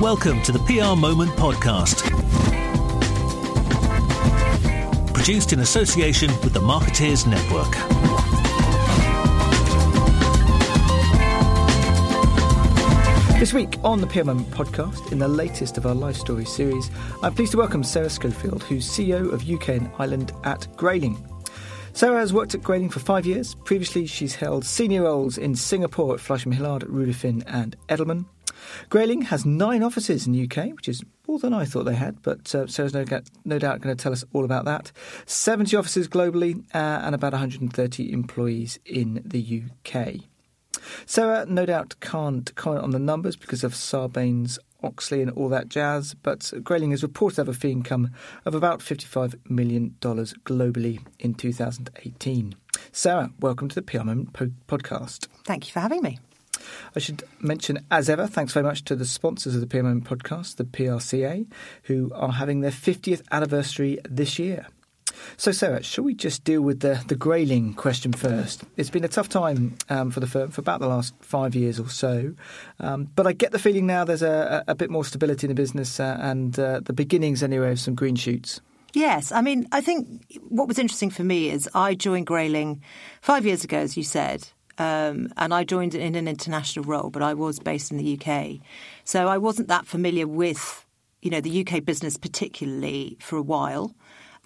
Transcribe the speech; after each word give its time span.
Welcome 0.00 0.42
to 0.42 0.50
the 0.50 0.58
PR 0.58 0.98
Moment 0.98 1.30
podcast. 1.36 2.02
Produced 5.14 5.52
in 5.52 5.60
association 5.60 6.30
with 6.42 6.52
the 6.52 6.58
Marketeers 6.58 7.28
Network. 7.28 7.70
This 13.38 13.54
week 13.54 13.78
on 13.84 14.00
the 14.00 14.08
PR 14.08 14.24
Moment 14.24 14.50
podcast, 14.50 15.12
in 15.12 15.20
the 15.20 15.28
latest 15.28 15.78
of 15.78 15.86
our 15.86 15.94
Life 15.94 16.16
Story 16.16 16.44
series, 16.44 16.90
I'm 17.22 17.32
pleased 17.32 17.52
to 17.52 17.58
welcome 17.58 17.84
Sarah 17.84 18.10
Schofield, 18.10 18.64
who's 18.64 18.84
CEO 18.84 19.32
of 19.32 19.48
UK 19.48 19.68
and 19.68 19.90
Ireland 20.00 20.32
at 20.42 20.66
Grayling. 20.76 21.24
Sarah 21.92 22.18
has 22.18 22.32
worked 22.32 22.56
at 22.56 22.64
Grayling 22.64 22.90
for 22.90 22.98
five 22.98 23.26
years. 23.26 23.54
Previously, 23.54 24.06
she's 24.06 24.34
held 24.34 24.64
senior 24.64 25.04
roles 25.04 25.38
in 25.38 25.54
Singapore 25.54 26.14
at 26.14 26.20
Fleishman 26.20 26.56
Hillard, 26.56 26.82
Ruder 26.88 27.12
Finn, 27.12 27.44
and 27.46 27.76
Edelman. 27.88 28.24
Grayling 28.88 29.22
has 29.22 29.44
nine 29.44 29.82
offices 29.82 30.26
in 30.26 30.32
the 30.32 30.44
UK, 30.44 30.74
which 30.74 30.88
is 30.88 31.02
more 31.26 31.38
than 31.38 31.54
I 31.54 31.64
thought 31.64 31.84
they 31.84 31.94
had, 31.94 32.22
but 32.22 32.54
uh, 32.54 32.66
Sarah's 32.66 32.94
no, 32.94 33.04
no, 33.44 33.58
doubt 33.58 33.80
going 33.80 33.96
to 33.96 34.02
tell 34.02 34.12
us 34.12 34.24
all 34.32 34.44
about 34.44 34.64
that. 34.66 34.92
70 35.26 35.76
offices 35.76 36.08
globally 36.08 36.64
uh, 36.74 37.02
and 37.04 37.14
about 37.14 37.32
130 37.32 38.12
employees 38.12 38.78
in 38.84 39.22
the 39.24 39.62
UK. 39.64 40.16
Sarah, 41.06 41.46
no 41.46 41.64
doubt, 41.64 41.94
can't 42.00 42.54
comment 42.54 42.84
on 42.84 42.90
the 42.90 42.98
numbers 42.98 43.36
because 43.36 43.64
of 43.64 43.72
Sarbanes 43.72 44.58
Oxley 44.82 45.22
and 45.22 45.30
all 45.30 45.48
that 45.48 45.68
jazz, 45.68 46.14
but 46.14 46.52
Grayling 46.62 46.92
is 46.92 47.02
reported 47.02 47.36
to 47.36 47.40
have 47.42 47.48
a 47.48 47.54
fee 47.54 47.72
income 47.72 48.10
of 48.44 48.54
about 48.54 48.80
$55 48.80 49.38
million 49.48 49.96
globally 50.00 51.00
in 51.18 51.34
2018. 51.34 52.54
Sarah, 52.92 53.30
welcome 53.40 53.68
to 53.68 53.74
the 53.74 53.82
PR 53.82 53.98
Moment 53.98 54.32
po- 54.32 54.52
podcast. 54.68 55.28
Thank 55.44 55.66
you 55.66 55.72
for 55.72 55.80
having 55.80 56.02
me. 56.02 56.18
I 56.94 56.98
should 56.98 57.24
mention, 57.40 57.84
as 57.90 58.08
ever, 58.08 58.26
thanks 58.26 58.52
very 58.52 58.64
much 58.64 58.84
to 58.84 58.96
the 58.96 59.04
sponsors 59.04 59.54
of 59.54 59.68
the 59.68 59.82
Moment 59.82 60.04
podcast, 60.04 60.56
the 60.56 60.64
PRCA, 60.64 61.46
who 61.84 62.10
are 62.14 62.32
having 62.32 62.60
their 62.60 62.70
50th 62.70 63.22
anniversary 63.30 63.98
this 64.08 64.38
year. 64.38 64.66
So, 65.36 65.52
Sarah, 65.52 65.82
shall 65.82 66.04
we 66.04 66.14
just 66.14 66.44
deal 66.44 66.62
with 66.62 66.80
the, 66.80 67.02
the 67.06 67.14
Grayling 67.14 67.74
question 67.74 68.12
first? 68.12 68.64
It's 68.76 68.90
been 68.90 69.04
a 69.04 69.08
tough 69.08 69.28
time 69.28 69.76
um, 69.88 70.10
for 70.10 70.20
the 70.20 70.26
firm 70.26 70.50
for 70.50 70.60
about 70.60 70.80
the 70.80 70.88
last 70.88 71.14
five 71.20 71.54
years 71.54 71.80
or 71.80 71.88
so, 71.88 72.34
um, 72.80 73.08
but 73.14 73.26
I 73.26 73.32
get 73.32 73.52
the 73.52 73.58
feeling 73.58 73.86
now 73.86 74.04
there's 74.04 74.22
a, 74.22 74.64
a 74.68 74.74
bit 74.74 74.90
more 74.90 75.04
stability 75.04 75.46
in 75.46 75.48
the 75.48 75.54
business 75.54 75.98
uh, 76.00 76.16
and 76.20 76.58
uh, 76.58 76.80
the 76.80 76.92
beginnings, 76.92 77.42
anyway, 77.42 77.72
of 77.72 77.80
some 77.80 77.94
green 77.94 78.16
shoots. 78.16 78.60
Yes, 78.92 79.32
I 79.32 79.40
mean, 79.40 79.66
I 79.72 79.80
think 79.80 80.38
what 80.48 80.68
was 80.68 80.78
interesting 80.78 81.10
for 81.10 81.24
me 81.24 81.50
is 81.50 81.68
I 81.74 81.94
joined 81.94 82.26
Grayling 82.26 82.80
five 83.20 83.44
years 83.44 83.64
ago, 83.64 83.78
as 83.78 83.96
you 83.96 84.04
said, 84.04 84.46
um, 84.78 85.32
and 85.36 85.54
I 85.54 85.64
joined 85.64 85.94
in 85.94 86.14
an 86.14 86.28
international 86.28 86.84
role, 86.84 87.10
but 87.10 87.22
I 87.22 87.34
was 87.34 87.58
based 87.58 87.90
in 87.90 87.98
the 87.98 88.18
UK, 88.18 88.60
so 89.04 89.28
I 89.28 89.38
wasn't 89.38 89.68
that 89.68 89.86
familiar 89.86 90.26
with 90.26 90.84
you 91.22 91.30
know 91.30 91.40
the 91.40 91.66
UK 91.66 91.84
business 91.84 92.16
particularly 92.16 93.16
for 93.20 93.36
a 93.36 93.42
while. 93.42 93.94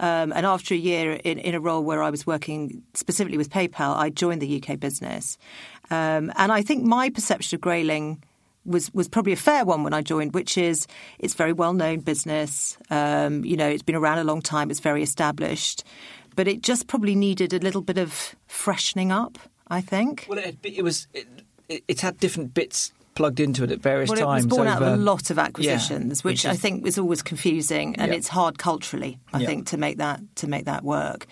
Um, 0.00 0.32
and 0.32 0.46
after 0.46 0.74
a 0.74 0.78
year 0.78 1.14
in, 1.24 1.38
in, 1.38 1.56
a 1.56 1.60
role 1.60 1.82
where 1.82 2.04
I 2.04 2.10
was 2.10 2.24
working 2.24 2.84
specifically 2.94 3.36
with 3.36 3.50
PayPal, 3.50 3.96
I 3.96 4.10
joined 4.10 4.40
the 4.40 4.62
UK 4.62 4.78
business. 4.78 5.38
Um, 5.90 6.32
and 6.36 6.52
I 6.52 6.62
think 6.62 6.84
my 6.84 7.10
perception 7.10 7.56
of 7.56 7.62
Grayling 7.62 8.22
was 8.64 8.92
was 8.94 9.08
probably 9.08 9.32
a 9.32 9.36
fair 9.36 9.64
one 9.64 9.82
when 9.82 9.94
I 9.94 10.02
joined, 10.02 10.34
which 10.34 10.56
is 10.56 10.86
it's 11.18 11.34
very 11.34 11.52
well 11.52 11.72
known 11.72 12.00
business. 12.00 12.78
Um, 12.90 13.44
you 13.44 13.56
know, 13.56 13.68
it's 13.68 13.82
been 13.82 13.96
around 13.96 14.18
a 14.18 14.24
long 14.24 14.42
time. 14.42 14.70
It's 14.70 14.80
very 14.80 15.02
established, 15.02 15.82
but 16.36 16.46
it 16.46 16.62
just 16.62 16.86
probably 16.86 17.14
needed 17.14 17.52
a 17.52 17.58
little 17.58 17.82
bit 17.82 17.98
of 17.98 18.36
freshening 18.46 19.10
up. 19.10 19.38
I 19.70 19.80
think. 19.80 20.26
Well, 20.28 20.38
it, 20.38 20.56
it 20.62 20.82
was 20.82 21.06
it, 21.14 21.26
it's 21.68 22.00
had 22.00 22.18
different 22.18 22.54
bits 22.54 22.92
plugged 23.18 23.40
into 23.40 23.64
it 23.64 23.72
at 23.72 23.80
various 23.80 24.08
well, 24.10 24.18
times. 24.18 24.44
It 24.44 24.46
was 24.46 24.56
born 24.56 24.68
over, 24.68 24.76
out 24.76 24.92
of 24.92 24.98
a 25.00 25.02
lot 25.02 25.30
of 25.30 25.40
acquisitions, 25.40 26.20
yeah, 26.20 26.30
which 26.30 26.46
I 26.46 26.54
think 26.54 26.86
is 26.86 26.98
always 26.98 27.20
confusing, 27.20 27.96
and 27.96 28.14
it's 28.14 28.28
hard 28.28 28.58
culturally, 28.58 29.18
I 29.32 29.44
think, 29.44 29.66
to 29.68 29.76
make 29.76 29.98
that 29.98 30.20
to 30.36 30.46
make 30.48 30.66
that 30.66 30.84
work. 30.84 31.26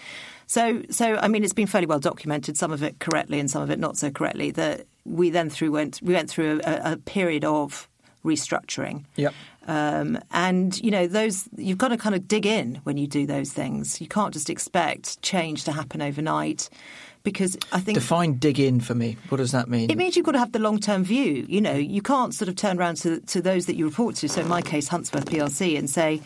So, 0.48 0.82
so 0.90 1.16
I 1.16 1.28
mean, 1.28 1.44
it's 1.44 1.52
been 1.52 1.66
fairly 1.66 1.86
well 1.86 1.98
documented. 1.98 2.56
Some 2.56 2.72
of 2.72 2.82
it 2.82 2.98
correctly, 2.98 3.38
and 3.38 3.50
some 3.50 3.62
of 3.62 3.70
it 3.70 3.78
not 3.78 3.96
so 3.96 4.10
correctly. 4.10 4.50
That 4.50 4.86
we 5.04 5.30
then 5.30 5.48
through 5.48 5.72
went 5.72 6.00
we 6.02 6.14
went 6.14 6.28
through 6.28 6.60
a, 6.64 6.92
a 6.92 6.96
period 6.96 7.44
of 7.44 7.88
restructuring. 8.24 9.04
Yep. 9.16 9.34
Um, 9.68 10.18
and 10.32 10.80
you 10.82 10.90
know 10.90 11.06
those 11.06 11.48
you've 11.56 11.78
got 11.78 11.88
to 11.88 11.96
kind 11.96 12.14
of 12.14 12.28
dig 12.28 12.46
in 12.46 12.80
when 12.84 12.96
you 12.96 13.06
do 13.06 13.26
those 13.26 13.52
things. 13.52 14.00
You 14.00 14.08
can't 14.08 14.32
just 14.32 14.50
expect 14.50 15.22
change 15.22 15.64
to 15.64 15.72
happen 15.72 16.02
overnight 16.02 16.68
because 17.26 17.58
I 17.72 17.80
think 17.80 17.98
define 17.98 18.38
dig 18.38 18.60
in 18.60 18.78
for 18.78 18.94
me. 18.94 19.16
What 19.30 19.38
does 19.38 19.50
that 19.50 19.68
mean? 19.68 19.90
It 19.90 19.98
means 19.98 20.14
you've 20.14 20.24
got 20.24 20.32
to 20.32 20.38
have 20.38 20.52
the 20.52 20.60
long 20.60 20.78
term 20.78 21.02
view. 21.02 21.44
You 21.48 21.60
know, 21.60 21.74
you 21.74 22.00
can't 22.00 22.32
sort 22.32 22.48
of 22.48 22.54
turn 22.54 22.78
around 22.78 22.98
to 22.98 23.20
to 23.20 23.42
those 23.42 23.66
that 23.66 23.74
you 23.74 23.84
report 23.84 24.14
to. 24.16 24.28
So 24.28 24.42
in 24.42 24.48
my 24.48 24.62
case, 24.62 24.88
Huntsworth 24.88 25.24
PLC, 25.24 25.76
and 25.76 25.90
say, 25.90 26.22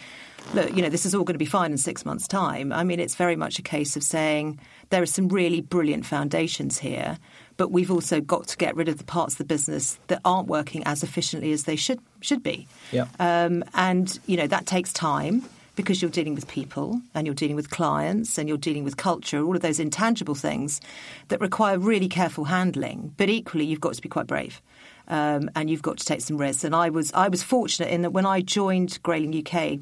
look, 0.53 0.77
you 0.77 0.83
know, 0.83 0.91
this 0.91 1.07
is 1.07 1.15
all 1.15 1.25
going 1.25 1.35
to 1.35 1.39
be 1.39 1.47
fine 1.47 1.73
in 1.73 1.79
six 1.79 2.05
months' 2.05 2.29
time. 2.29 2.71
I 2.71 2.85
mean, 2.85 3.01
it's 3.01 3.15
very 3.15 3.35
much 3.35 3.59
a 3.59 3.63
case 3.63 3.97
of 3.97 4.03
saying 4.03 4.61
there 4.91 5.01
are 5.01 5.07
some 5.07 5.29
really 5.29 5.63
brilliant 5.63 6.05
foundations 6.05 6.79
here, 6.79 7.17
but 7.57 7.71
we've 7.71 7.91
also 7.91 8.21
got 8.21 8.47
to 8.49 8.59
get 8.59 8.77
rid 8.77 8.89
of 8.89 8.99
the 8.99 9.05
parts 9.05 9.35
of 9.35 9.39
the 9.39 9.45
business 9.45 9.99
that 10.09 10.21
aren't 10.27 10.49
working 10.49 10.83
as 10.85 11.03
efficiently 11.03 11.53
as 11.53 11.65
they 11.65 11.77
should 11.77 12.01
should 12.21 12.43
be. 12.43 12.69
Yeah. 12.93 13.07
Um, 13.19 13.65
and 13.73 14.21
you 14.27 14.37
know 14.37 14.47
that 14.49 14.67
takes 14.67 14.93
time 14.93 15.47
because 15.77 16.03
you're 16.03 16.11
dealing 16.11 16.35
with 16.35 16.49
people 16.49 17.01
and 17.15 17.27
you're 17.27 17.35
dealing 17.35 17.57
with 17.57 17.71
clients 17.71 18.39
and 18.39 18.49
you're 18.49 18.59
dealing 18.59 18.85
with 18.85 18.97
culture, 18.97 19.43
all 19.43 19.57
of 19.57 19.63
those 19.63 19.81
intangible 19.81 20.35
things 20.35 20.81
that 21.29 21.41
require 21.41 21.79
really 21.79 22.09
careful 22.09 22.45
handling. 22.45 23.15
But 23.17 23.29
equally, 23.29 23.65
you've 23.65 23.81
got 23.81 23.95
to 23.95 24.03
be 24.03 24.09
quite 24.09 24.27
brave. 24.27 24.61
Um, 25.09 25.51
and 25.57 25.69
you've 25.69 25.83
got 25.83 25.99
to 25.99 26.05
take 26.05 26.21
some 26.21 26.37
risks. 26.37 26.63
And 26.63 26.75
I 26.75 26.91
was 26.91 27.13
I 27.15 27.29
was 27.29 27.43
fortunate 27.43 27.89
in 27.89 28.03
that 28.03 28.11
when 28.11 28.27
I 28.27 28.43
joined 28.43 29.03
Grayling 29.03 29.35
UK, 29.45 29.79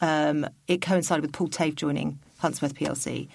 um, 0.00 0.46
it 0.66 0.82
coincided 0.82 1.22
with 1.22 1.32
Paul 1.32 1.48
Taaffe 1.48 1.76
joining 1.76 2.18
Huntsworth 2.42 2.72
PLC. 2.72 3.28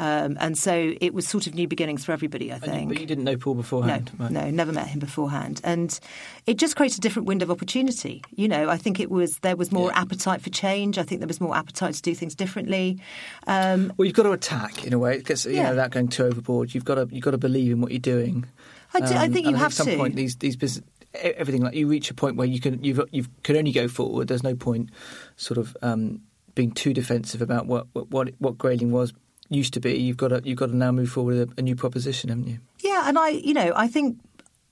Um, 0.00 0.38
and 0.40 0.56
so 0.56 0.94
it 0.98 1.12
was 1.12 1.28
sort 1.28 1.46
of 1.46 1.54
new 1.54 1.68
beginnings 1.68 2.06
for 2.06 2.12
everybody, 2.12 2.50
I 2.50 2.58
think. 2.58 2.88
but 2.88 2.98
you 2.98 3.04
didn't 3.04 3.24
know 3.24 3.36
Paul 3.36 3.54
beforehand? 3.54 4.10
No, 4.18 4.24
right. 4.24 4.32
no, 4.32 4.50
never 4.50 4.72
met 4.72 4.86
him 4.86 4.98
beforehand. 4.98 5.60
And 5.62 6.00
it 6.46 6.56
just 6.56 6.74
created 6.74 6.96
a 6.96 7.00
different 7.02 7.28
window 7.28 7.44
of 7.44 7.50
opportunity. 7.50 8.24
You 8.34 8.48
know, 8.48 8.70
I 8.70 8.78
think 8.78 8.98
it 8.98 9.10
was 9.10 9.40
there 9.40 9.56
was 9.56 9.70
more 9.70 9.90
yeah. 9.90 10.00
appetite 10.00 10.40
for 10.40 10.48
change. 10.48 10.96
I 10.96 11.02
think 11.02 11.20
there 11.20 11.28
was 11.28 11.38
more 11.38 11.54
appetite 11.54 11.96
to 11.96 12.02
do 12.02 12.14
things 12.14 12.34
differently. 12.34 12.98
Um, 13.46 13.92
well, 13.98 14.06
you've 14.06 14.14
got 14.14 14.22
to 14.22 14.32
attack 14.32 14.86
in 14.86 14.94
a 14.94 14.98
way 14.98 15.18
because 15.18 15.44
you 15.44 15.52
yeah. 15.52 15.64
know 15.64 15.70
without 15.70 15.90
going 15.90 16.08
too 16.08 16.24
overboard. 16.24 16.74
You've 16.74 16.86
got 16.86 16.94
to 16.94 17.06
you've 17.10 17.24
got 17.24 17.32
to 17.32 17.38
believe 17.38 17.70
in 17.70 17.82
what 17.82 17.92
you're 17.92 17.98
doing. 17.98 18.46
I, 18.94 19.00
do, 19.00 19.06
um, 19.06 19.18
I 19.18 19.28
think 19.28 19.48
you 19.48 19.54
have 19.54 19.72
at 19.72 19.74
some 19.74 19.86
to. 19.86 19.96
point 19.98 20.16
these 20.16 20.36
these 20.36 20.56
business 20.56 20.86
everything 21.12 21.60
like 21.60 21.74
you 21.74 21.88
reach 21.88 22.10
a 22.10 22.14
point 22.14 22.36
where 22.36 22.46
you 22.46 22.58
can 22.58 22.82
you've 22.82 23.02
you 23.12 23.26
can 23.42 23.56
only 23.56 23.72
go 23.72 23.86
forward. 23.86 24.28
There's 24.28 24.42
no 24.42 24.54
point 24.54 24.88
sort 25.36 25.58
of 25.58 25.76
um, 25.82 26.22
being 26.54 26.72
too 26.72 26.94
defensive 26.94 27.42
about 27.42 27.66
what 27.66 27.86
what 27.92 28.30
what 28.38 28.56
Grayling 28.56 28.92
was 28.92 29.12
used 29.50 29.74
to 29.74 29.80
be. 29.80 29.98
You've 29.98 30.16
got 30.16 30.28
to 30.28 30.40
you've 30.44 30.58
got 30.58 30.66
to 30.66 30.76
now 30.76 30.92
move 30.92 31.10
forward 31.10 31.36
with 31.36 31.50
a, 31.50 31.60
a 31.60 31.62
new 31.62 31.76
proposition, 31.76 32.30
haven't 32.30 32.48
you? 32.48 32.58
Yeah, 32.78 33.04
and 33.06 33.18
I 33.18 33.28
you 33.30 33.52
know 33.52 33.72
I 33.76 33.88
think 33.88 34.18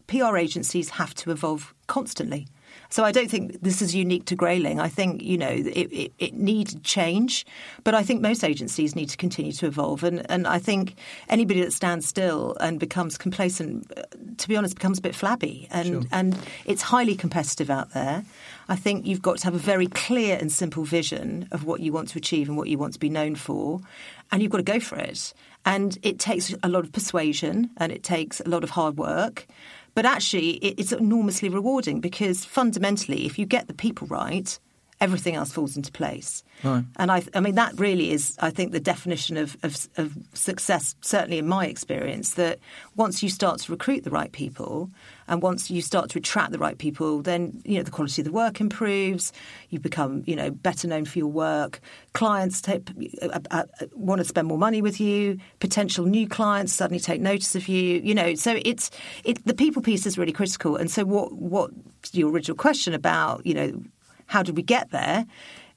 PR 0.06 0.36
agencies 0.36 0.88
have 0.90 1.14
to 1.16 1.30
evolve 1.30 1.74
constantly. 1.86 2.46
So 2.90 3.04
I 3.04 3.12
don't 3.12 3.30
think 3.30 3.60
this 3.60 3.82
is 3.82 3.94
unique 3.94 4.24
to 4.26 4.34
Grayling. 4.34 4.80
I 4.80 4.88
think 4.88 5.22
you 5.22 5.36
know 5.36 5.48
it, 5.48 5.92
it, 5.92 6.12
it 6.18 6.34
needs 6.34 6.74
change, 6.82 7.44
but 7.84 7.94
I 7.94 8.02
think 8.02 8.22
most 8.22 8.42
agencies 8.42 8.96
need 8.96 9.10
to 9.10 9.16
continue 9.16 9.52
to 9.52 9.66
evolve. 9.66 10.04
And 10.04 10.28
and 10.30 10.46
I 10.46 10.58
think 10.58 10.94
anybody 11.28 11.60
that 11.60 11.72
stands 11.72 12.06
still 12.06 12.56
and 12.60 12.80
becomes 12.80 13.18
complacent, 13.18 13.92
uh, 13.96 14.02
to 14.38 14.48
be 14.48 14.56
honest, 14.56 14.76
becomes 14.76 14.98
a 14.98 15.02
bit 15.02 15.14
flabby. 15.14 15.68
And 15.70 15.86
sure. 15.86 16.02
and 16.12 16.38
it's 16.64 16.82
highly 16.82 17.14
competitive 17.14 17.68
out 17.68 17.92
there. 17.92 18.24
I 18.68 18.76
think 18.76 19.06
you've 19.06 19.22
got 19.22 19.38
to 19.38 19.44
have 19.44 19.54
a 19.54 19.58
very 19.58 19.86
clear 19.86 20.36
and 20.38 20.52
simple 20.52 20.84
vision 20.84 21.48
of 21.52 21.64
what 21.64 21.80
you 21.80 21.90
want 21.92 22.10
to 22.10 22.18
achieve 22.18 22.48
and 22.48 22.56
what 22.56 22.68
you 22.68 22.76
want 22.76 22.92
to 22.92 22.98
be 22.98 23.08
known 23.08 23.34
for, 23.34 23.80
and 24.30 24.42
you've 24.42 24.50
got 24.50 24.58
to 24.58 24.62
go 24.62 24.78
for 24.78 24.96
it. 24.96 25.32
And 25.64 25.98
it 26.02 26.18
takes 26.18 26.54
a 26.62 26.68
lot 26.68 26.84
of 26.84 26.92
persuasion 26.92 27.70
and 27.78 27.90
it 27.90 28.02
takes 28.02 28.40
a 28.40 28.48
lot 28.48 28.64
of 28.64 28.70
hard 28.70 28.98
work. 28.98 29.46
But 29.94 30.04
actually, 30.04 30.50
it's 30.56 30.92
enormously 30.92 31.48
rewarding 31.48 32.00
because 32.00 32.44
fundamentally, 32.44 33.26
if 33.26 33.38
you 33.38 33.46
get 33.46 33.66
the 33.66 33.74
people 33.74 34.06
right, 34.06 34.58
everything 35.00 35.34
else 35.34 35.52
falls 35.52 35.76
into 35.76 35.92
place. 35.92 36.42
Right. 36.64 36.84
And 36.96 37.12
I, 37.12 37.22
I 37.34 37.40
mean, 37.40 37.54
that 37.54 37.78
really 37.78 38.10
is, 38.10 38.36
I 38.40 38.50
think, 38.50 38.72
the 38.72 38.80
definition 38.80 39.36
of, 39.36 39.56
of, 39.62 39.88
of, 39.96 40.16
success, 40.34 40.96
certainly 41.02 41.38
in 41.38 41.46
my 41.46 41.66
experience, 41.66 42.34
that 42.34 42.58
once 42.96 43.22
you 43.22 43.28
start 43.28 43.60
to 43.60 43.72
recruit 43.72 44.02
the 44.02 44.10
right 44.10 44.32
people 44.32 44.90
and 45.28 45.40
once 45.40 45.70
you 45.70 45.82
start 45.82 46.10
to 46.10 46.18
attract 46.18 46.50
the 46.50 46.58
right 46.58 46.76
people, 46.78 47.22
then, 47.22 47.62
you 47.64 47.76
know, 47.76 47.84
the 47.84 47.92
quality 47.92 48.22
of 48.22 48.26
the 48.26 48.32
work 48.32 48.60
improves, 48.60 49.32
you 49.70 49.78
become, 49.78 50.24
you 50.26 50.34
know, 50.34 50.50
better 50.50 50.88
known 50.88 51.04
for 51.04 51.18
your 51.18 51.28
work, 51.28 51.80
clients 52.14 52.60
take, 52.60 52.88
uh, 53.22 53.38
uh, 53.50 53.64
uh, 53.80 53.86
want 53.94 54.18
to 54.18 54.24
spend 54.24 54.48
more 54.48 54.58
money 54.58 54.82
with 54.82 55.00
you, 55.00 55.38
potential 55.60 56.06
new 56.06 56.26
clients 56.26 56.72
suddenly 56.72 56.98
take 56.98 57.20
notice 57.20 57.54
of 57.54 57.68
you, 57.68 58.00
you 58.00 58.14
know, 58.14 58.34
so 58.34 58.58
it's, 58.64 58.90
it, 59.22 59.44
the 59.46 59.54
people 59.54 59.80
piece 59.80 60.06
is 60.06 60.18
really 60.18 60.32
critical. 60.32 60.74
And 60.74 60.90
so 60.90 61.04
what, 61.04 61.32
what 61.32 61.70
your 62.12 62.30
original 62.30 62.56
question 62.56 62.94
about, 62.94 63.46
you 63.46 63.54
know, 63.54 63.82
how 64.28 64.42
did 64.42 64.56
we 64.56 64.62
get 64.62 64.90
there? 64.90 65.26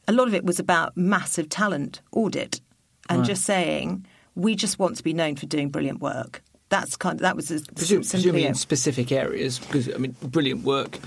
A 0.07 0.12
lot 0.12 0.27
of 0.27 0.33
it 0.33 0.45
was 0.45 0.59
about 0.59 0.95
massive 0.95 1.50
talent 1.50 2.01
audit 2.12 2.62
and 3.09 3.19
right. 3.19 3.27
just 3.27 3.44
saying 3.44 4.06
we 4.36 4.56
just 4.56 4.80
want 4.80 4.98
to 4.98 5.03
be 5.03 5.13
known 5.13 5.36
for 5.36 5.45
doing 5.45 5.69
brilliant 5.69 6.00
work. 6.00 6.44
That's 6.69 6.95
kind 6.95 7.15
of 7.15 7.21
that 7.21 7.36
was 7.36 7.50
Presum- 7.50 8.09
presumably 8.09 8.45
in 8.45 8.56
specific 8.56 9.12
areas 9.12 9.59
because 9.59 9.94
I 9.94 9.98
mean 9.98 10.15
brilliant 10.21 10.63
work. 10.63 11.00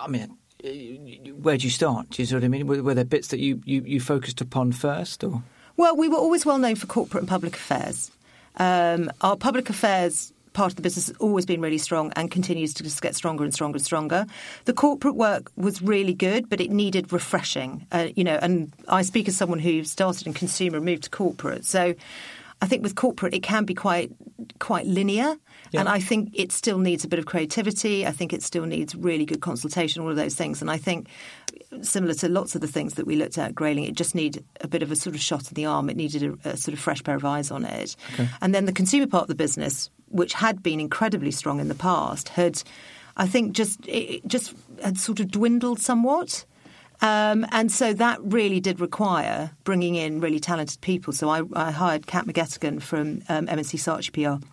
I 0.00 0.08
mean 0.08 0.36
where 1.40 1.56
do 1.56 1.64
you 1.64 1.70
start? 1.70 2.10
Do 2.10 2.22
you 2.22 2.26
see 2.26 2.34
what 2.34 2.44
I 2.44 2.48
mean? 2.48 2.66
Were, 2.66 2.82
were 2.82 2.94
there 2.94 3.04
bits 3.04 3.28
that 3.28 3.40
you, 3.40 3.62
you, 3.64 3.82
you 3.82 4.00
focused 4.00 4.42
upon 4.42 4.72
first, 4.72 5.24
or 5.24 5.42
Well, 5.78 5.96
we 5.96 6.08
were 6.08 6.18
always 6.18 6.44
well 6.44 6.58
known 6.58 6.76
for 6.76 6.86
corporate 6.86 7.22
and 7.22 7.28
public 7.28 7.54
affairs. 7.54 8.10
Um, 8.56 9.10
our 9.22 9.36
public 9.36 9.70
affairs 9.70 10.34
part 10.52 10.72
of 10.72 10.76
the 10.76 10.82
business 10.82 11.08
has 11.08 11.16
always 11.18 11.46
been 11.46 11.60
really 11.60 11.78
strong 11.78 12.12
and 12.16 12.30
continues 12.30 12.74
to 12.74 12.82
just 12.82 13.02
get 13.02 13.14
stronger 13.14 13.44
and 13.44 13.54
stronger 13.54 13.76
and 13.76 13.84
stronger. 13.84 14.26
The 14.64 14.72
corporate 14.72 15.16
work 15.16 15.50
was 15.56 15.80
really 15.82 16.14
good, 16.14 16.48
but 16.48 16.60
it 16.60 16.70
needed 16.70 17.12
refreshing. 17.12 17.86
Uh, 17.92 18.08
you 18.16 18.24
know, 18.24 18.38
and 18.42 18.72
I 18.88 19.02
speak 19.02 19.28
as 19.28 19.36
someone 19.36 19.58
who 19.58 19.84
started 19.84 20.26
in 20.26 20.34
consumer 20.34 20.76
and 20.76 20.84
moved 20.84 21.04
to 21.04 21.10
corporate, 21.10 21.64
so. 21.64 21.94
I 22.62 22.66
think 22.66 22.82
with 22.82 22.94
corporate 22.94 23.34
it 23.34 23.42
can 23.42 23.64
be 23.64 23.74
quite 23.74 24.12
quite 24.58 24.86
linear, 24.86 25.36
Yeah. 25.70 25.80
and 25.80 25.88
I 25.88 26.00
think 26.00 26.30
it 26.34 26.52
still 26.52 26.78
needs 26.78 27.04
a 27.04 27.08
bit 27.08 27.18
of 27.18 27.26
creativity. 27.26 28.06
I 28.06 28.10
think 28.12 28.32
it 28.32 28.42
still 28.42 28.64
needs 28.66 28.94
really 28.94 29.24
good 29.24 29.40
consultation, 29.40 30.02
all 30.02 30.10
of 30.10 30.16
those 30.16 30.34
things. 30.34 30.60
And 30.60 30.70
I 30.70 30.76
think 30.78 31.08
similar 31.82 32.14
to 32.14 32.28
lots 32.28 32.54
of 32.54 32.60
the 32.60 32.66
things 32.66 32.94
that 32.94 33.06
we 33.06 33.16
looked 33.16 33.38
at 33.38 33.48
at 33.50 33.54
Grayling, 33.54 33.84
it 33.84 33.94
just 33.94 34.14
needed 34.14 34.44
a 34.60 34.68
bit 34.68 34.82
of 34.82 34.90
a 34.90 34.96
sort 34.96 35.14
of 35.14 35.20
shot 35.22 35.48
in 35.48 35.54
the 35.54 35.66
arm. 35.66 35.88
It 35.88 35.96
needed 35.96 36.22
a, 36.44 36.50
a 36.50 36.56
sort 36.56 36.72
of 36.74 36.80
fresh 36.80 37.02
pair 37.04 37.14
of 37.16 37.24
eyes 37.24 37.50
on 37.50 37.64
it. 37.64 37.96
And 38.40 38.54
then 38.54 38.64
the 38.66 38.72
consumer 38.72 39.06
part 39.06 39.22
of 39.22 39.28
the 39.28 39.34
business, 39.34 39.90
which 40.08 40.32
had 40.34 40.62
been 40.62 40.80
incredibly 40.80 41.30
strong 41.30 41.60
in 41.60 41.68
the 41.68 41.74
past, 41.74 42.30
had, 42.30 42.62
I 43.16 43.26
think, 43.26 43.52
just 43.52 43.78
it 43.86 44.26
just 44.26 44.54
had 44.82 44.98
sort 44.98 45.20
of 45.20 45.30
dwindled 45.30 45.80
somewhat. 45.80 46.44
Um, 47.02 47.46
and 47.50 47.72
so 47.72 47.92
that 47.94 48.18
really 48.22 48.60
did 48.60 48.80
require 48.80 49.52
bringing 49.64 49.94
in 49.94 50.20
really 50.20 50.40
talented 50.40 50.80
people. 50.80 51.12
So 51.12 51.28
I, 51.28 51.42
I 51.54 51.70
hired 51.70 52.06
Kat 52.06 52.26
McGettigan 52.26 52.82
from 52.82 53.22
um, 53.28 53.48
M&C 53.48 53.78
Saatchi 53.78 54.12
PR 54.12 54.44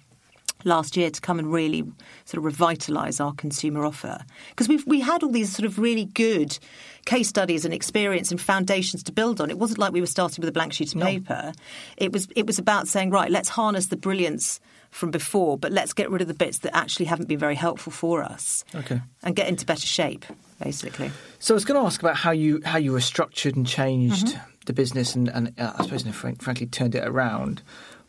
last 0.63 0.97
year 0.97 1.09
to 1.09 1.21
come 1.21 1.39
and 1.39 1.51
really 1.51 1.83
sort 2.25 2.43
of 2.43 2.51
revitalise 2.51 3.23
our 3.23 3.33
consumer 3.33 3.85
offer 3.85 4.19
because 4.49 4.67
we 4.67 4.77
we 4.87 4.99
had 4.99 5.23
all 5.23 5.31
these 5.31 5.55
sort 5.55 5.65
of 5.65 5.77
really 5.77 6.05
good 6.05 6.57
case 7.05 7.27
studies 7.27 7.63
and 7.63 7.73
experience 7.73 8.31
and 8.31 8.41
foundations 8.41 9.03
to 9.03 9.11
build 9.11 9.39
on. 9.39 9.49
It 9.49 9.59
wasn't 9.59 9.79
like 9.79 9.93
we 9.93 10.01
were 10.01 10.07
starting 10.07 10.41
with 10.41 10.49
a 10.49 10.51
blank 10.51 10.73
sheet 10.73 10.95
of 10.95 11.01
paper. 11.01 11.53
It 11.95 12.11
was 12.11 12.27
it 12.35 12.47
was 12.47 12.59
about 12.59 12.87
saying 12.87 13.11
right, 13.11 13.31
let's 13.31 13.49
harness 13.49 13.87
the 13.87 13.97
brilliance 13.97 14.59
from 14.89 15.11
before, 15.11 15.57
but 15.57 15.71
let's 15.71 15.93
get 15.93 16.09
rid 16.09 16.21
of 16.21 16.27
the 16.27 16.33
bits 16.33 16.59
that 16.59 16.75
actually 16.75 17.05
haven't 17.05 17.27
been 17.27 17.39
very 17.39 17.55
helpful 17.55 17.91
for 17.91 18.23
us. 18.23 18.63
Okay. 18.73 19.01
and 19.23 19.35
get 19.35 19.47
into 19.47 19.65
better 19.65 19.85
shape, 19.85 20.25
basically. 20.63 21.11
So 21.39 21.53
I 21.53 21.55
was 21.55 21.65
going 21.65 21.79
to 21.79 21.85
ask 21.85 22.01
about 22.01 22.15
how 22.15 22.31
you 22.31 22.61
how 22.65 22.77
you 22.77 22.91
were 22.91 23.01
structured 23.01 23.55
and 23.55 23.65
changed 23.67 24.27
Mm-hmm. 24.27 24.49
the 24.65 24.73
business 24.73 25.15
and, 25.15 25.29
and 25.29 25.53
uh, 25.59 25.73
I 25.77 25.83
suppose, 25.83 26.03
frank, 26.03 26.41
frankly, 26.41 26.67
turned 26.67 26.95
it 26.95 27.07
around. 27.07 27.61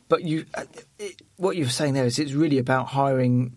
But 0.09 0.25
you, 0.25 0.47
uh, 0.55 0.65
it, 0.99 1.21
what 1.37 1.57
you're 1.57 1.69
saying 1.69 1.95
there 1.95 2.07
is 2.07 2.19
it's 2.19 2.33
really 2.33 2.59
about 2.59 2.87
hiring, 2.87 3.53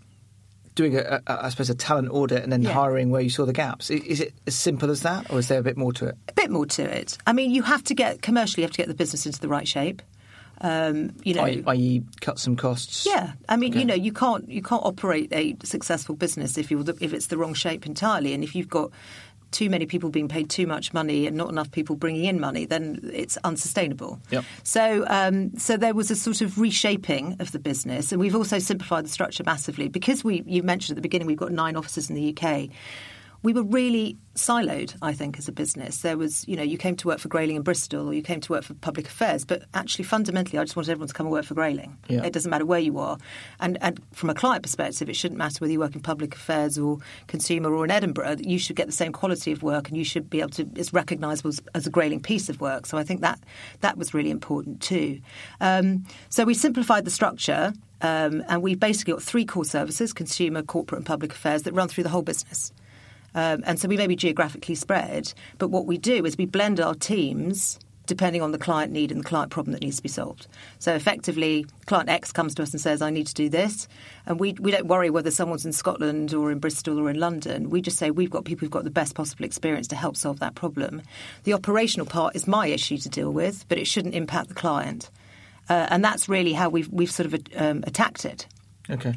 doing 0.75 0.97
a, 0.97 1.21
a 1.25 1.45
I 1.45 1.49
suppose 1.49 1.69
a 1.69 1.75
talent 1.75 2.09
audit 2.11 2.43
and 2.43 2.51
then 2.51 2.61
Yeah. 2.61 2.73
hiring 2.73 3.09
where 3.09 3.21
you 3.21 3.29
saw 3.29 3.45
the 3.45 3.53
gaps. 3.53 3.89
I- 3.89 3.95
Is 4.05 4.19
it 4.19 4.33
as 4.45 4.55
simple 4.55 4.91
as 4.91 5.01
that, 5.01 5.31
or 5.31 5.39
is 5.39 5.47
there 5.47 5.59
a 5.59 5.63
bit 5.63 5.77
more 5.77 5.93
to 5.93 6.07
it? 6.07 6.15
a 6.27 6.33
bit 6.33 6.49
more 6.51 6.65
to 6.65 6.83
it. 6.83 7.17
I 7.25 7.31
mean, 7.33 7.51
you 7.51 7.63
have 7.63 7.83
to 7.85 7.93
get 7.95 8.21
commercially, 8.21 8.61
you 8.63 8.65
have 8.65 8.73
to 8.73 8.77
get 8.77 8.87
the 8.89 8.93
business 8.93 9.25
into 9.25 9.39
the 9.39 9.47
right 9.47 9.67
shape. 9.67 10.01
Um, 10.61 11.11
you 11.23 11.33
know, 11.33 11.43
I- 11.43 11.63
i.e., 11.67 12.03
cut 12.21 12.37
some 12.39 12.55
costs. 12.55 13.05
yeah. 13.05 13.33
I 13.49 13.55
mean, 13.57 13.71
Okay. 13.71 13.79
you 13.79 13.85
know, 13.85 13.95
you 13.95 14.13
can't 14.13 14.47
you 14.49 14.61
can't 14.61 14.83
operate 14.85 15.29
a 15.33 15.55
successful 15.63 16.15
business 16.15 16.57
if 16.57 16.69
you 16.71 16.83
if 16.99 17.13
it's 17.13 17.27
the 17.27 17.37
wrong 17.37 17.53
shape 17.55 17.85
entirely, 17.87 18.33
and 18.33 18.43
if 18.43 18.55
you've 18.55 18.69
got 18.69 18.91
too 19.49 19.69
many 19.69 19.85
people 19.85 20.09
being 20.09 20.29
paid 20.29 20.49
too 20.49 20.65
much 20.65 20.93
money 20.93 21.27
and 21.27 21.35
not 21.35 21.49
enough 21.49 21.69
people 21.71 21.97
bringing 21.97 22.23
in 22.23 22.39
money, 22.39 22.63
then 22.65 23.01
it's 23.11 23.35
unsustainable. 23.43 24.17
Yep. 24.29 24.45
So, 24.63 25.03
um, 25.09 25.51
so 25.57 25.75
there 25.75 25.93
was 25.93 26.09
a 26.09 26.15
sort 26.15 26.39
of 26.39 26.57
reshaping 26.57 27.35
of 27.41 27.51
the 27.51 27.59
business, 27.59 28.13
and 28.13 28.21
we've 28.21 28.35
also 28.35 28.59
simplified 28.59 29.03
the 29.03 29.09
structure 29.09 29.43
massively 29.43 29.89
because 29.89 30.23
we. 30.23 30.43
You 30.45 30.63
mentioned 30.63 30.95
at 30.95 30.97
the 30.97 31.01
beginning 31.01 31.27
we've 31.27 31.37
got 31.37 31.51
nine 31.51 31.75
offices 31.75 32.09
in 32.09 32.15
the 32.15 32.29
UK. 32.37 32.69
We 33.43 33.53
were 33.53 33.63
really 33.63 34.17
siloed, 34.35 34.95
I 35.01 35.13
think, 35.13 35.37
as 35.37 35.47
a 35.47 35.51
business. 35.51 36.01
There 36.01 36.17
was, 36.17 36.47
you 36.47 36.55
know, 36.55 36.63
you 36.63 36.77
came 36.77 36.95
to 36.97 37.07
work 37.07 37.19
for 37.19 37.27
Grayling 37.27 37.55
in 37.55 37.63
Bristol, 37.63 38.07
or 38.07 38.13
you 38.13 38.21
came 38.21 38.39
to 38.41 38.51
work 38.51 38.63
for 38.63 38.73
Public 38.75 39.07
Affairs, 39.07 39.45
but 39.45 39.63
actually, 39.73 40.05
fundamentally, 40.05 40.59
I 40.59 40.63
just 40.63 40.75
wanted 40.75 40.91
everyone 40.91 41.07
to 41.07 41.13
come 41.13 41.25
and 41.25 41.31
work 41.31 41.45
for 41.45 41.53
Grayling. 41.53 41.97
Yeah. 42.07 42.23
It 42.23 42.33
doesn't 42.33 42.49
matter 42.49 42.65
where 42.65 42.79
you 42.79 42.99
are, 42.99 43.17
and 43.59 43.77
and 43.81 43.99
from 44.13 44.29
a 44.29 44.33
client 44.33 44.63
perspective, 44.63 45.09
it 45.09 45.15
shouldn't 45.15 45.37
matter 45.37 45.57
whether 45.59 45.71
you 45.71 45.79
work 45.79 45.95
in 45.95 46.01
Public 46.01 46.35
Affairs 46.35 46.77
or 46.77 46.99
consumer 47.27 47.73
or 47.73 47.83
in 47.83 47.91
Edinburgh. 47.91 48.37
You 48.39 48.59
should 48.59 48.75
get 48.75 48.85
the 48.85 48.93
same 48.93 49.11
quality 49.11 49.51
of 49.51 49.63
work, 49.63 49.87
and 49.89 49.97
you 49.97 50.03
should 50.03 50.29
be 50.29 50.39
able 50.39 50.51
to. 50.51 50.69
It's 50.75 50.93
recognisable 50.93 51.49
as, 51.49 51.61
as 51.73 51.87
a 51.87 51.89
Grayling 51.89 52.21
piece 52.21 52.47
of 52.49 52.61
work. 52.61 52.85
So 52.85 52.97
I 52.97 53.03
think 53.03 53.21
that 53.21 53.39
that 53.81 53.97
was 53.97 54.13
really 54.13 54.31
important 54.31 54.81
too. 54.81 55.19
Um, 55.59 56.05
so 56.29 56.43
we 56.43 56.53
simplified 56.53 57.05
the 57.05 57.11
structure. 57.11 57.73
Um, 58.03 58.43
and 58.47 58.63
we've 58.63 58.79
basically 58.79 59.13
got 59.13 59.21
three 59.21 59.45
core 59.45 59.63
services 59.63 60.11
consumer, 60.11 60.63
corporate, 60.63 60.97
and 60.97 61.05
public 61.05 61.33
affairs 61.33 61.61
that 61.63 61.73
run 61.73 61.87
through 61.87 62.03
the 62.03 62.09
whole 62.09 62.23
business. 62.23 62.73
Um, 63.33 63.63
and 63.65 63.79
so 63.79 63.87
we 63.87 63.97
may 63.97 64.07
be 64.07 64.15
geographically 64.15 64.75
spread, 64.75 65.33
but 65.57 65.69
what 65.69 65.85
we 65.85 65.97
do 65.97 66.25
is 66.25 66.37
we 66.37 66.45
blend 66.45 66.79
our 66.79 66.95
teams 66.95 67.79
depending 68.11 68.41
on 68.41 68.51
the 68.51 68.57
client 68.57 68.91
need 68.91 69.09
and 69.09 69.21
the 69.21 69.25
client 69.25 69.51
problem 69.51 69.71
that 69.71 69.81
needs 69.81 69.95
to 69.95 70.03
be 70.03 70.09
solved. 70.09 70.47
So 70.79 70.93
effectively, 70.93 71.65
client 71.85 72.09
X 72.09 72.33
comes 72.33 72.53
to 72.55 72.63
us 72.63 72.73
and 72.73 72.81
says, 72.81 73.01
I 73.01 73.09
need 73.09 73.27
to 73.27 73.33
do 73.33 73.47
this. 73.47 73.87
And 74.25 74.37
we, 74.37 74.51
we 74.59 74.71
don't 74.71 74.87
worry 74.87 75.09
whether 75.09 75.31
someone's 75.31 75.65
in 75.65 75.71
Scotland 75.71 76.33
or 76.33 76.51
in 76.51 76.59
Bristol 76.59 76.99
or 76.99 77.09
in 77.09 77.19
London. 77.19 77.69
We 77.69 77.81
just 77.81 77.97
say, 77.97 78.11
we've 78.11 78.29
got 78.29 78.43
people 78.43 78.65
who've 78.65 78.71
got 78.71 78.83
the 78.83 78.89
best 78.89 79.15
possible 79.15 79.45
experience 79.45 79.87
to 79.89 79.95
help 79.95 80.17
solve 80.17 80.39
that 80.39 80.55
problem. 80.55 81.01
The 81.45 81.53
operational 81.53 82.05
part 82.05 82.35
is 82.35 82.47
my 82.47 82.67
issue 82.67 82.97
to 82.97 83.07
deal 83.07 83.31
with, 83.31 83.65
but 83.69 83.77
it 83.77 83.87
shouldn't 83.87 84.15
impact 84.15 84.49
the 84.49 84.55
client. 84.55 85.09
Uh, 85.69 85.87
and 85.89 86.03
that's 86.03 86.27
really 86.27 86.51
how 86.51 86.67
we've, 86.67 86.89
we've 86.89 87.11
sort 87.11 87.33
of 87.33 87.39
um, 87.55 87.83
attacked 87.87 88.25
it. 88.25 88.45
Okay. 88.89 89.13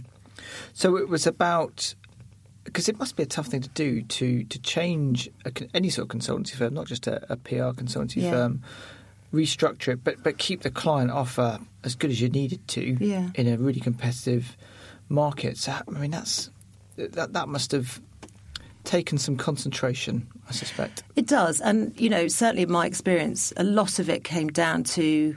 So 0.73 0.97
it 0.99 1.09
was 1.09 1.27
about 1.27 1.95
because 2.65 2.89
it 2.89 2.99
must 2.99 3.17
be 3.17 3.23
a 3.23 3.27
tough 3.27 3.47
thing 3.47 3.63
to 3.63 3.69
do 3.71 4.03
to 4.03 4.45
to 4.45 4.59
change 4.61 5.29
a, 5.45 5.53
any 5.75 5.91
sort 5.91 6.13
of 6.13 6.19
consultancy 6.21 6.53
firm, 6.55 6.75
not 6.75 6.87
just 6.87 7.07
a, 7.07 7.25
a 7.33 7.37
PR 7.37 7.73
consultancy 7.81 8.23
Yeah. 8.23 8.31
firm, 8.31 8.63
restructure 9.33 9.93
it, 9.95 10.05
but 10.05 10.23
but 10.23 10.39
keep 10.39 10.63
the 10.63 10.71
client 10.71 11.11
offer 11.11 11.59
as 11.83 11.95
good 11.95 12.11
as 12.11 12.21
you 12.21 12.29
needed 12.29 12.67
to 12.69 12.97
Yeah. 13.01 13.31
in 13.35 13.47
a 13.49 13.57
really 13.57 13.81
competitive 13.81 14.57
market. 15.09 15.59
So 15.59 15.73
I 15.73 15.91
mean 15.91 16.11
that's 16.13 16.51
that 16.97 17.33
that 17.33 17.49
must 17.49 17.73
have 17.73 18.01
taken 18.85 19.17
some 19.19 19.37
concentration, 19.37 20.27
I 20.49 20.53
suspect. 20.53 21.03
It 21.17 21.27
does. 21.27 21.59
And, 21.63 21.99
you 21.99 22.11
know, 22.11 22.29
certainly 22.29 22.65
in 22.65 22.71
my 22.71 22.85
experience, 22.87 23.51
a 23.57 23.65
lot 23.65 23.99
of 23.99 24.11
it 24.11 24.25
came 24.25 24.49
down 24.49 24.85
to 24.85 25.37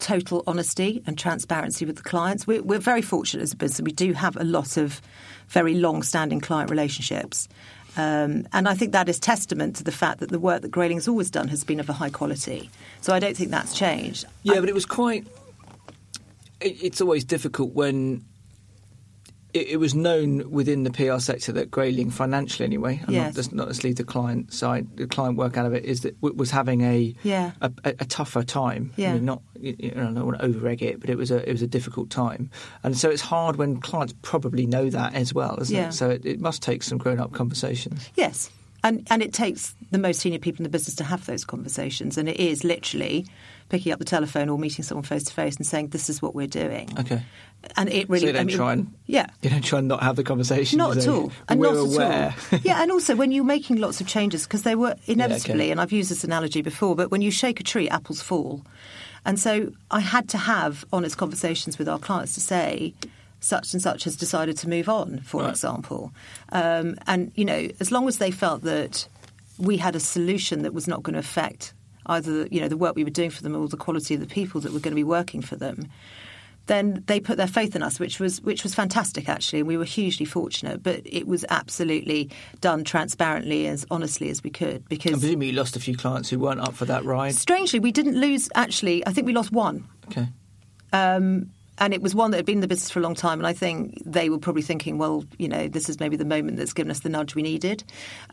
total 0.00 0.42
honesty 0.48 1.00
and 1.06 1.16
transparency 1.16 1.84
with 1.84 1.94
the 1.94 2.02
clients. 2.02 2.44
We're, 2.44 2.60
we're 2.62 2.80
very 2.80 3.00
fortunate 3.02 3.44
as 3.44 3.52
a 3.52 3.56
business. 3.56 3.82
We 3.84 3.92
do 3.92 4.12
have 4.14 4.36
a 4.36 4.42
lot 4.42 4.76
of 4.76 5.00
very 5.52 5.74
long 5.74 6.02
standing 6.02 6.40
client 6.40 6.70
relationships. 6.70 7.48
Um, 7.96 8.46
and 8.52 8.66
I 8.68 8.74
think 8.74 8.92
that 8.92 9.08
is 9.08 9.20
testament 9.20 9.76
to 9.76 9.84
the 9.84 9.92
fact 9.92 10.20
that 10.20 10.30
the 10.30 10.38
work 10.38 10.62
that 10.62 10.70
Grayling 10.70 10.96
has 10.96 11.06
always 11.08 11.30
done 11.30 11.48
has 11.48 11.62
been 11.62 11.78
of 11.78 11.88
a 11.90 11.92
high 11.92 12.08
quality. 12.10 12.70
So 13.02 13.12
I 13.12 13.18
don't 13.18 13.36
think 13.36 13.50
that's 13.50 13.74
changed. 13.76 14.24
Yeah, 14.42 14.54
I- 14.54 14.60
but 14.60 14.68
it 14.68 14.74
was 14.74 14.86
quite. 14.86 15.26
It, 16.60 16.82
it's 16.82 17.00
always 17.00 17.24
difficult 17.24 17.74
when 17.74 18.24
it, 19.54 19.68
it 19.68 19.76
was 19.76 19.94
known 19.94 20.50
within 20.50 20.82
the 20.84 20.90
PR 20.90 21.18
sector 21.18 21.52
that 21.52 21.70
Grayling, 21.70 22.10
financially 22.10 22.64
anyway, 22.64 23.00
and 23.04 23.10
Yes. 23.10 23.26
not, 23.26 23.34
just 23.34 23.52
not 23.52 23.66
necessarily 23.68 23.94
the 23.94 24.04
client 24.04 24.52
side, 24.52 24.96
the 24.96 25.06
client 25.06 25.36
work 25.36 25.56
out 25.56 25.66
of 25.66 25.74
it, 25.74 25.84
is 25.84 26.00
that 26.02 26.16
was 26.22 26.50
having 26.50 26.80
a 26.82 27.14
Yeah. 27.22 27.52
a, 27.60 27.70
a, 27.84 27.88
a 28.00 28.04
tougher 28.04 28.42
time. 28.42 28.92
I 28.96 29.00
Yeah. 29.00 29.14
mean, 29.14 29.24
not 29.24 29.42
you 29.60 29.76
you 29.78 29.90
know, 29.92 30.02
I 30.02 30.12
don't 30.12 30.26
want 30.26 30.38
to 30.40 30.44
over 30.44 30.66
egg 30.68 30.82
it, 30.82 31.00
but 31.00 31.10
it 31.10 31.16
was 31.16 31.30
a 31.30 31.48
it 31.48 31.52
was 31.52 31.62
a 31.62 31.66
difficult 31.66 32.10
time, 32.10 32.50
and 32.82 32.96
so 32.96 33.10
it's 33.10 33.22
hard 33.22 33.56
when 33.56 33.80
clients 33.80 34.14
probably 34.22 34.66
know 34.66 34.90
that 34.90 35.14
as 35.14 35.32
well, 35.34 35.58
isn't 35.60 35.74
Yeah. 35.76 35.88
it? 35.88 35.92
So 35.92 36.10
it, 36.10 36.24
it 36.24 36.40
must 36.40 36.62
take 36.62 36.82
some 36.82 36.98
grown 36.98 37.20
up 37.20 37.32
conversations. 37.32 38.08
Yes. 38.16 38.50
And, 38.84 39.06
and 39.10 39.22
it 39.22 39.32
takes 39.32 39.76
the 39.92 39.98
most 39.98 40.20
senior 40.20 40.38
people 40.38 40.58
in 40.60 40.64
the 40.64 40.68
business 40.70 40.96
to 40.96 41.04
have 41.04 41.24
those 41.26 41.44
conversations. 41.44 42.18
And 42.18 42.28
it 42.28 42.40
is 42.40 42.64
literally 42.64 43.26
picking 43.68 43.92
up 43.92 43.98
the 43.98 44.04
telephone 44.04 44.48
or 44.48 44.58
meeting 44.58 44.82
someone 44.84 45.04
face 45.04 45.22
to 45.24 45.32
face 45.32 45.56
and 45.56 45.66
saying, 45.66 45.88
this 45.88 46.10
is 46.10 46.20
what 46.20 46.34
we're 46.34 46.46
doing. 46.46 46.90
Okay. 46.98 47.22
And 47.76 47.88
it 47.90 48.08
really. 48.10 48.22
so 48.22 48.26
you 48.26 48.32
don't 48.32 48.40
I 48.40 48.44
mean, 48.44 48.56
try 48.56 48.72
and 48.72 48.92
Yeah. 49.06 49.26
you 49.40 49.50
don't 49.50 49.64
try 49.64 49.78
and 49.78 49.88
not 49.88 50.02
have 50.02 50.16
the 50.16 50.24
conversation. 50.24 50.78
Not 50.78 50.96
at 50.96 51.06
all. 51.06 51.30
And 51.48 51.60
not 51.60 51.76
aware. 51.76 52.34
at 52.34 52.34
all. 52.52 52.58
yeah, 52.64 52.82
and 52.82 52.90
also 52.90 53.14
when 53.14 53.30
you're 53.30 53.44
making 53.44 53.76
lots 53.76 54.00
of 54.00 54.06
changes, 54.08 54.42
because 54.44 54.62
they 54.62 54.74
were 54.74 54.96
inevitably, 55.06 55.64
okay. 55.64 55.70
and 55.70 55.80
I've 55.80 55.92
used 55.92 56.10
this 56.10 56.24
analogy 56.24 56.60
before, 56.62 56.96
but 56.96 57.10
when 57.12 57.22
you 57.22 57.30
shake 57.30 57.60
a 57.60 57.62
tree, 57.62 57.88
apples 57.88 58.20
fall. 58.20 58.62
And 59.24 59.38
so 59.38 59.72
I 59.92 60.00
had 60.00 60.28
to 60.30 60.38
have 60.38 60.84
honest 60.92 61.16
conversations 61.16 61.78
with 61.78 61.88
our 61.88 61.98
clients 62.00 62.34
to 62.34 62.40
say, 62.40 62.94
such 63.38 63.72
and 63.72 63.80
such 63.82 64.04
has 64.04 64.16
decided 64.16 64.56
to 64.58 64.68
move 64.68 64.88
on, 64.88 65.20
for 65.20 65.42
Right. 65.42 65.50
example. 65.50 66.12
Um, 66.50 66.96
and, 67.06 67.30
you 67.36 67.44
know, 67.44 67.68
as 67.80 67.90
long 67.92 68.06
as 68.08 68.18
they 68.18 68.30
felt 68.32 68.62
that 68.62 69.06
we 69.62 69.76
had 69.76 69.94
a 69.96 70.00
solution 70.00 70.62
that 70.62 70.74
was 70.74 70.86
not 70.86 71.02
going 71.02 71.14
to 71.14 71.20
affect 71.20 71.72
either 72.06 72.46
you 72.50 72.60
know 72.60 72.68
the 72.68 72.76
work 72.76 72.96
we 72.96 73.04
were 73.04 73.10
doing 73.10 73.30
for 73.30 73.42
them 73.42 73.54
or 73.56 73.68
the 73.68 73.76
quality 73.76 74.14
of 74.14 74.20
the 74.20 74.26
people 74.26 74.60
that 74.60 74.72
were 74.72 74.80
going 74.80 74.92
to 74.92 74.96
be 74.96 75.04
working 75.04 75.40
for 75.40 75.56
them 75.56 75.88
then 76.66 77.02
they 77.06 77.18
put 77.18 77.36
their 77.36 77.46
faith 77.46 77.74
in 77.76 77.82
us 77.82 77.98
which 78.00 78.18
was 78.20 78.40
which 78.42 78.62
was 78.64 78.74
fantastic 78.74 79.28
actually 79.28 79.60
and 79.60 79.68
we 79.68 79.76
were 79.76 79.84
hugely 79.84 80.26
fortunate 80.26 80.82
but 80.82 81.00
it 81.04 81.26
was 81.26 81.44
absolutely 81.48 82.28
done 82.60 82.82
transparently 82.84 83.66
as 83.68 83.86
honestly 83.90 84.30
as 84.30 84.42
we 84.42 84.50
could 84.50 84.88
because 84.88 85.12
presumably 85.12 85.48
you 85.48 85.52
lost 85.52 85.76
a 85.76 85.80
few 85.80 85.96
clients 85.96 86.28
who 86.28 86.38
weren't 86.38 86.60
up 86.60 86.74
for 86.74 86.84
that 86.84 87.04
ride. 87.04 87.34
strangely 87.34 87.78
we 87.78 87.92
didn't 87.92 88.18
lose 88.20 88.48
actually 88.56 89.06
i 89.06 89.12
think 89.12 89.26
we 89.26 89.32
lost 89.32 89.52
one 89.52 89.86
Okay. 90.08 90.26
um, 90.92 91.50
and 91.82 91.92
it 91.92 92.00
was 92.00 92.14
one 92.14 92.30
that 92.30 92.36
had 92.36 92.46
been 92.46 92.58
in 92.58 92.60
the 92.60 92.68
business 92.68 92.90
for 92.90 93.00
a 93.00 93.02
long 93.02 93.16
time. 93.16 93.40
And 93.40 93.46
I 93.46 93.52
think 93.52 94.00
they 94.06 94.30
were 94.30 94.38
probably 94.38 94.62
thinking, 94.62 94.98
well, 94.98 95.24
you 95.36 95.48
know, 95.48 95.66
this 95.66 95.88
is 95.88 95.98
maybe 95.98 96.14
the 96.14 96.24
moment 96.24 96.56
that's 96.56 96.72
given 96.72 96.92
us 96.92 97.00
the 97.00 97.08
nudge 97.08 97.34
we 97.34 97.42
needed. 97.42 97.82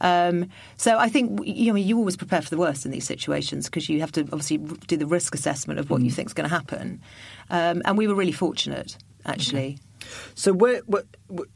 Um, 0.01 0.51
so 0.77 1.00
I 1.00 1.10
think 1.10 1.41
you 1.44 1.74
know 1.74 1.77
you 1.77 1.98
always 1.98 2.15
prepare 2.15 2.44
for 2.44 2.51
the 2.51 2.60
worst 2.60 2.86
in 2.86 2.91
these 2.91 3.08
situations 3.08 3.65
because 3.65 3.89
you 3.89 4.01
have 4.01 4.12
to 4.12 4.22
obviously 4.22 4.58
do 4.58 4.98
the 4.98 5.08
risk 5.08 5.34
assessment 5.34 5.79
of 5.79 5.89
what 5.89 6.00
mm. 6.00 6.06
you 6.06 6.12
think 6.12 6.27
is 6.27 6.34
going 6.36 6.48
to 6.48 6.56
happen. 6.56 7.01
Um, 7.50 7.82
and 7.86 7.98
we 7.98 8.08
were 8.08 8.13
really 8.13 8.32
fortunate, 8.32 8.96
actually. 9.25 9.79
Okay. 10.00 10.08
So 10.36 10.53
where, 10.53 10.82
what, 10.86 11.08
what 11.25 11.48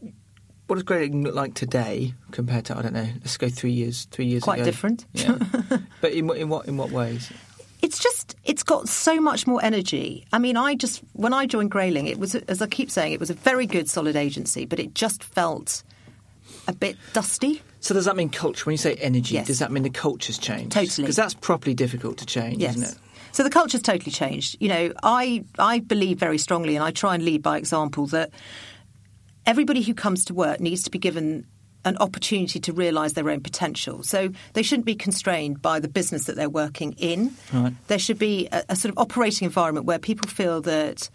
what 0.66 0.78
does 0.78 0.84
Grayling 0.84 1.24
look 1.24 1.36
like 1.36 1.54
today 1.54 2.16
compared 2.32 2.66
to 2.66 2.78
I 2.78 2.82
don't 2.82 2.94
know? 2.94 3.08
Let's 3.20 3.38
go 3.38 3.50
three 3.50 3.72
years. 3.72 4.06
Three 4.06 4.26
years 4.26 4.42
Quite 4.42 4.60
ago. 4.62 4.66
different. 4.66 5.06
Yeah. 5.14 5.38
but 6.02 6.12
in, 6.12 6.28
in 6.32 6.50
what 6.50 6.68
in 6.68 6.76
what 6.76 6.90
ways? 6.90 7.32
It's 7.84 8.00
just 8.00 8.36
it's 8.46 8.63
got 8.63 8.88
so 8.88 9.20
much 9.20 9.46
more 9.46 9.63
energy. 9.63 10.25
I 10.32 10.40
mean, 10.40 10.56
I 10.56 10.74
just 10.74 11.02
when 11.12 11.34
I 11.34 11.46
joined 11.46 11.70
Grayling, 11.70 12.08
it 12.08 12.18
was 12.18 12.34
as 12.34 12.62
I 12.62 12.68
keep 12.68 12.90
saying, 12.90 13.12
it 13.12 13.20
was 13.20 13.30
a 13.30 13.34
very 13.34 13.68
good, 13.68 13.90
solid 13.90 14.16
agency, 14.16 14.66
but 14.66 14.80
it 14.80 14.96
just 14.96 15.22
felt 15.22 15.84
a 16.66 16.74
bit 16.74 16.96
dusty. 17.12 17.62
So 17.82 17.94
does 17.94 18.06
that 18.06 18.16
mean 18.16 18.30
culture? 18.30 18.63
When 18.63 18.74
you 18.74 18.78
say 18.78 18.96
energy, 18.96 19.36
yes. 19.36 19.48
does 19.48 19.60
that 19.60 19.70
mean 19.70 19.84
the 19.84 19.90
culture's 19.90 20.38
changed? 20.38 20.72
Totally, 20.72 21.04
because 21.04 21.18
that's 21.18 21.34
properly 21.34 21.74
difficult 21.75 22.18
to 22.20 22.25
change, 22.25 22.62
yes. 22.62 22.78
isn't 22.78 22.90
it? 22.90 22.98
So 23.34 23.44
the 23.44 23.50
culture's 23.50 23.82
totally 23.82 24.12
changed. 24.12 24.56
You 24.62 24.70
know, 24.70 24.94
I 25.04 25.44
I 25.60 25.80
believe 25.80 26.18
very 26.18 26.38
strongly, 26.38 26.78
and 26.78 26.86
I 26.86 26.92
try 26.92 27.16
and 27.16 27.25
lead 27.25 27.44
by 27.44 27.58
example 27.58 28.06
that 28.08 28.32
everybody 29.46 29.82
who 29.82 29.94
comes 29.94 30.24
to 30.25 30.34
work 30.34 30.62
needs 30.62 30.84
to 30.84 30.90
be 30.90 31.00
given 31.00 31.48
an 31.86 31.98
opportunity 31.98 32.60
to 32.60 32.74
realise 32.74 33.13
their 33.13 33.30
own 33.30 33.42
potential. 33.42 34.04
So 34.04 34.30
they 34.54 34.63
shouldn't 34.63 34.86
be 34.86 34.96
constrained 34.96 35.62
by 35.62 35.80
the 35.80 35.88
business 35.88 36.25
that 36.25 36.36
they're 36.36 36.50
working 36.50 36.94
in. 36.94 37.34
Right. 37.52 37.74
There 37.88 38.00
should 38.00 38.20
be 38.20 38.48
a, 38.52 38.63
a, 38.70 38.75
sort 38.75 38.92
of 38.92 38.98
operating 38.98 39.46
environment 39.46 39.86
where 39.86 40.00
people 40.00 40.30
feel 40.30 40.62
that 40.62 41.10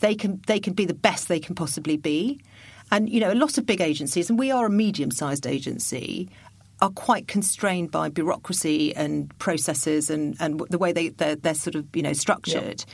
they 0.00 0.14
can 0.14 0.40
they 0.46 0.60
can 0.60 0.74
be 0.74 0.84
the 0.84 0.94
best 0.94 1.28
they 1.28 1.40
can 1.40 1.54
possibly 1.54 1.96
be. 1.96 2.40
And 2.90 3.08
you 3.08 3.20
know, 3.20 3.32
a 3.32 3.34
lot 3.34 3.58
of 3.58 3.66
big 3.66 3.80
agencies, 3.80 4.28
and 4.28 4.38
we 4.38 4.50
are 4.50 4.66
a 4.66 4.70
medium-sized 4.70 5.46
agency, 5.46 6.28
are 6.82 6.90
quite 6.90 7.26
constrained 7.28 7.90
by 7.90 8.08
bureaucracy 8.08 8.94
and 8.94 9.36
processes 9.38 10.10
and, 10.10 10.36
and 10.40 10.60
the 10.68 10.78
way 10.78 10.92
they 10.92 11.08
they're, 11.08 11.36
they're 11.36 11.54
sort 11.54 11.74
of 11.74 11.86
you 11.94 12.02
know 12.02 12.12
structured. 12.12 12.80
Yep. 12.80 12.88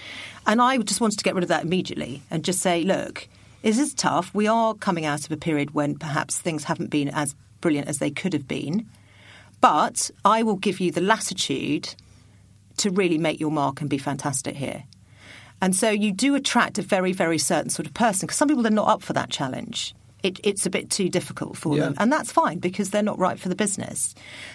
And 0.47 0.63
I 0.63 0.79
just 0.79 1.01
wanted 1.01 1.19
to 1.19 1.25
get 1.25 1.35
rid 1.35 1.43
of 1.43 1.49
that 1.49 1.65
immediately 1.65 2.23
and 2.31 2.45
just 2.45 2.61
say, 2.61 2.83
look 2.85 3.29
it 3.63 3.77
is 3.77 3.95
tough. 3.95 4.35
We 4.35 4.47
are 4.47 4.75
coming 4.75 5.05
out 5.05 5.25
of 5.25 5.33
a 5.33 5.37
period 5.37 5.73
when 5.73 5.99
perhaps 5.99 6.39
things 6.39 6.65
haven't 6.65 6.91
been 6.91 7.09
as 7.09 7.35
brilliant 7.61 7.89
as 7.89 7.99
they 7.99 8.11
could 8.11 8.33
have 8.33 8.47
been. 8.47 8.87
But 9.61 10.11
I 10.25 10.43
will 10.43 10.57
give 10.57 10.81
you 10.81 10.93
the 10.93 11.01
latitude 11.01 11.95
to 12.79 12.91
really 12.91 13.19
make 13.19 13.41
your 13.41 13.51
mark 13.51 13.81
and 13.81 13.91
be 13.91 13.99
fantastic 13.99 14.55
here. 14.57 14.85
And 15.61 15.75
so 15.75 15.91
you 15.91 16.13
do 16.13 16.37
attract 16.37 16.79
a 16.79 16.83
very, 16.83 17.13
very 17.13 17.39
certain 17.39 17.71
sort 17.71 17.87
of 17.87 17.95
person 17.95 18.27
because 18.27 18.37
some 18.37 18.49
people 18.49 18.67
are 18.67 18.71
not 18.71 18.89
up 18.89 19.03
for 19.03 19.13
that 19.15 19.31
challenge. 19.31 19.95
It, 20.23 20.41
it's 20.45 20.67
a 20.67 20.71
bit 20.71 20.91
too 20.91 21.09
difficult 21.09 21.57
for 21.57 21.77
yeah. 21.77 21.85
them. 21.85 21.95
And 21.99 22.13
that's 22.13 22.31
fine 22.31 22.59
because 22.59 22.91
they're 22.91 23.03
not 23.03 23.19
right 23.19 23.39
for 23.39 23.49
the 23.49 23.57
business. 23.57 24.15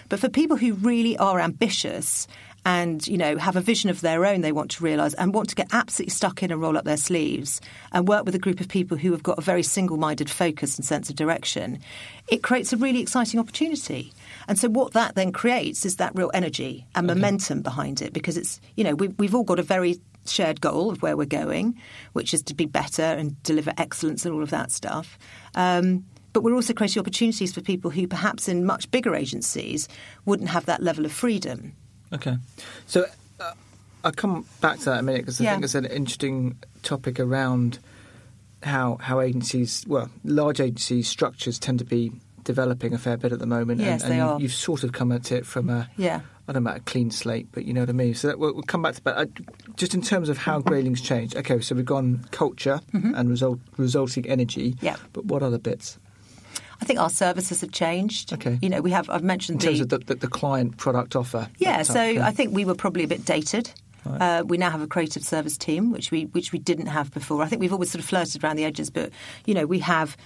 But 0.10 0.20
for 0.20 0.30
people 0.30 0.58
who 0.58 0.74
really 0.76 1.18
are 1.18 1.40
ambitious 1.40 2.28
and 2.66 3.08
you 3.08 3.18
know 3.18 3.38
have 3.38 3.56
a 3.56 3.62
vision 3.62 3.90
of 3.90 4.02
their 4.02 4.26
own 4.26 4.42
they 4.42 4.52
want 4.52 4.72
to 4.72 4.84
realise 4.84 5.14
and 5.16 5.34
want 5.34 5.50
to 5.50 5.56
get 5.56 5.68
absolutely 5.72 6.12
stuck 6.12 6.42
in 6.44 6.52
and 6.52 6.62
roll 6.62 6.78
up 6.78 6.86
their 6.86 6.98
sleeves 6.98 7.60
and 7.92 8.08
work 8.08 8.26
with 8.26 8.36
a 8.36 8.40
group 8.40 8.60
of 8.60 8.68
people 8.68 8.98
who 8.98 9.12
have 9.12 9.24
got 9.24 9.38
a 9.38 9.42
very 9.42 9.64
single-minded 9.64 10.30
focus 10.30 10.78
and 10.78 10.86
sense 10.86 11.10
of 11.10 11.16
direction 11.16 11.80
it 12.30 12.42
creates 12.42 12.72
a 12.72 12.78
really 12.78 13.02
exciting 13.02 13.40
opportunity. 13.40 14.14
And 14.48 14.58
so 14.58 14.70
what 14.70 14.94
that 14.94 15.16
then 15.16 15.32
creates 15.32 15.86
is 15.86 15.98
that 15.98 16.16
real 16.16 16.32
energy 16.34 16.86
and 16.96 17.10
okay. 17.10 17.14
momentum 17.14 17.62
behind 17.62 18.02
it 18.02 18.14
because 18.14 18.38
it's 18.38 18.62
you 18.76 18.84
know 18.84 18.96
we, 18.96 19.10
we've 19.10 19.36
all 19.36 19.44
got 19.44 19.60
a 19.60 19.64
very 19.64 20.00
shared 20.26 20.62
goal 20.62 20.90
of 20.90 21.02
where 21.02 21.18
we're 21.18 21.26
going 21.26 21.78
which 22.14 22.34
is 22.34 22.42
to 22.42 22.54
be 22.54 22.66
better 22.66 23.04
and 23.04 23.42
deliver 23.44 23.74
excellence 23.78 24.26
and 24.26 24.34
all 24.34 24.44
of 24.44 24.52
that 24.52 24.72
stuff. 24.72 25.18
Um, 25.56 26.06
but 26.32 26.42
we're 26.42 26.56
also 26.56 26.74
creating 26.74 27.00
opportunities 27.00 27.54
for 27.54 27.62
people 27.62 27.92
who 27.92 28.08
perhaps 28.08 28.48
in 28.48 28.66
much 28.66 28.90
bigger 28.90 29.14
agencies 29.14 29.88
wouldn't 30.26 30.50
have 30.50 30.66
that 30.66 30.82
level 30.82 31.06
of 31.06 31.12
freedom 31.12 31.76
Okay. 32.14 32.38
So 32.88 33.06
uh, 33.40 33.54
I'll 34.04 34.12
come 34.12 34.46
back 34.62 34.80
to 34.80 34.86
that 34.86 34.94
in 34.94 35.00
a 35.00 35.04
minute 35.04 35.22
because 35.22 35.42
I 35.42 35.46
yeah. 35.46 35.52
think 35.54 35.64
it's 35.64 35.76
an 35.76 35.86
interesting 35.86 36.58
topic 36.84 37.20
around 37.20 37.80
how 38.62 38.98
how 38.98 39.20
agencies, 39.20 39.84
well, 39.88 40.10
large 40.24 40.60
agency 40.60 41.04
structures 41.04 41.60
tend 41.60 41.80
to 41.80 41.86
be 41.86 42.12
developing 42.44 42.94
a 42.94 42.98
fair 42.98 43.18
bit 43.18 43.32
at 43.32 43.40
the 43.40 43.46
moment. 43.46 43.82
Yes, 43.82 44.04
and, 44.04 44.04
and 44.04 44.12
they 44.12 44.18
you, 44.18 44.24
are. 44.24 44.40
You've 44.40 44.54
sort 44.54 44.84
of 44.84 44.92
come 44.92 45.12
at 45.12 45.32
it 45.32 45.46
from 45.46 45.70
a 45.70 45.90
yeah. 45.98 46.22
I 46.48 46.52
don't 46.52 46.64
know 46.64 46.72
about 46.72 46.82
a 46.82 46.84
clean 46.84 47.10
slate, 47.10 47.48
but 47.54 47.64
you 47.64 47.74
know 47.74 47.82
what 47.82 47.90
I 47.90 47.94
mean. 47.94 48.14
So 48.14 48.28
that, 48.28 48.38
we'll, 48.38 48.54
we'll, 48.54 48.64
come 48.64 48.82
back 48.82 48.96
to 48.96 49.04
that. 49.06 49.30
just 49.78 49.94
in 49.94 50.02
terms 50.02 50.28
of 50.28 50.38
how 50.38 50.60
Grayling's 50.60 51.00
changed. 51.00 51.38
Okay, 51.38 51.62
so 51.62 51.74
we've 51.74 51.86
gone 51.86 52.26
culture 52.32 52.82
mm-hmm. 52.92 53.16
and 53.16 53.30
result, 53.30 53.60
resulting 53.78 54.28
energy. 54.28 54.76
Yeah. 54.82 54.98
But 55.14 55.26
what 55.26 55.42
other 55.42 55.58
bits? 55.58 55.98
I 56.84 56.86
think 56.86 57.00
our 57.00 57.10
services 57.10 57.62
have 57.62 57.72
changed. 57.72 58.34
Okay. 58.34 58.60
You 58.62 58.68
know, 58.68 58.82
we 58.82 58.92
have. 58.92 59.10
I've 59.10 59.24
mentioned 59.24 59.64
in 59.64 59.70
terms 59.70 59.80
the, 59.80 59.96
of 59.96 60.06
the, 60.06 60.16
the, 60.16 60.16
the 60.16 60.28
client 60.28 60.76
product 60.76 61.16
offer. 61.16 61.48
Yeah. 61.58 61.84
So 61.84 62.02
I 62.02 62.32
think 62.32 62.54
we 62.54 62.66
were 62.66 62.76
probably 62.76 63.06
a 63.06 63.08
bit 63.08 63.24
dated. 63.24 63.72
Right. 64.04 64.40
Uh, 64.40 64.44
we 64.44 64.58
now 64.58 64.70
have 64.70 64.82
a 64.82 64.88
creative 64.88 65.24
service 65.24 65.58
team, 65.58 65.94
which 65.94 66.12
we 66.12 66.26
which 66.26 66.52
we 66.52 66.60
didn't 66.60 66.88
have 66.88 67.10
before. 67.14 67.42
I 67.42 67.48
think 67.48 67.62
we've 67.62 67.72
always 67.72 67.90
sort 67.90 68.04
of 68.04 68.10
flirted 68.10 68.44
around 68.44 68.58
the 68.58 68.66
edges, 68.66 68.90
but 68.90 69.12
you 69.46 69.54
know, 69.54 69.66
we 69.66 69.80
have 69.80 70.18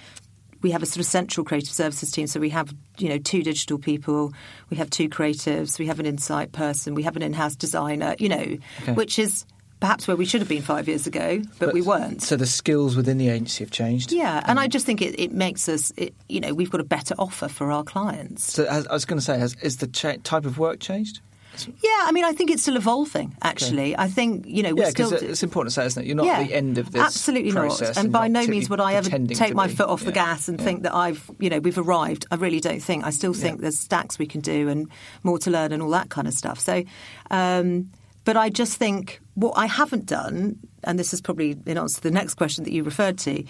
we 0.64 0.72
have 0.72 0.82
a 0.82 0.88
sort 0.88 1.02
of 1.02 1.06
central 1.06 1.46
creative 1.46 1.70
services 1.70 2.10
team. 2.10 2.26
So 2.26 2.40
we 2.40 2.50
have, 2.50 2.74
you 2.98 3.10
know, 3.10 3.20
two 3.20 3.44
digital 3.44 3.78
people, 3.78 4.34
we 4.72 4.78
have 4.78 4.90
two 4.90 5.10
creatives, 5.10 5.78
we 5.78 5.86
have 5.86 6.00
an 6.00 6.08
insight 6.08 6.54
person, 6.54 6.96
we 6.96 7.04
have 7.04 7.16
an 7.16 7.22
in-house 7.22 7.56
designer, 7.56 8.16
you 8.18 8.30
know, 8.30 8.58
okay. 8.82 8.94
which 8.94 9.20
is 9.20 9.46
perhaps 9.80 10.08
where 10.08 10.18
we 10.18 10.26
should 10.26 10.42
have 10.42 10.50
been 10.50 10.62
five 10.62 10.88
years 10.88 11.08
ago, 11.08 11.42
but, 11.60 11.68
but, 11.68 11.74
we 11.74 11.82
weren't. 11.82 12.22
So 12.22 12.36
the 12.36 12.46
skills 12.46 12.96
within 12.96 13.18
the 13.18 13.30
agency 13.30 13.64
have 13.64 13.72
changed. 13.72 14.12
Yeah, 14.12 14.44
and 14.46 14.60
I 14.60 14.68
just 14.68 14.86
think 14.86 15.02
it, 15.02 15.20
it 15.20 15.32
makes 15.32 15.70
us, 15.70 15.92
it, 15.98 16.14
you 16.28 16.40
know, 16.40 16.54
we've 16.54 16.72
got 16.72 16.82
a 16.82 16.86
better 16.86 17.16
offer 17.18 17.48
for 17.48 17.72
our 17.72 17.84
clients. 17.84 18.54
So 18.54 18.66
I 18.66 18.94
was 18.94 19.06
going 19.06 19.20
to 19.20 19.26
say, 19.26 19.38
has, 19.38 19.56
is 19.62 19.78
the 19.78 19.88
cha- 19.88 20.18
type 20.24 20.46
of 20.46 20.58
work 20.58 20.80
changed? 20.80 21.22
Yeah, 21.66 21.90
I 22.04 22.12
mean, 22.12 22.24
I 22.24 22.34
think 22.34 22.52
it's 22.52 22.62
still 22.62 22.76
evolving. 22.76 23.36
Actually, 23.42 23.96
okay. 23.96 24.04
I 24.04 24.08
think 24.10 24.46
you 24.46 24.62
know 24.62 24.76
we're 24.76 24.84
yeah, 24.84 24.90
still. 24.90 25.12
It's 25.12 25.42
important 25.42 25.74
to 25.74 25.82
say, 25.82 25.88
isn't 25.88 26.04
it? 26.04 26.06
You're 26.06 26.16
not 26.16 26.28
yeah, 26.28 26.40
at 26.40 26.48
the 26.48 26.54
end 26.54 26.78
of 26.78 26.92
this. 26.92 27.02
Absolutely 27.02 27.52
not. 27.52 27.82
And, 27.82 27.98
and 27.98 28.12
by 28.12 28.28
no 28.28 28.46
means 28.46 28.70
would 28.70 28.80
I 28.80 28.94
ever 28.94 29.10
take 29.10 29.56
my 29.56 29.66
be. 29.66 29.74
foot 29.74 29.90
off 29.90 30.02
yeah. 30.02 30.06
the 30.06 30.12
gas 30.12 30.48
and 30.50 30.62
think 30.62 30.84
that 30.84 30.94
I've, 30.94 31.32
you 31.40 31.50
know, 31.50 31.60
we've 31.60 31.80
arrived. 31.80 32.28
I 32.30 32.36
really 32.36 32.60
don't 32.60 32.80
think. 32.80 33.06
I 33.06 33.10
still 33.10 33.34
think 33.34 33.62
there's 33.62 33.80
stacks 33.80 34.20
we 34.20 34.28
can 34.28 34.42
do 34.42 34.68
and 34.70 34.88
more 35.24 35.40
to 35.40 35.50
learn 35.50 35.72
and 35.72 35.82
all 35.82 35.90
that 35.92 36.10
kind 36.10 36.28
of 36.28 36.34
stuff. 36.34 36.60
So. 36.60 36.84
Um, 37.32 37.90
but 38.28 38.36
I 38.36 38.50
just 38.50 38.76
think 38.76 39.22
what 39.36 39.54
I 39.56 39.68
haven't 39.68 40.06
done, 40.06 40.60
and 40.84 41.00
this 41.00 41.14
is 41.14 41.22
probably 41.22 41.56
in 41.66 41.78
answer 41.78 41.96
to 41.96 42.04
the 42.04 42.12
next 42.12 42.34
question 42.34 42.66
that 42.66 42.74
you 42.74 42.84
referred 42.84 43.18
to, 43.20 43.46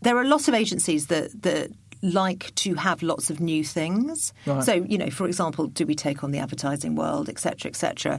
there 0.00 0.16
are 0.16 0.24
lots 0.24 0.48
of 0.48 0.54
agencies 0.54 1.08
that 1.08 1.42
that 1.42 1.72
like 2.00 2.54
to 2.54 2.72
have 2.72 3.02
lots 3.02 3.28
of 3.28 3.38
new 3.38 3.62
things. 3.62 4.32
Right. 4.46 4.64
So, 4.64 4.72
you 4.72 4.96
know, 4.96 5.10
for 5.10 5.26
example, 5.26 5.66
do 5.66 5.84
we 5.84 5.94
take 5.94 6.24
on 6.24 6.30
the 6.30 6.38
advertising 6.38 6.94
world, 6.94 7.28
etc., 7.28 7.68
etc. 7.68 8.18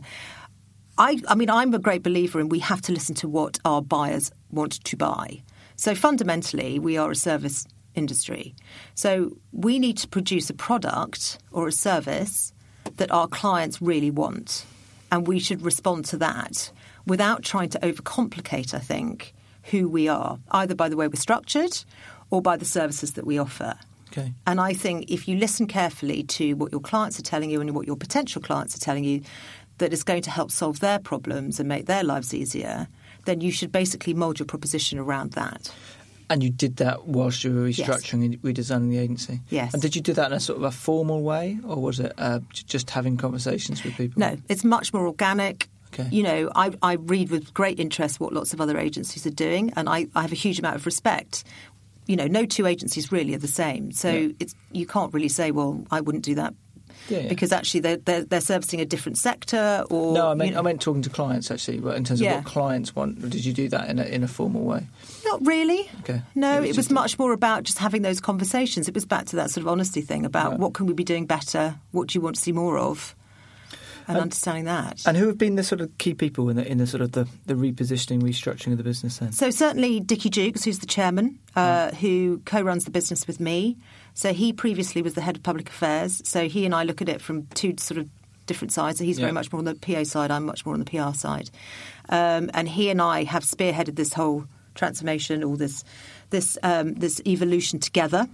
I, 1.00 1.20
I 1.27 1.34
mean, 1.34 1.50
I'm 1.50 1.74
a 1.74 1.80
great 1.80 2.03
believer 2.03 2.39
in 2.39 2.50
we 2.50 2.60
have 2.60 2.84
to 2.84 2.92
listen 2.92 3.15
to 3.15 3.27
what 3.27 3.58
our 3.65 3.82
buyers 3.82 4.32
want 4.51 4.74
to 4.84 4.96
buy. 4.96 5.42
So 5.75 5.96
fundamentally, 5.96 6.77
we 6.77 6.98
are 6.98 7.10
a 7.10 7.15
service 7.15 7.65
industry. 7.96 8.53
So 8.94 9.38
we 9.51 9.80
need 9.80 9.98
to 9.98 10.08
produce 10.08 10.51
a 10.51 10.53
product 10.53 11.39
or 11.51 11.68
a 11.68 11.72
service 11.72 12.53
that 12.98 13.10
our 13.10 13.27
clients 13.27 13.82
really 13.82 14.12
want 14.12 14.68
and 15.13 15.27
we 15.27 15.38
should 15.38 15.62
respond 15.62 16.05
to 16.05 16.17
that 16.17 16.72
without 17.05 17.43
trying 17.43 17.70
to 17.70 17.79
overcomplicate, 17.82 18.74
I 18.74 18.79
think, 18.79 19.36
who 19.65 19.88
we 19.88 20.08
are, 20.08 20.39
either 20.50 20.74
by 20.74 20.89
the 20.89 20.98
way 20.98 21.08
we're 21.08 21.17
structured 21.17 21.84
or 22.32 22.41
by 22.41 22.58
the 22.58 22.65
services 22.65 23.13
that 23.13 23.24
we 23.24 23.38
offer. 23.38 23.75
Okay. 24.12 24.34
And 24.48 24.60
I 24.60 24.74
think 24.74 25.12
if 25.12 25.27
you 25.27 25.38
listen 25.38 25.67
carefully 25.67 26.24
to 26.24 26.53
what 26.53 26.72
your 26.72 26.82
clients 26.82 27.20
are 27.20 27.24
telling 27.24 27.51
you 27.51 27.62
and 27.62 27.75
what 27.75 27.86
your 27.86 27.96
potential 27.96 28.41
clients 28.41 28.75
are 28.75 28.79
telling 28.79 29.03
you, 29.03 29.22
that 29.77 29.93
is 29.93 30.03
going 30.03 30.24
to 30.24 30.32
help 30.32 30.50
solve 30.50 30.79
their 30.79 30.98
problems 30.98 31.60
and 31.60 31.70
make 31.70 31.86
their 31.86 32.03
lives 32.03 32.34
easier, 32.34 32.88
then 33.25 33.39
you 33.39 33.51
should 33.51 33.72
basically 33.72 34.15
mould 34.15 34.39
your 34.39 34.48
proposition 34.48 34.98
around 34.98 35.34
that. 35.34 35.72
And 36.30 36.44
you 36.44 36.50
did 36.50 36.77
that 36.77 37.08
whilst 37.08 37.44
you 37.44 37.53
were 37.53 37.68
restructuring 37.68 38.22
yes. 38.22 38.34
and 38.34 38.42
redesigning 38.42 38.89
the 38.89 38.98
agency? 38.98 39.42
Yes. 39.50 39.74
And 39.74 39.82
did 39.82 39.96
you 39.96 40.01
do 40.01 40.13
that 40.13 40.27
in 40.27 40.34
a 40.34 40.39
sort 40.39 40.58
of 40.58 40.63
a 40.63 40.72
formal 40.72 41.22
way, 41.22 41.60
or 41.65 41.77
was 41.77 42.00
it 42.00 42.13
uh, 42.18 42.39
just 42.51 42.89
having 42.89 43.18
conversations 43.18 43.84
with 43.84 43.96
people? 43.96 44.20
No, 44.20 44.38
it's 44.50 44.63
much 44.63 44.94
more 44.94 45.08
organic. 45.08 45.68
Okay. 45.94 46.08
You 46.12 46.24
know, 46.24 46.51
I, 46.56 46.72
I 46.82 46.94
read 46.94 47.30
with 47.30 47.53
great 47.53 47.80
interest 47.80 48.20
what 48.20 48.34
lots 48.34 48.53
of 48.53 48.60
other 48.60 48.80
agencies 48.80 49.25
are 49.27 49.32
doing, 49.32 49.72
and 49.75 49.88
I, 49.88 50.08
I 50.15 50.22
have 50.22 50.32
a 50.32 50.36
huge 50.36 50.60
amount 50.60 50.75
of 50.75 50.86
respect. 50.86 51.44
You 52.08 52.15
know, 52.15 52.27
no 52.27 52.46
two 52.46 52.65
agencies 52.65 53.12
really 53.12 53.36
are 53.36 53.39
the 53.39 53.48
same. 53.48 53.92
So 53.92 54.12
yeah. 54.12 54.30
it's 54.39 54.56
you 54.72 54.86
can't 54.86 55.13
really 55.13 55.30
say, 55.30 55.51
well, 55.51 55.86
I 55.92 56.01
wouldn't 56.01 56.24
do 56.24 56.36
that 56.36 56.53
yeah, 57.10 57.20
yeah. 57.20 57.28
because 57.30 57.52
actually 57.52 57.80
they're, 57.82 57.98
they're, 57.98 58.24
they're 58.24 58.42
servicing 58.42 58.82
a 58.82 58.86
different 58.86 59.18
sector 59.18 59.84
or 59.90 60.14
no 60.14 60.30
I 60.32 60.34
meant 60.34 60.50
you 60.50 60.54
know. 60.56 60.60
I 60.60 60.64
meant 60.64 60.82
talking 60.82 61.02
to 61.04 61.10
clients 61.10 61.52
actually 61.52 61.80
but 61.80 61.96
in 61.96 62.04
terms 62.04 62.20
of 62.22 62.26
Yeah. 62.26 62.36
what 62.38 62.46
clients 62.46 62.96
want 62.96 63.22
did 63.30 63.44
you 63.46 63.54
do 63.54 63.70
that 63.70 63.90
in 63.90 64.00
a, 64.00 64.04
in 64.04 64.24
a 64.24 64.28
formal 64.28 64.64
way 64.64 64.88
not 65.26 65.46
really 65.46 65.90
Okay. 66.02 66.22
no 66.36 66.58
It 66.58 66.60
was 66.62 66.66
it 66.66 66.68
was 66.70 66.76
just 66.78 66.92
a- 66.92 66.94
much 66.94 67.20
more 67.20 67.34
about 67.34 67.64
just 67.64 67.78
having 67.80 68.02
those 68.04 68.20
conversations 68.20 68.88
it 68.88 68.94
was 68.96 69.06
back 69.06 69.26
to 69.28 69.36
that 69.38 69.50
sort 69.52 69.64
of 69.64 69.68
honesty 69.68 70.02
thing 70.02 70.26
about 70.26 70.52
Right. 70.52 70.60
what 70.60 70.74
can 70.74 70.86
we 70.86 70.94
be 70.94 71.04
doing 71.04 71.26
better 71.26 71.76
what 71.92 72.08
do 72.10 72.18
you 72.18 72.22
want 72.22 72.36
to 72.36 72.42
see 72.42 72.52
more 72.52 72.78
of 72.78 73.16
and, 74.08 74.18
understanding 74.18 74.66
that. 74.66 75.02
And 75.06 75.18
who 75.18 75.28
have 75.28 75.38
been 75.38 75.56
the 75.56 75.64
sort 75.64 75.82
of 75.82 75.98
key 75.98 76.14
people 76.14 76.50
in 76.50 76.56
the 76.56 76.68
in 76.68 76.78
the 76.78 76.88
sort 76.88 77.02
of 77.02 77.12
the, 77.14 77.28
the 77.46 77.54
repositioning, 77.54 78.22
restructuring 78.22 78.72
of 78.72 78.78
the 78.78 78.84
business 78.84 79.18
then? 79.18 79.32
So 79.32 79.50
certainly 79.50 80.00
Dickie 80.00 80.30
Jukes, 80.30 80.64
who's 80.64 80.80
the 80.80 80.86
chairman, 80.88 81.40
uh, 81.56 81.92
who 81.92 82.42
co-runs 82.46 82.86
the 82.86 82.92
business 82.92 83.28
with 83.28 83.40
me. 83.40 83.78
So 84.14 84.34
he 84.34 84.54
previously 84.54 85.02
was 85.02 85.14
the 85.16 85.22
head 85.22 85.38
of 85.38 85.44
public 85.44 85.70
affairs. 85.70 86.22
So 86.26 86.48
he 86.48 86.66
and 86.66 86.76
I 86.76 86.84
look 86.84 87.02
at 87.02 87.10
it 87.10 87.22
from 87.22 87.48
two 87.48 87.76
sort 87.80 88.00
of 88.00 88.08
different 88.46 88.72
sides. 88.72 89.00
So 89.00 89.06
he's 89.06 89.18
Yeah. 89.18 89.24
very 89.24 89.32
much 89.34 89.52
more 89.52 89.60
on 89.60 89.66
the 89.66 89.76
PA 89.76 90.04
side. 90.04 90.30
I'm 90.30 90.46
much 90.46 90.66
more 90.66 90.76
on 90.76 90.80
the 90.80 90.86
PR 90.86 91.14
side. 91.14 91.50
Um, 92.10 92.52
and 92.54 92.68
he 92.68 92.90
and 92.90 93.02
I 93.02 93.24
have 93.24 93.44
spearheaded 93.44 93.96
this 93.96 94.14
whole 94.14 94.46
transformation, 94.76 95.44
all 95.44 95.56
this 95.56 95.84
this 96.30 96.58
um, 96.64 96.94
this 96.96 97.22
evolution 97.26 97.80
together. 97.80 98.28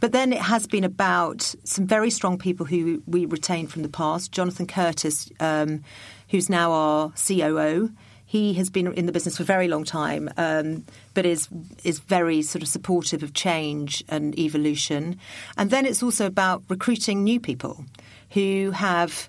But 0.00 0.12
then 0.12 0.32
it 0.32 0.40
has 0.40 0.66
been 0.66 0.84
about 0.84 1.54
some 1.64 1.86
very 1.86 2.10
strong 2.10 2.38
people 2.38 2.66
who 2.66 3.02
we 3.06 3.26
retained 3.26 3.70
from 3.70 3.82
the 3.82 3.88
past. 3.88 4.32
Jonathan 4.32 4.66
Curtis, 4.66 5.30
um, 5.40 5.82
who's 6.30 6.48
now 6.48 6.72
our 6.72 7.12
COO. 7.26 7.90
He 8.24 8.54
has 8.54 8.70
been 8.70 8.92
in 8.94 9.06
the 9.06 9.12
business 9.12 9.36
for 9.36 9.42
a 9.42 9.46
very 9.46 9.66
long 9.68 9.84
time, 9.84 10.30
um, 10.36 10.84
but 11.14 11.26
is 11.26 11.48
is 11.82 11.98
very 11.98 12.42
sort 12.42 12.62
of 12.62 12.68
supportive 12.68 13.24
of 13.24 13.34
change 13.34 14.04
and 14.08 14.38
evolution. 14.38 15.18
And 15.56 15.70
then 15.70 15.84
it's 15.84 16.02
also 16.02 16.26
about 16.26 16.62
recruiting 16.68 17.24
new 17.24 17.40
people 17.40 17.84
who 18.30 18.70
have 18.70 19.28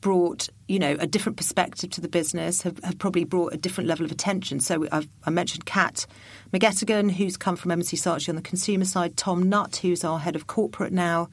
brought 0.00 0.48
you 0.68 0.78
know 0.78 0.96
a 0.98 1.06
different 1.06 1.36
perspective 1.36 1.90
to 1.90 2.00
the 2.00 2.08
business 2.08 2.62
have, 2.62 2.78
have 2.84 2.98
probably 2.98 3.24
brought 3.24 3.52
a 3.52 3.56
different 3.56 3.88
level 3.88 4.04
of 4.04 4.12
attention. 4.12 4.60
So 4.60 4.86
I've, 4.92 5.08
i 5.24 5.30
mentioned 5.30 5.66
kat 5.66 6.06
mcgettigan 6.52 7.10
who's 7.10 7.36
come 7.36 7.56
from 7.56 7.70
M&C 7.70 7.96
Saatchi 7.96 8.28
on 8.28 8.36
the 8.36 8.42
consumer 8.42 8.84
side 8.84 9.16
tom 9.16 9.48
nutt 9.48 9.76
who's 9.76 10.04
our 10.04 10.18
head 10.18 10.36
of 10.36 10.46
corporate 10.46 10.92
now 10.92 11.28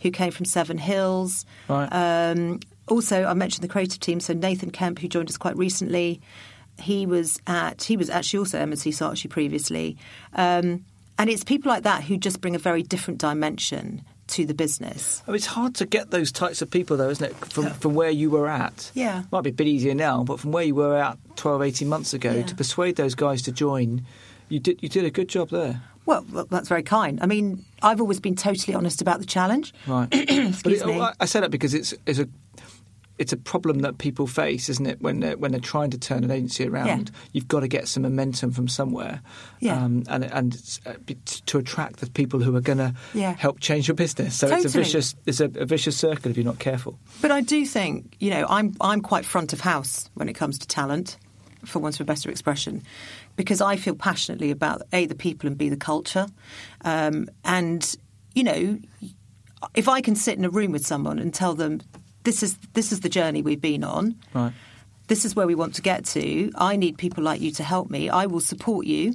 who 0.00 0.10
came 0.10 0.32
from 0.32 0.46
seven 0.46 0.78
hills. 0.78 1.44
Right. 1.68 1.88
um, 1.88 2.60
also 2.88 3.24
i 3.24 3.34
mentioned 3.34 3.64
the 3.64 3.68
creative 3.68 4.00
team. 4.00 4.20
So 4.20 4.32
nathan 4.32 4.70
kemp 4.70 4.98
who 4.98 5.08
joined 5.08 5.28
us 5.28 5.36
quite 5.36 5.56
recently 5.56 6.20
he 6.80 7.06
was 7.06 7.40
at 7.46 7.84
he 7.84 7.96
was 7.96 8.10
actually 8.10 8.38
also 8.40 8.58
M&C 8.58 8.90
Saatchi 8.90 9.28
previously. 9.30 9.96
Um, 10.34 10.84
and 11.18 11.30
it's 11.30 11.44
people 11.44 11.70
like 11.70 11.84
that 11.84 12.04
who 12.04 12.16
just 12.18 12.40
bring 12.40 12.54
a 12.54 12.58
very 12.58 12.82
different 12.82 13.18
dimension 13.20 14.02
to 14.28 14.44
the 14.46 14.54
business 14.54 15.22
Oh, 15.28 15.34
it's 15.34 15.46
hard 15.46 15.74
to 15.76 15.86
get 15.86 16.10
those 16.10 16.32
types 16.32 16.60
of 16.62 16.70
people, 16.70 16.96
though, 16.96 17.10
isn't 17.10 17.24
it? 17.24 17.34
From 17.36 17.70
from 17.70 17.94
where 17.94 18.10
you 18.10 18.30
were 18.30 18.48
at. 18.48 18.90
Yeah. 18.94 19.22
Might 19.30 19.42
be 19.42 19.50
a 19.50 19.52
bit 19.52 19.66
easier 19.68 19.94
now, 19.94 20.24
but 20.24 20.40
from 20.40 20.52
where 20.52 20.64
you 20.64 20.74
were 20.74 20.96
at 20.96 21.16
12, 21.36 21.62
18 21.62 21.88
months 21.88 22.12
ago, 22.14 22.32
Yeah. 22.32 22.42
to 22.46 22.54
persuade 22.54 22.96
those 22.96 23.14
guys 23.14 23.42
to 23.42 23.52
join, 23.52 24.02
you 24.48 24.58
did 24.60 24.82
you 24.82 24.88
did 24.88 25.04
a 25.04 25.10
good 25.10 25.28
job 25.28 25.50
there. 25.50 25.82
Well, 26.06 26.22
that's 26.50 26.68
very 26.68 26.84
kind. 26.84 27.18
I 27.20 27.26
mean, 27.26 27.64
I've 27.82 28.00
always 28.00 28.20
been 28.20 28.36
totally 28.36 28.74
honest 28.76 29.00
about 29.02 29.18
the 29.18 29.26
challenge. 29.26 29.74
Right. 29.88 30.06
Excuse 30.12 30.82
it, 30.82 30.86
me. 30.86 31.00
I- 31.00 31.14
I 31.18 31.24
say 31.26 31.40
that 31.40 31.50
because 31.50 31.74
it's 31.74 31.94
it's 32.06 32.18
a 32.20 32.28
it's 33.18 33.32
a 33.32 33.36
problem 33.36 33.78
that 33.80 33.98
people 33.98 34.26
face, 34.26 34.68
isn't 34.68 34.86
it? 34.86 35.00
When 35.00 35.20
they're, 35.20 35.36
when 35.38 35.50
they're 35.52 35.60
trying 35.60 35.90
to 35.90 35.98
turn 35.98 36.22
an 36.24 36.30
agency 36.30 36.66
around, 36.68 37.10
you've 37.32 37.48
got 37.48 37.60
to 37.60 37.68
get 37.68 37.88
some 37.88 38.02
momentum 38.02 38.50
from 38.52 38.68
somewhere, 38.68 39.22
Yeah. 39.60 39.82
um, 39.82 40.04
and 40.08 40.24
and 40.24 40.78
uh, 40.86 40.92
to 41.46 41.58
attract 41.58 42.00
the 42.00 42.10
people 42.10 42.40
who 42.40 42.54
are 42.56 42.60
going 42.60 42.78
to 42.78 42.94
Yeah. 43.14 43.34
help 43.38 43.60
change 43.60 43.88
your 43.88 43.94
business. 43.94 44.34
So 44.38 44.48
it's 44.48 44.64
a 44.66 44.68
vicious 44.68 45.14
it's 45.26 45.40
a, 45.40 45.46
a 45.56 45.64
vicious 45.64 45.96
circle 45.96 46.30
if 46.30 46.36
you're 46.36 46.44
not 46.44 46.58
careful. 46.58 46.98
But 47.22 47.30
I 47.30 47.40
do 47.40 47.64
think, 47.64 48.16
you 48.20 48.30
know, 48.30 48.46
I'm 48.48 48.74
I'm 48.80 49.00
quite 49.00 49.24
front 49.24 49.52
of 49.52 49.60
house 49.60 50.10
when 50.14 50.28
it 50.28 50.34
comes 50.34 50.58
to 50.58 50.66
talent, 50.66 51.16
for 51.64 51.78
want 51.78 51.94
of 51.94 52.02
a 52.02 52.04
better 52.04 52.30
expression, 52.30 52.82
because 53.36 53.60
I 53.60 53.76
feel 53.76 53.94
passionately 53.94 54.50
about 54.50 54.82
a 54.92 55.06
the 55.06 55.14
people 55.14 55.46
and 55.48 55.56
b 55.56 55.68
the 55.70 55.76
culture, 55.76 56.26
um, 56.84 57.28
and 57.44 57.96
you 58.34 58.44
know, 58.44 58.78
if 59.74 59.88
I 59.88 60.02
can 60.02 60.14
sit 60.14 60.36
in 60.38 60.44
a 60.44 60.50
room 60.50 60.70
with 60.72 60.86
someone 60.86 61.18
and 61.18 61.32
tell 61.32 61.54
them 61.54 61.80
this 62.26 62.42
is 62.42 62.58
this 62.74 62.92
is 62.92 63.00
the 63.00 63.08
journey 63.08 63.40
we've 63.40 63.60
been 63.72 63.84
on. 63.84 64.16
Right. 64.34 64.52
This 65.06 65.24
is 65.24 65.34
where 65.36 65.46
we 65.46 65.54
want 65.54 65.74
to 65.76 65.82
get 65.82 66.04
to. 66.16 66.50
I 66.56 66.76
need 66.76 66.98
people 66.98 67.22
like 67.22 67.40
you 67.40 67.52
to 67.52 67.62
help 67.62 67.88
me. 67.90 68.10
I 68.10 68.26
will 68.26 68.40
support 68.40 68.84
you. 68.86 69.14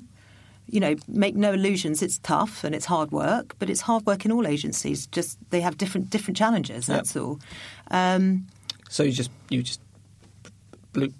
You 0.67 0.79
know, 0.79 0.95
make 1.07 1.35
no 1.35 1.51
illusions. 1.51 2.01
It's 2.01 2.17
tough 2.19 2.63
and 2.63 2.73
it's 2.73 2.85
hard 2.85 3.11
work, 3.11 3.55
but 3.59 3.69
it's 3.69 3.81
hard 3.81 4.05
work 4.05 4.23
in 4.25 4.31
all 4.31 4.47
agencies. 4.47 5.07
Just 5.07 5.37
they 5.49 5.59
have 5.61 5.75
different 5.77 6.09
different 6.09 6.37
challenges. 6.37 6.87
Yep. 6.87 6.97
That's 6.97 7.15
all. 7.17 7.39
Um, 7.91 8.47
So 8.89 9.03
you 9.03 9.11
just 9.11 9.31
you 9.49 9.61
just 9.63 9.81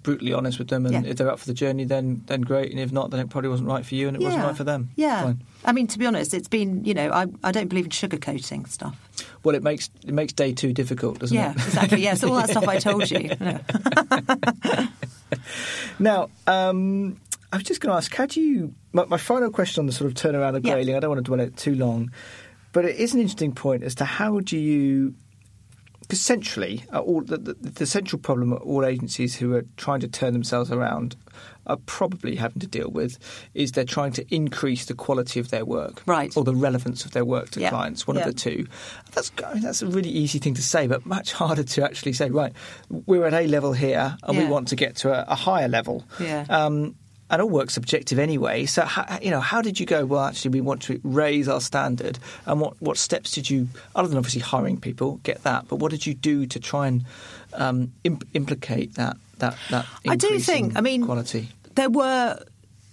brutally 0.02 0.32
honest 0.34 0.58
with 0.58 0.68
them, 0.68 0.84
and 0.86 0.94
Yeah. 0.94 1.10
if 1.10 1.16
they're 1.16 1.30
up 1.30 1.38
for 1.38 1.46
the 1.46 1.54
journey, 1.54 1.84
then 1.84 2.22
then 2.26 2.42
great, 2.42 2.70
and 2.70 2.80
if 2.80 2.92
not, 2.92 3.10
then 3.10 3.20
it 3.20 3.30
probably 3.30 3.50
wasn't 3.50 3.68
right 3.68 3.84
for 3.86 3.94
you, 3.94 4.08
and 4.08 4.16
it 4.16 4.22
wasn't 4.22 4.44
right 4.44 4.56
for 4.56 4.64
them. 4.64 4.90
Yeah. 4.96 5.22
Fine. 5.22 5.42
I 5.64 5.72
mean, 5.72 5.86
to 5.88 5.98
be 5.98 6.06
honest, 6.06 6.34
it's 6.34 6.48
been, 6.48 6.84
you 6.84 6.94
know, 6.94 7.10
I, 7.10 7.26
I 7.42 7.52
don't 7.52 7.68
believe 7.68 7.86
in 7.86 7.90
sugarcoating 7.90 8.68
stuff. 8.68 8.96
Well, 9.44 9.54
it 9.56 9.62
makes 9.62 9.90
it 10.06 10.14
makes 10.14 10.32
day 10.32 10.52
two 10.52 10.72
difficult, 10.72 11.18
doesn't 11.18 11.36
Yeah, 11.36 11.50
it? 11.50 11.56
Yeah, 11.56 11.64
exactly. 11.64 12.02
Yeah, 12.02 12.14
so 12.14 12.28
all 12.28 12.36
that 12.36 12.50
stuff 12.50 12.68
I 12.68 12.78
told 12.88 13.10
you. 13.10 13.30
Yeah. 13.40 14.86
Now, 15.98 16.30
um, 16.46 17.20
I 17.52 17.56
was 17.56 17.64
just 17.64 17.80
going 17.80 17.92
to 17.92 17.96
ask, 17.96 18.14
how 18.14 18.26
do 18.26 18.40
you? 18.40 18.74
My, 18.92 19.04
my 19.06 19.16
final 19.16 19.50
question 19.50 19.80
on 19.82 19.86
the 19.86 19.92
sort 19.92 20.10
of 20.10 20.14
turnaround 20.14 20.56
of 20.56 20.64
Yeah. 20.64 20.74
I 20.76 20.84
don't 21.00 21.10
want 21.10 21.18
to 21.18 21.22
dwell 21.22 21.40
on 21.40 21.46
it 21.46 21.56
too 21.56 21.74
long, 21.74 22.10
but 22.72 22.84
it 22.84 22.96
is 22.96 23.14
an 23.14 23.20
interesting 23.20 23.52
point 23.54 23.82
as 23.82 23.94
to 23.96 24.04
how 24.04 24.40
do 24.40 24.58
you? 24.58 25.14
Because 26.00 26.20
centrally, 26.20 26.84
uh, 26.92 26.98
all 27.00 27.22
the, 27.22 27.38
the, 27.38 27.54
the 27.54 27.86
central 27.86 28.20
problem 28.20 28.50
that 28.50 28.56
all 28.56 28.84
agencies 28.84 29.36
who 29.36 29.54
are 29.54 29.64
trying 29.76 30.00
to 30.00 30.08
turn 30.08 30.32
themselves 30.32 30.70
around 30.70 31.16
are 31.66 31.76
probably 31.86 32.36
having 32.36 32.60
to 32.60 32.66
deal 32.66 32.90
with 32.90 33.18
is 33.54 33.72
they're 33.72 33.84
trying 33.84 34.12
to 34.12 34.34
increase 34.34 34.86
the 34.86 34.94
quality 34.94 35.38
of 35.40 35.50
their 35.50 35.64
work, 35.64 36.02
Right. 36.06 36.36
or 36.36 36.44
the 36.44 36.54
relevance 36.54 37.04
of 37.04 37.12
their 37.12 37.24
work 37.24 37.50
to 37.50 37.60
Yeah. 37.60 37.70
clients. 37.70 38.06
One 38.06 38.16
Yeah. 38.16 38.22
of 38.22 38.34
the 38.34 38.40
two. 38.40 38.66
That's 39.12 39.30
I 39.46 39.54
mean, 39.54 39.62
that's 39.62 39.82
a 39.82 39.86
really 39.86 40.10
easy 40.10 40.38
thing 40.38 40.54
to 40.54 40.62
say, 40.62 40.86
but 40.86 41.06
much 41.06 41.32
harder 41.42 41.62
to 41.62 41.84
actually 41.84 42.12
say. 42.14 42.30
Right, 42.30 42.52
we're 43.06 43.26
at 43.26 43.34
a 43.34 43.46
level 43.46 43.72
here, 43.72 44.16
and 44.22 44.36
we 44.38 44.44
want 44.44 44.68
to 44.68 44.76
get 44.76 44.96
to 44.96 45.12
a, 45.12 45.24
a 45.32 45.34
higher 45.34 45.68
level. 45.68 46.04
Yeah. 46.20 46.46
Um, 46.48 46.94
and 47.30 47.40
all 47.40 47.48
work's 47.48 47.72
subjective 47.72 48.18
anyway. 48.18 48.66
So, 48.66 48.82
how, 48.82 49.18
you 49.22 49.30
know, 49.30 49.40
how 49.40 49.62
did 49.62 49.80
you 49.80 49.86
go? 49.86 50.04
Well, 50.04 50.20
actually, 50.20 50.50
we 50.50 50.60
want 50.60 50.82
to 50.82 51.00
raise 51.02 51.48
our 51.48 51.62
standard. 51.62 52.18
And 52.44 52.60
what, 52.60 52.74
what 52.82 52.98
steps 52.98 53.30
did 53.32 53.48
you, 53.48 53.68
other 53.94 54.06
than 54.08 54.18
obviously 54.18 54.42
hiring 54.42 54.78
people, 54.78 55.18
get 55.22 55.42
that? 55.44 55.66
But 55.66 55.76
what 55.76 55.92
did 55.92 56.04
you 56.04 56.12
do 56.12 56.44
to 56.44 56.60
try 56.60 56.88
and 56.88 57.04
um, 57.54 57.92
imp- 58.04 58.28
implicate 58.34 58.96
that 58.96 59.16
that 59.42 59.56
that? 59.70 59.86
I 60.08 60.16
do 60.16 60.38
think, 60.38 60.72
I 60.76 60.80
mean, 60.80 61.04
quality. 61.04 61.48
there 61.74 61.90
were 61.90 62.38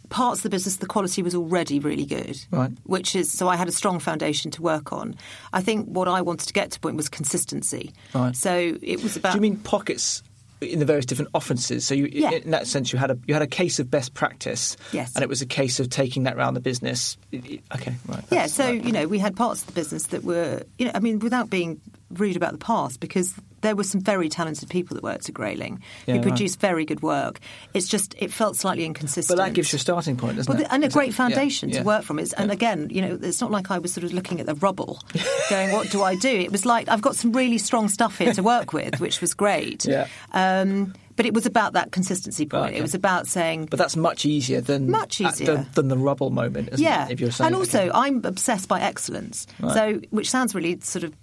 parts 0.10 0.40
of 0.40 0.44
the 0.44 0.50
business 0.50 0.78
the 0.78 0.88
quality 0.88 1.22
was 1.22 1.36
already 1.36 1.78
really 1.80 2.04
good 2.06 2.36
Right. 2.50 2.72
which 2.86 3.16
is 3.16 3.32
so 3.32 3.48
i 3.48 3.56
had 3.56 3.68
a 3.68 3.72
strong 3.72 4.00
foundation 4.00 4.50
to 4.58 4.62
work 4.64 4.92
on 4.92 5.14
i 5.54 5.62
think 5.62 5.86
what 5.86 6.08
i 6.08 6.20
wanted 6.24 6.48
to 6.48 6.54
get 6.54 6.72
to 6.72 6.80
point 6.80 6.96
was 6.98 7.10
consistency 7.10 7.94
Right. 8.16 8.36
so 8.36 8.76
it 8.82 9.04
was 9.04 9.16
about 9.18 9.34
Do 9.34 9.38
you 9.38 9.42
mean 9.42 9.58
pockets? 9.58 10.24
In 10.62 10.80
the 10.80 10.86
various 10.86 11.06
different 11.06 11.30
offices, 11.34 11.86
so 11.86 11.94
you, 11.94 12.10
Yeah. 12.12 12.32
in 12.32 12.52
that 12.52 12.68
sense, 12.68 12.92
you 12.92 13.00
had 13.00 13.12
a 13.12 13.18
you 13.28 13.34
had 13.34 13.42
a 13.44 13.48
case 13.48 13.80
of 13.80 13.90
best 13.90 14.14
practice, 14.14 14.76
Yes. 14.92 15.14
and 15.16 15.24
it 15.24 15.30
was 15.30 15.42
a 15.42 15.46
case 15.46 15.80
of 15.80 15.88
taking 15.90 16.24
that 16.24 16.36
round 16.36 16.54
the 16.54 16.60
business. 16.60 17.16
Okay, 17.34 17.96
right. 18.08 18.24
yeah 18.30 18.48
so 18.48 18.66
right. 18.66 18.84
you 18.84 18.92
know 18.92 19.08
we 19.08 19.20
had 19.20 19.38
parts 19.38 19.62
of 19.62 19.68
the 19.68 19.74
business 19.74 20.08
that 20.08 20.24
were 20.26 20.64
you 20.80 20.86
know 20.88 20.92
i 20.96 21.00
mean 21.00 21.20
without 21.20 21.50
being 21.50 21.80
rude 22.12 22.36
about 22.36 22.52
the 22.52 22.58
past 22.74 23.00
because 23.00 23.34
there 23.62 23.76
were 23.76 23.84
some 23.84 24.02
very 24.02 24.30
talented 24.30 24.70
people 24.70 24.96
that 24.96 25.04
worked 25.04 25.28
at 25.30 25.36
grayling 25.36 25.82
Yeah, 26.06 26.16
who 26.16 26.20
right. 26.20 26.28
produced 26.30 26.60
very 26.60 26.86
good 26.86 27.02
work 27.02 27.40
it's 27.74 27.88
just 27.88 28.16
it 28.18 28.32
felt 28.32 28.56
slightly 28.56 28.86
inconsistent 28.86 29.38
but 29.38 29.44
that 29.44 29.54
gives 29.54 29.72
you 29.72 29.78
a 29.78 29.80
starting 29.80 30.18
point, 30.18 30.38
doesn't 30.38 30.52
Well, 30.54 30.62
it? 30.62 30.68
and 30.72 30.84
a 30.84 30.90
great 30.90 31.14
foundation 31.14 31.70
yeah, 31.70 31.80
to 31.80 31.84
work 31.84 32.04
from. 32.04 32.20
It's, 32.20 32.34
and 32.34 32.52
again, 32.52 32.90
you 32.90 33.02
know, 33.02 33.20
it's 33.22 33.42
not 33.42 33.52
like 33.52 33.72
I 33.72 33.80
was 33.80 33.94
sort 33.94 34.04
of 34.04 34.14
looking 34.14 34.40
at 34.40 34.46
the 34.46 34.56
rubble, 34.56 35.00
going, 35.50 35.72
"What 35.72 35.90
do 35.92 36.02
I 36.04 36.16
do?" 36.16 36.30
It 36.30 36.52
was 36.52 36.66
like 36.66 36.90
I've 36.90 37.02
got 37.02 37.16
some 37.16 37.32
really 37.32 37.58
strong 37.58 37.90
stuff 37.90 38.18
here 38.18 38.34
to 38.34 38.44
work 38.44 38.74
with, 38.74 39.00
which 39.00 39.22
was 39.22 39.34
great. 39.34 39.86
Yeah. 39.86 40.08
Um, 40.34 40.94
but 41.16 41.26
it 41.26 41.34
was 41.34 41.46
about 41.46 41.74
that 41.74 41.92
consistency 41.92 42.46
point. 42.46 42.70
Okay. 42.72 42.78
It 42.80 42.82
was 42.82 42.96
about 42.96 43.28
saying, 43.28 43.66
But 43.66 43.78
that's 43.78 43.98
much 43.98 44.26
easier 44.26 44.62
than 44.62 44.90
Much 44.90 45.20
easier. 45.20 45.48
than, 45.56 45.68
than 45.74 45.88
the 45.90 45.98
rubble 45.98 46.30
moment, 46.30 46.70
isn't 46.72 46.84
yeah. 46.84 47.08
it? 47.08 47.12
If 47.12 47.20
you're 47.20 47.32
saying, 47.32 47.48
and 47.48 47.56
also, 47.58 47.80
okay. 47.80 47.92
I'm 47.94 48.24
obsessed 48.24 48.70
by 48.70 48.80
excellence. 48.80 49.46
Right. 49.60 49.74
So, 49.74 50.02
which 50.12 50.30
sounds 50.30 50.56
really 50.56 50.80
sort 50.80 51.04
of 51.04 51.14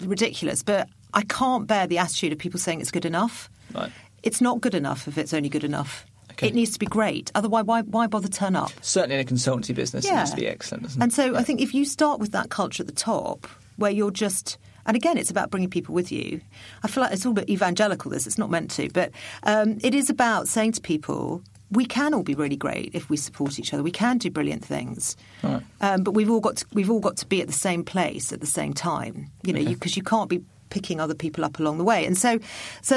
ridiculous, 0.00 0.62
but 0.62 0.88
I 1.14 1.22
can't 1.22 1.66
bear 1.66 1.86
the 1.86 1.98
attitude 1.98 2.32
of 2.32 2.38
people 2.38 2.58
saying 2.60 2.80
it's 2.80 2.90
good 2.90 3.04
enough. 3.04 3.50
Right. 3.74 3.90
It's 4.22 4.40
not 4.40 4.60
good 4.60 4.74
enough 4.74 5.08
if 5.08 5.18
it's 5.18 5.34
only 5.34 5.48
good 5.48 5.64
enough. 5.64 6.06
Okay. 6.32 6.48
It 6.48 6.54
needs 6.54 6.72
to 6.72 6.78
be 6.78 6.86
great. 6.86 7.30
Otherwise, 7.34 7.64
why, 7.66 7.82
why 7.82 8.06
bother 8.06 8.28
turn 8.28 8.56
up? 8.56 8.70
certainly 8.80 9.16
in 9.16 9.20
a 9.20 9.28
consultancy 9.28 9.74
business, 9.74 10.06
it 10.06 10.14
needs 10.14 10.30
to 10.30 10.36
be 10.36 10.46
excellent, 10.46 10.84
doesn't 10.84 11.02
And 11.02 11.12
so 11.12 11.36
I 11.36 11.42
think 11.42 11.60
if 11.60 11.74
you 11.74 11.84
start 11.84 12.20
with 12.20 12.32
that 12.32 12.48
culture 12.48 12.82
at 12.82 12.86
the 12.86 12.92
top, 12.94 13.46
where 13.76 13.90
you're 13.90 14.10
just, 14.10 14.56
and 14.86 14.96
again, 14.96 15.18
it's 15.18 15.30
about 15.30 15.50
bringing 15.50 15.68
people 15.68 15.94
with 15.94 16.10
you. 16.10 16.40
I 16.82 16.88
feel 16.88 17.02
like 17.02 17.12
it's 17.12 17.26
all 17.26 17.32
a 17.32 17.34
bit 17.34 17.50
evangelical. 17.50 18.10
This 18.10 18.26
it's 18.26 18.38
not 18.38 18.50
meant 18.50 18.70
to, 18.72 18.88
but 18.90 19.10
um, 19.42 19.78
it 19.82 19.94
is 19.94 20.08
about 20.08 20.48
saying 20.48 20.72
to 20.72 20.80
people. 20.80 21.42
We 21.70 21.86
can 21.86 22.12
all 22.12 22.22
be 22.22 22.34
really 22.34 22.56
great 22.56 22.90
if 22.94 23.08
we 23.08 23.16
support 23.16 23.58
each 23.58 23.72
other. 23.72 23.82
We 23.82 23.90
can 23.90 24.18
do 24.18 24.30
brilliant 24.30 24.62
things, 24.62 25.16
Right. 25.42 25.62
um, 25.80 26.02
but 26.02 26.12
we've 26.12 26.30
all 26.30 26.40
got 26.40 26.56
to, 26.58 26.66
we've 26.74 26.90
all 26.90 27.00
got 27.00 27.16
to 27.18 27.26
be 27.26 27.40
at 27.40 27.46
the 27.46 27.52
same 27.54 27.82
place 27.82 28.30
at 28.30 28.40
the 28.40 28.46
same 28.46 28.74
time. 28.74 29.30
You 29.42 29.54
know, 29.54 29.64
because 29.64 29.96
you 29.96 30.02
can't 30.02 30.28
be 30.28 30.42
picking 30.72 30.98
other 31.00 31.14
people 31.14 31.44
up 31.44 31.58
along 31.60 31.76
the 31.78 31.84
way. 31.92 32.00
And 32.08 32.16
so, 32.16 32.38
so 32.80 32.96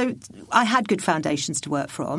I 0.51 0.63
had 0.63 0.87
good 0.87 1.03
foundations 1.03 1.59
to 1.61 1.69
work 1.69 1.89
from. 1.89 2.17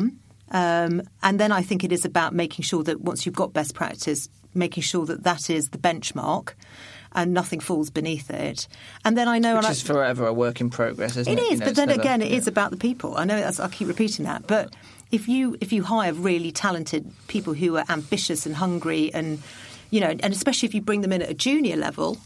Um, 0.51 1.01
and 1.23 1.39
then 1.41 1.51
I 1.51 1.61
think 1.61 1.83
it 1.83 1.91
is 1.91 2.05
about 2.05 2.31
making 2.33 2.63
sure 2.63 2.83
that 2.83 3.01
once 3.01 3.25
you've 3.25 3.35
got 3.43 3.51
best 3.53 3.73
practice, 3.73 4.29
making 4.53 4.83
sure 4.83 5.05
that 5.07 5.23
that 5.23 5.49
is 5.49 5.69
the 5.69 5.77
benchmark. 5.77 6.53
and 7.13 7.33
nothing 7.33 7.59
falls 7.61 7.89
beneath 7.89 8.29
it. 8.29 8.67
And 9.03 9.17
then 9.17 9.27
I 9.27 9.39
know, 9.39 9.55
Which 9.55 9.65
I- 9.65 9.71
is 9.71 9.81
forever 9.81 10.27
a 10.27 10.33
work 10.33 10.61
in 10.61 10.69
progress, 10.69 11.15
isn't 11.17 11.33
it 11.33 11.39
it? 11.39 11.41
is, 11.45 11.51
You 11.51 11.57
know, 11.59 11.65
but 11.65 11.75
then 11.75 11.87
never- 11.87 12.01
again, 12.01 12.21
it 12.21 12.29
yeah. 12.31 12.37
is 12.37 12.47
about 12.47 12.69
the 12.69 12.77
people. 12.77 13.15
I 13.17 13.23
know 13.23 13.39
that's, 13.39 13.59
I 13.59 13.67
keep 13.69 13.87
repeating 13.87 14.25
that, 14.25 14.45
but 14.45 14.75
if 15.09 15.27
you 15.27 15.43
if 15.61 15.71
you 15.73 15.81
hire 15.83 16.13
really 16.13 16.51
talented 16.51 17.03
people 17.27 17.53
who 17.55 17.77
are 17.77 17.85
ambitious 17.89 18.45
and 18.45 18.55
hungry, 18.57 19.09
and 19.13 19.41
you 19.89 19.99
know, 20.03 20.13
and 20.25 20.31
especially 20.33 20.67
if 20.69 20.75
you 20.75 20.81
bring 20.81 21.01
them 21.01 21.13
in 21.13 21.21
at 21.23 21.29
a 21.29 21.33
junior 21.47 21.77
level, 21.77 22.17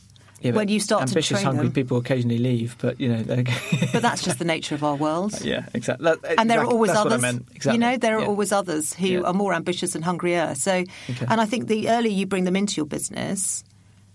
Yeah, 0.42 0.52
when 0.54 0.68
you 0.70 0.80
start 0.80 1.02
to 1.02 1.12
ambitious, 1.12 1.38
train 1.40 1.46
hungry 1.46 1.66
them, 1.66 1.74
people 1.74 1.98
occasionally 1.98 2.40
leave, 2.40 2.76
but 2.80 3.00
you 3.00 3.08
know, 3.10 3.22
they're 3.22 3.44
but 3.94 4.02
that's 4.02 4.24
just 4.24 4.40
the 4.40 4.46
nature 4.46 4.74
of 4.76 4.84
our 4.84 4.96
world. 4.96 5.40
yeah, 5.44 5.66
exactly. 5.74 6.06
That- 6.06 6.40
And 6.40 6.50
there 6.50 6.60
are 6.62 6.66
always 6.66 6.92
others. 6.92 7.12
What 7.12 7.14
I 7.14 7.32
meant. 7.32 7.48
Exactly. 7.56 7.74
You 7.74 7.80
know, 7.80 7.98
there 7.98 8.18
are 8.18 8.22
yeah. 8.22 8.28
always 8.28 8.52
others 8.52 8.94
who 8.94 9.08
Yeah. 9.08 9.22
are 9.22 9.34
more 9.34 9.54
ambitious 9.54 9.96
and 9.96 10.04
hungrier. 10.04 10.56
So, 10.56 10.84
Okay. 11.10 11.26
and 11.30 11.40
I 11.40 11.46
think 11.46 11.68
the 11.68 11.90
earlier 11.90 12.12
you 12.12 12.26
bring 12.26 12.46
them 12.46 12.56
into 12.56 12.76
your 12.78 12.86
business, 12.88 13.64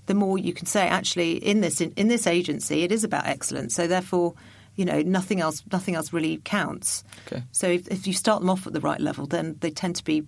the 0.07 0.15
more 0.15 0.37
you 0.39 0.53
can 0.53 0.67
say, 0.67 0.87
actually, 0.89 1.37
in 1.37 1.61
this 1.61 1.81
in, 1.81 1.93
in 1.97 2.09
this 2.09 2.27
agency, 2.27 2.83
it 2.83 2.93
is 2.93 3.05
about 3.05 3.27
excellence. 3.27 3.75
So, 3.75 3.87
therefore, 3.87 4.35
you 4.75 4.85
know, 4.85 5.03
nothing 5.03 5.41
else 5.41 5.63
nothing 5.73 5.95
else 5.95 6.13
really 6.13 6.41
counts. 6.45 7.05
Okay. 7.27 7.43
So, 7.53 7.69
if, 7.69 7.87
if 7.89 8.07
you 8.07 8.13
start 8.13 8.41
them 8.41 8.51
off 8.51 8.67
at 8.67 8.73
the 8.73 8.81
right 8.81 9.01
level, 9.01 9.27
then 9.27 9.57
they 9.61 9.71
tend 9.71 9.97
to 9.97 10.05
be 10.05 10.25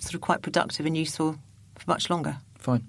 sort 0.00 0.14
of 0.14 0.20
quite 0.22 0.42
productive 0.42 0.86
and 0.86 0.96
useful 0.96 1.36
for 1.78 1.84
much 1.90 2.08
longer. 2.10 2.38
Fine. 2.58 2.86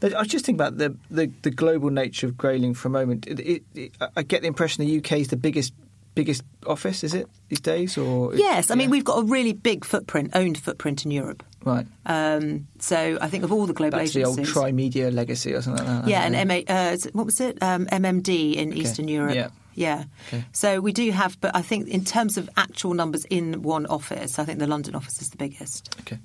But 0.00 0.14
I 0.14 0.18
was 0.20 0.28
just 0.28 0.44
thinking 0.46 0.60
about 0.60 0.78
the, 0.78 0.96
the, 1.10 1.30
the 1.42 1.50
global 1.50 1.90
nature 1.90 2.26
of 2.26 2.36
Grayling 2.36 2.74
for 2.74 2.88
a 2.88 2.90
moment. 2.90 3.26
It, 3.26 3.40
it, 3.40 3.62
it, 3.74 3.92
I 4.16 4.22
get 4.22 4.40
the 4.42 4.48
impression 4.48 4.84
the 4.84 4.98
UK 4.98 5.12
is 5.20 5.28
the 5.28 5.36
biggest 5.36 5.72
biggest 6.16 6.42
office, 6.66 7.04
is 7.04 7.14
it 7.14 7.28
these 7.48 7.60
days? 7.60 7.96
Or 7.96 8.34
Yes, 8.34 8.70
I 8.72 8.74
mean 8.74 8.88
Yeah. 8.88 8.90
we've 8.90 9.04
got 9.04 9.20
a 9.20 9.24
really 9.24 9.52
big 9.52 9.84
footprint, 9.84 10.32
owned 10.34 10.58
footprint 10.58 11.04
in 11.04 11.12
Europe. 11.12 11.44
right. 11.64 11.86
Um, 12.04 12.66
so 12.80 13.16
I 13.20 13.28
think 13.28 13.44
of 13.44 13.52
all 13.52 13.64
the 13.66 13.72
global 13.72 13.98
That's 13.98 14.12
the 14.12 14.22
agencies. 14.22 14.56
old 14.56 14.74
Trimedia 14.74 15.14
legacy 15.14 15.52
or 15.54 15.62
something 15.62 15.86
like 15.86 16.02
that. 16.04 16.10
Yeah, 16.10 16.22
and. 16.24 16.48
MA, 16.48 16.62
uh, 16.66 16.96
what 17.12 17.26
was 17.26 17.40
it? 17.40 17.62
Um, 17.62 17.86
MMD 17.86 18.56
in 18.56 18.72
Eastern 18.72 19.06
Europe. 19.06 19.36
Yeah. 19.36 19.48
Yeah. 19.76 20.04
Okay. 20.28 20.44
So 20.52 20.80
we 20.80 20.92
do 20.92 21.10
have, 21.12 21.40
but 21.40 21.54
I 21.54 21.62
think 21.62 21.86
in 21.88 22.04
terms 22.04 22.36
of 22.36 22.50
actual 22.56 22.92
numbers 22.92 23.24
in 23.26 23.62
one 23.62 23.86
office, 23.86 24.38
I 24.40 24.44
think 24.44 24.58
the 24.58 24.66
London 24.66 24.96
office 24.96 25.22
is 25.22 25.30
the 25.30 25.36
biggest. 25.36 25.94
Okay. 26.00 26.18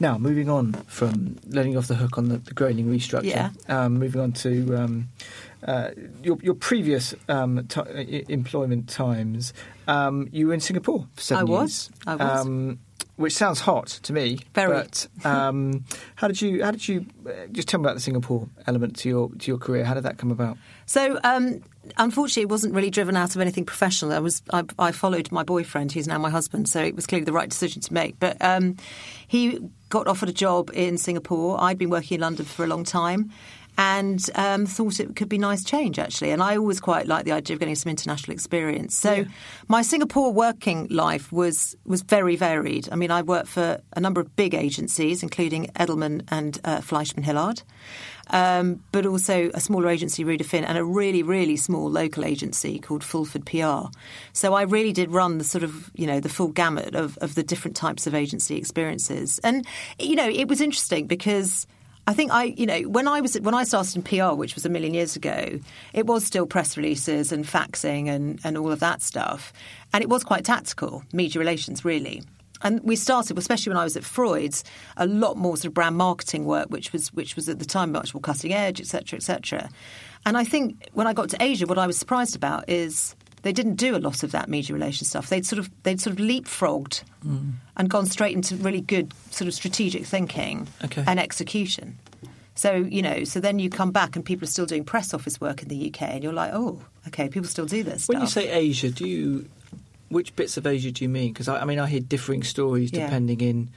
Now, 0.00 0.16
moving 0.18 0.48
on 0.48 0.72
from 0.86 1.36
letting 1.46 1.76
off 1.76 1.86
the 1.86 1.94
hook 1.94 2.16
on 2.16 2.28
the, 2.30 2.38
the 2.38 2.54
Grayling 2.54 2.86
restructure, 2.86 3.24
Yeah. 3.24 3.50
um, 3.68 3.98
moving 3.98 4.20
on 4.22 4.32
to 4.32 4.74
um, 4.76 5.08
uh, 5.62 5.90
your, 6.22 6.38
your 6.42 6.54
previous 6.54 7.14
um, 7.28 7.66
i- 7.76 8.24
employment 8.28 8.88
times, 8.88 9.52
um, 9.86 10.26
you 10.32 10.46
were 10.48 10.54
in 10.54 10.60
Singapore 10.60 11.06
for 11.14 11.20
seven 11.20 11.46
I 11.46 11.50
was. 11.50 11.60
years. 11.60 11.90
I 12.06 12.16
was. 12.16 12.46
Um, 12.46 12.78
which 13.16 13.34
sounds 13.34 13.60
hot 13.60 13.88
to 14.04 14.14
me. 14.14 14.38
Very. 14.54 14.72
But 14.72 15.06
um, 15.26 15.84
how 16.14 16.26
did 16.28 16.40
you? 16.40 16.64
How 16.64 16.70
did 16.70 16.88
you? 16.88 17.04
Uh, 17.26 17.32
just 17.52 17.68
tell 17.68 17.78
me 17.78 17.84
about 17.84 17.94
the 17.96 18.00
Singapore 18.00 18.48
element 18.66 18.96
to 19.00 19.10
your 19.10 19.28
to 19.28 19.50
your 19.50 19.58
career. 19.58 19.84
How 19.84 19.92
did 19.92 20.04
that 20.04 20.16
come 20.16 20.30
about? 20.30 20.56
So, 20.86 21.20
um, 21.22 21.60
unfortunately, 21.96 22.42
it 22.42 22.48
wasn't 22.48 22.74
really 22.74 22.90
driven 22.90 23.16
out 23.16 23.34
of 23.34 23.40
anything 23.40 23.64
professional. 23.64 24.12
I 24.12 24.18
was 24.18 24.42
I, 24.52 24.64
I 24.78 24.92
followed 24.92 25.30
my 25.32 25.42
boyfriend, 25.42 25.92
who's 25.92 26.06
now 26.06 26.18
my 26.18 26.30
husband, 26.30 26.68
so 26.68 26.82
it 26.82 26.94
was 26.94 27.06
clearly 27.06 27.24
the 27.24 27.32
right 27.32 27.48
decision 27.48 27.82
to 27.82 27.92
make. 27.92 28.18
But 28.18 28.36
um, 28.40 28.76
he 29.26 29.58
got 29.88 30.06
offered 30.06 30.28
a 30.28 30.32
job 30.32 30.70
in 30.72 30.98
Singapore. 30.98 31.60
I'd 31.60 31.78
been 31.78 31.90
working 31.90 32.16
in 32.16 32.20
London 32.20 32.46
for 32.46 32.64
a 32.64 32.68
long 32.68 32.84
time. 32.84 33.32
And 33.80 34.20
um, 34.34 34.66
thought 34.66 35.00
it 35.00 35.16
could 35.16 35.30
be 35.30 35.38
nice 35.38 35.64
change 35.64 35.98
actually, 35.98 36.32
and 36.32 36.42
I 36.42 36.58
always 36.58 36.80
quite 36.80 37.06
like 37.06 37.24
the 37.24 37.32
idea 37.32 37.54
of 37.54 37.60
getting 37.60 37.74
some 37.76 37.88
international 37.88 38.34
experience. 38.34 38.94
So, 38.94 39.12
Yeah. 39.12 39.24
my 39.68 39.80
Singapore 39.80 40.30
working 40.34 40.86
life 40.90 41.32
was 41.32 41.76
was 41.86 42.02
very 42.02 42.36
varied. 42.36 42.88
I 42.92 42.96
mean, 42.96 43.10
I 43.10 43.22
worked 43.22 43.48
for 43.48 43.80
a 43.96 44.00
number 44.00 44.20
of 44.20 44.36
big 44.36 44.54
agencies, 44.54 45.22
including 45.22 45.62
Edelman 45.82 46.22
and 46.28 46.60
uh, 46.62 46.82
Fleishman 46.82 47.24
Hillard, 47.24 47.62
um, 48.28 48.82
but 48.92 49.06
also 49.06 49.50
a 49.54 49.60
smaller 49.60 49.88
agency, 49.88 50.24
Ruder 50.24 50.44
Finn, 50.44 50.64
and 50.64 50.76
a 50.76 50.84
really, 50.84 51.22
really 51.22 51.56
small 51.56 51.90
local 51.90 52.24
agency 52.24 52.78
called 52.78 53.02
Fulford 53.02 53.46
PR. 53.46 53.88
So 54.34 54.52
I 54.52 54.62
really 54.62 54.92
did 54.92 55.10
run 55.10 55.38
the 55.38 55.44
sort 55.44 55.64
of, 55.64 55.90
you 55.94 56.06
know, 56.06 56.20
the 56.20 56.28
full 56.28 56.48
gamut 56.48 56.94
of, 56.94 57.16
of 57.22 57.34
the 57.34 57.42
different 57.42 57.76
types 57.76 58.06
of 58.06 58.14
agency 58.14 58.56
experiences. 58.56 59.40
And, 59.42 59.66
you 59.98 60.16
know, 60.16 60.28
it 60.28 60.48
was 60.48 60.60
interesting 60.60 61.06
because 61.06 61.66
I 62.06 62.14
think 62.14 62.32
I, 62.32 62.44
you 62.44 62.66
know, 62.66 62.80
when 62.82 63.06
I 63.06 63.20
was 63.20 63.38
when 63.40 63.54
I 63.54 63.64
started 63.64 63.96
in 63.96 64.02
PR, 64.02 64.34
which 64.34 64.54
was 64.54 64.64
a 64.64 64.68
million 64.68 64.94
years 64.94 65.16
ago, 65.16 65.60
it 65.92 66.06
was 66.06 66.24
still 66.24 66.46
press 66.46 66.76
releases 66.76 67.30
and 67.30 67.44
faxing 67.44 68.08
and, 68.08 68.40
and 68.42 68.58
all 68.58 68.72
of 68.72 68.80
that 68.80 69.02
stuff, 69.02 69.52
and 69.92 70.02
it 70.02 70.08
was 70.08 70.24
quite 70.24 70.44
tactical 70.44 71.04
media 71.12 71.38
relations, 71.38 71.84
really. 71.84 72.22
And 72.62 72.82
we 72.82 72.96
started, 72.96 73.38
especially 73.38 73.70
when 73.70 73.78
I 73.78 73.84
was 73.84 73.96
at 73.96 74.04
Freud's, 74.04 74.64
a 74.96 75.06
lot 75.06 75.36
more 75.36 75.56
sort 75.56 75.66
of 75.66 75.74
brand 75.74 75.96
marketing 75.96 76.44
work, 76.44 76.68
which 76.68 76.92
was 76.92 77.12
which 77.12 77.36
was 77.36 77.48
at 77.48 77.58
the 77.58 77.64
time 77.64 77.92
much 77.92 78.14
more 78.14 78.20
cutting 78.20 78.52
edge, 78.52 78.80
etc., 78.80 79.16
etc. 79.16 79.70
And 80.26 80.36
I 80.36 80.44
think 80.44 80.88
when 80.92 81.06
I 81.06 81.12
got 81.12 81.30
to 81.30 81.42
Asia, 81.42 81.66
what 81.66 81.78
I 81.78 81.86
was 81.86 81.96
surprised 81.96 82.36
about 82.36 82.68
is 82.68 83.14
they 83.42 83.52
didn't 83.52 83.76
do 83.76 83.96
a 83.96 83.98
lot 83.98 84.22
of 84.22 84.32
that 84.32 84.48
media 84.48 84.74
relations 84.74 85.08
stuff. 85.08 85.28
They'd 85.28 85.46
sort 85.46 85.58
of 85.58 85.70
they'd 85.82 86.00
sort 86.00 86.18
of 86.18 86.24
leapfrogged 86.24 87.02
Mm. 87.26 87.52
and 87.76 87.90
gone 87.90 88.06
straight 88.06 88.34
into 88.34 88.56
really 88.56 88.80
good 88.80 89.12
sort 89.30 89.46
of 89.46 89.52
strategic 89.54 90.06
thinking 90.06 90.68
Okay. 90.84 91.04
and 91.06 91.20
execution. 91.20 91.98
So 92.54 92.72
you 92.74 93.02
know, 93.02 93.24
so 93.24 93.40
then 93.40 93.58
you 93.58 93.68
come 93.70 93.90
back 93.90 94.16
and 94.16 94.24
people 94.24 94.44
are 94.44 94.50
still 94.50 94.66
doing 94.66 94.84
press 94.84 95.12
office 95.14 95.40
work 95.40 95.62
in 95.62 95.68
the 95.68 95.88
UK, 95.88 96.02
and 96.02 96.22
you're 96.24 96.32
like, 96.32 96.52
oh, 96.54 96.80
okay, 97.08 97.28
people 97.28 97.48
still 97.48 97.66
do 97.66 97.82
this. 97.82 98.08
When 98.08 98.20
you 98.20 98.26
say 98.26 98.50
Asia, 98.50 98.90
do 98.90 99.06
you 99.06 99.48
which 100.08 100.34
bits 100.34 100.56
of 100.56 100.66
Asia 100.66 100.90
do 100.90 101.04
you 101.04 101.08
mean? 101.08 101.32
Because 101.32 101.46
I, 101.48 101.60
I 101.60 101.64
mean, 101.64 101.78
I 101.78 101.86
hear 101.86 102.00
differing 102.00 102.42
stories 102.42 102.90
Yeah. 102.92 103.04
depending 103.06 103.40
in 103.40 103.68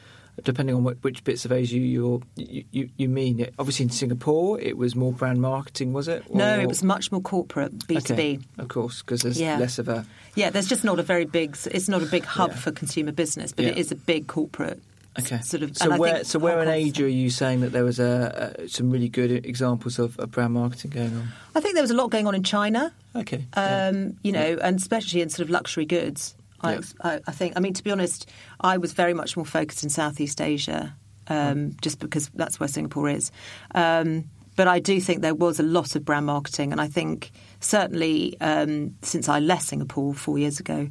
depending 0.44 0.76
on 0.76 0.84
what, 0.84 0.98
which 1.04 1.24
bits 1.24 1.46
of 1.46 1.52
Asia 1.52 1.78
you're, 1.78 2.22
you, 2.36 2.64
you 2.72 2.90
you 2.98 3.10
mean. 3.10 3.48
Obviously, 3.60 3.84
in 3.84 3.90
Singapore, 3.92 4.60
it 4.60 4.78
was 4.78 4.96
more 4.96 5.12
brand 5.12 5.42
marketing, 5.42 5.94
was 5.94 6.08
it? 6.08 6.34
no, 6.34 6.60
it 6.60 6.68
was 6.68 6.84
much 6.84 7.12
more 7.12 7.22
corporate 7.22 7.88
B 7.88 8.00
two 8.00 8.16
B. 8.16 8.40
of 8.58 8.68
course, 8.68 9.02
because 9.02 9.22
there's 9.22 9.40
Yeah. 9.40 9.58
less 9.58 9.78
of 9.80 9.88
a. 9.90 10.06
Yeah, 10.36 10.50
there's 10.50 10.68
just 10.68 10.84
not 10.84 11.00
a 11.00 11.04
very 11.04 11.26
big. 11.26 11.56
It's 11.72 11.88
not 11.90 12.02
a 12.02 12.08
big 12.08 12.24
hub 12.26 12.52
Yeah. 12.52 12.56
for 12.58 12.72
consumer 12.72 13.12
business, 13.12 13.52
but 13.52 13.66
it 13.66 13.76
Yeah. 13.76 13.80
is 13.82 13.92
a 13.92 13.96
big 13.96 14.28
corporate. 14.28 14.82
Okay. 15.20 15.40
Sort 15.42 15.62
of. 15.62 15.78
So 15.78 15.86
and 15.86 15.94
I 15.94 15.98
where 16.00 16.14
think 16.16 16.26
so 16.26 16.40
where 16.40 16.60
in 16.64 16.68
Asia 16.68 17.04
are 17.04 17.08
you 17.08 17.30
saying 17.30 17.62
that 17.62 17.72
there 17.72 17.84
was 17.84 18.00
a, 18.00 18.56
a 18.60 18.68
some 18.68 18.90
really 18.90 19.10
good 19.10 19.30
examples 19.46 20.00
of, 20.00 20.18
of 20.20 20.32
brand 20.32 20.54
marketing 20.54 20.90
going 20.90 21.16
on? 21.16 21.28
I 21.54 21.60
think 21.60 21.76
there 21.76 21.84
was 21.84 21.92
a 21.92 21.96
lot 21.96 22.10
going 22.10 22.26
on 22.26 22.34
in 22.34 22.42
China. 22.42 22.92
Okay. 23.16 23.46
yeah. 23.56 23.90
um, 23.90 24.18
you 24.24 24.32
know, 24.32 24.58
and 24.64 24.80
especially 24.80 25.22
in 25.22 25.30
sort 25.30 25.46
of 25.46 25.52
luxury 25.52 25.86
goods. 25.86 26.34
I. 26.64 26.80
I, 27.02 27.20
I 27.28 27.32
think. 27.32 27.54
I 27.56 27.60
mean, 27.60 27.74
to 27.74 27.84
be 27.84 27.92
honest, 27.92 28.30
I 28.60 28.78
was 28.78 28.94
very 28.94 29.14
much 29.14 29.36
more 29.38 29.46
focused 29.46 29.84
in 29.84 29.90
Southeast 29.90 30.42
Asia, 30.42 30.96
um, 31.28 31.76
just 31.82 32.00
because 32.00 32.30
that's 32.34 32.60
where 32.60 32.68
Singapore 32.70 33.10
is. 33.10 33.32
Um, 33.76 34.26
but 34.56 34.68
I 34.68 34.80
do 34.80 35.00
think 35.02 35.22
there 35.22 35.34
was 35.34 35.60
a 35.60 35.64
lot 35.64 35.96
of 35.96 36.06
brand 36.06 36.26
marketing, 36.28 36.72
and 36.72 36.80
I 36.80 36.88
think 36.88 37.32
certainly 37.60 38.40
um, 38.40 38.96
since 39.02 39.28
I 39.28 39.40
left 39.40 39.64
Singapore 39.64 40.14
four 40.14 40.38
years 40.38 40.60
ago, 40.60 40.90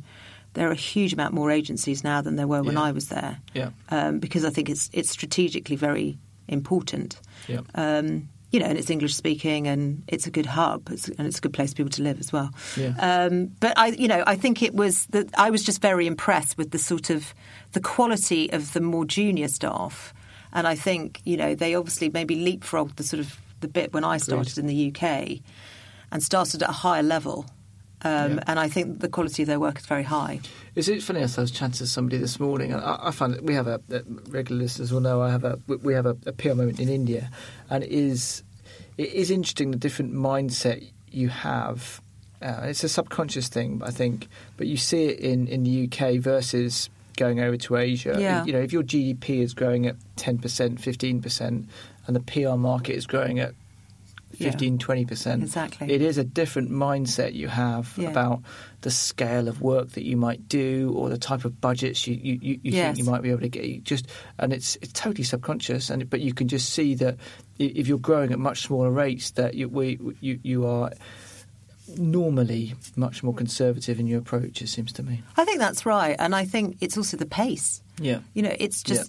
there 0.55 0.69
are 0.69 0.73
a 0.73 0.77
huge 0.77 1.13
amount 1.13 1.33
more 1.33 1.51
agencies 1.51 2.03
now 2.03 2.21
than 2.21 2.37
there 2.37 2.49
were 2.49 2.63
when 2.63 2.75
Yeah. 2.75 2.83
I 2.83 2.93
was 2.93 3.09
there. 3.09 3.39
Yeah. 3.55 3.71
Um, 3.91 4.19
because 4.19 4.45
I 4.45 4.51
think 4.51 4.69
it's 4.69 4.91
it's 4.93 5.11
strategically 5.11 5.77
very 5.77 6.19
important. 6.49 7.21
Yeah. 7.49 7.61
Um, 7.75 8.29
you 8.53 8.61
know, 8.61 8.67
and 8.67 8.79
it's 8.79 8.91
English 8.91 9.15
speaking, 9.15 9.67
and 9.67 10.03
it's 10.07 10.27
a 10.27 10.31
good 10.31 10.45
hub, 10.47 10.91
it's, 10.91 11.09
and 11.09 11.27
it's 11.27 11.39
a 11.39 11.41
good 11.41 11.55
place 11.55 11.71
for 11.71 11.79
people 11.79 11.91
to 11.91 12.03
live 12.03 12.21
as 12.21 12.33
well. 12.33 12.51
Yeah. 12.77 12.95
Um, 12.99 13.47
but 13.61 13.77
I, 13.79 13.89
you 13.89 14.07
know, 14.07 14.23
I 14.27 14.37
think 14.37 14.63
it 14.63 14.75
was 14.75 15.07
that 15.07 15.29
I 15.39 15.51
was 15.51 15.65
just 15.65 15.81
very 15.81 16.07
impressed 16.07 16.59
with 16.59 16.71
the 16.71 16.79
sort 16.79 17.09
of 17.09 17.35
the 17.73 17.81
quality 17.81 18.53
of 18.53 18.75
the 18.75 18.81
more 18.81 19.07
junior 19.07 19.49
staff, 19.49 20.13
and 20.53 20.67
I 20.67 20.75
think 20.75 21.23
you 21.25 21.39
know 21.39 21.55
they 21.55 21.75
obviously 21.75 22.11
maybe 22.11 22.37
leapfrogged 22.37 22.97
the 22.97 23.05
sort 23.05 23.21
of 23.21 23.39
the 23.61 23.69
bit 23.69 23.95
when 23.95 24.05
I 24.05 24.19
started 24.19 24.59
in 24.59 24.67
the 24.67 24.95
UK, 24.95 25.41
and 26.13 26.23
started 26.23 26.63
at 26.63 26.69
a 26.69 26.73
higher 26.73 27.03
level. 27.03 27.47
Um, 28.05 28.35
Yeah. 28.35 28.45
And 28.47 28.59
I 28.59 28.69
think 28.69 29.01
the 29.01 29.09
quality 29.09 29.43
of 29.43 29.47
their 29.49 29.61
work 29.61 29.79
is 29.79 29.87
very 29.87 30.03
high. 30.03 30.41
Is 30.75 30.89
it 30.89 31.03
funny? 31.03 31.21
I 31.21 31.23
was 31.25 31.51
chatting 31.51 31.73
to 31.79 31.87
somebody 31.87 32.19
this 32.19 32.41
morning, 32.41 32.73
and 32.73 32.81
I, 32.83 32.99
I 33.01 33.11
find 33.11 33.33
that 33.35 33.45
we 33.45 33.55
have 33.55 33.67
a, 33.67 33.81
a 33.91 34.03
regular 34.29 34.61
listeners 34.63 34.93
will 34.93 35.01
know 35.01 35.23
I 35.23 35.31
have 35.31 35.45
a 35.45 35.59
we 35.83 35.95
have 35.95 36.07
a, 36.07 36.17
a 36.27 36.33
PR 36.33 36.55
moment 36.55 36.81
in 36.81 36.89
India, 36.89 37.31
and 37.71 37.85
it 37.85 37.91
is 37.91 38.43
it 38.99 39.13
is 39.13 39.31
interesting 39.31 39.71
the 39.71 39.77
different 39.79 40.13
mindset 40.15 40.87
you 41.11 41.29
have. 41.29 42.01
Uh, 42.41 42.63
it's 42.65 42.83
a 42.83 42.89
subconscious 42.89 43.47
thing, 43.49 43.81
I 43.85 43.93
think, 43.93 44.27
but 44.57 44.67
you 44.67 44.77
see 44.77 45.05
it 45.05 45.21
in, 45.21 45.47
in 45.47 45.63
the 45.63 45.85
UK 45.87 46.17
versus 46.19 46.91
going 47.17 47.39
over 47.39 47.57
to 47.57 47.77
Asia. 47.77 48.17
Yeah. 48.19 48.45
You 48.45 48.53
know, 48.53 48.59
if 48.59 48.73
your 48.73 48.83
GDP 48.83 49.43
is 49.43 49.55
growing 49.55 49.87
at 49.87 49.95
ten 50.17 50.39
percent, 50.39 50.81
fifteen 50.81 51.23
percent, 51.23 51.69
and 52.07 52.17
the 52.17 52.21
PR 52.21 52.57
market 52.57 52.97
is 52.97 53.07
growing 53.07 53.39
at. 53.39 53.55
15 54.45 54.79
20% 54.79 55.43
Exactly. 55.43 55.93
it 55.93 56.03
is 56.03 56.19
a 56.19 56.25
different 56.25 56.71
mindset 56.71 57.35
you 57.35 57.49
have 57.49 57.97
about 57.99 58.43
the 58.83 58.91
scale 58.91 59.47
of 59.49 59.61
work 59.61 59.91
that 59.93 60.05
you 60.05 60.17
might 60.17 60.49
do 60.49 60.93
or 60.97 61.09
the 61.09 61.19
type 61.19 61.45
of 61.45 61.61
budgets 61.61 62.07
you, 62.07 62.15
you, 62.15 62.39
you, 62.43 62.61
you 62.63 62.73
Yes. 62.73 62.97
think 62.97 63.07
you 63.07 63.11
might 63.13 63.23
be 63.23 63.31
able 63.31 63.41
to 63.43 63.49
get. 63.49 63.65
You 63.65 63.79
just 63.81 64.07
and 64.39 64.53
it's 64.53 64.77
it's 64.83 64.93
totally 64.93 65.25
subconscious, 65.25 65.89
and 65.91 66.09
but 66.11 66.21
you 66.21 66.35
can 66.35 66.49
just 66.49 66.71
see 66.71 66.95
that 66.97 67.17
if 67.59 67.87
you're 67.87 67.99
growing 67.99 68.33
at 68.33 68.39
much 68.39 68.63
smaller 68.63 68.91
rates, 68.91 69.31
that 69.33 69.55
you 69.55 69.69
we, 69.69 69.99
you 70.21 70.39
you 70.43 70.67
are 70.67 70.91
normally 71.97 72.75
much 72.97 73.23
more 73.23 73.35
conservative 73.35 73.99
in 74.01 74.07
your 74.07 74.19
approach. 74.21 74.63
It 74.63 74.69
seems 74.69 74.93
to 74.95 75.03
me. 75.03 75.23
I 75.37 75.45
think 75.45 75.59
that's 75.59 75.85
right, 75.87 76.17
and 76.19 76.35
I 76.35 76.45
think 76.45 76.79
it's 76.81 76.97
also 76.97 77.17
the 77.17 77.27
pace. 77.27 77.83
Yeah. 78.01 78.21
You 78.35 78.43
know, 78.43 78.55
it's 78.59 78.83
Yeah. 78.89 79.03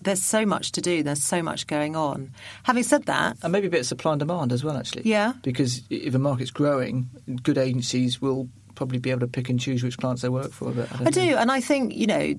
There's 0.00 0.22
so 0.22 0.46
much 0.46 0.72
to 0.72 0.80
do. 0.80 1.02
There's 1.02 1.22
so 1.22 1.42
much 1.42 1.66
going 1.66 1.96
on. 1.96 2.30
Having 2.64 2.82
said 2.84 3.04
that, 3.06 3.36
And 3.42 3.52
maybe 3.52 3.66
a 3.66 3.70
bit 3.70 3.80
of 3.80 3.86
supply 3.86 4.12
and 4.12 4.18
demand 4.18 4.52
as 4.52 4.62
well, 4.62 4.76
actually. 4.76 5.02
Yeah. 5.04 5.32
Because 5.42 5.82
if 5.90 6.14
a 6.14 6.18
market's 6.18 6.50
growing, 6.50 7.08
good 7.42 7.58
agencies 7.58 8.20
will 8.20 8.48
probably 8.74 8.98
be 8.98 9.10
able 9.10 9.20
to 9.20 9.26
pick 9.26 9.48
and 9.48 9.58
choose 9.58 9.82
which 9.82 9.98
clients 9.98 10.22
they 10.22 10.28
work 10.28 10.52
for. 10.52 10.70
But 10.70 10.92
I, 10.92 10.96
don't 10.98 11.08
I 11.08 11.10
do, 11.10 11.36
and 11.36 11.50
I 11.50 11.60
think 11.60 11.94
you 11.94 12.06
know. 12.06 12.34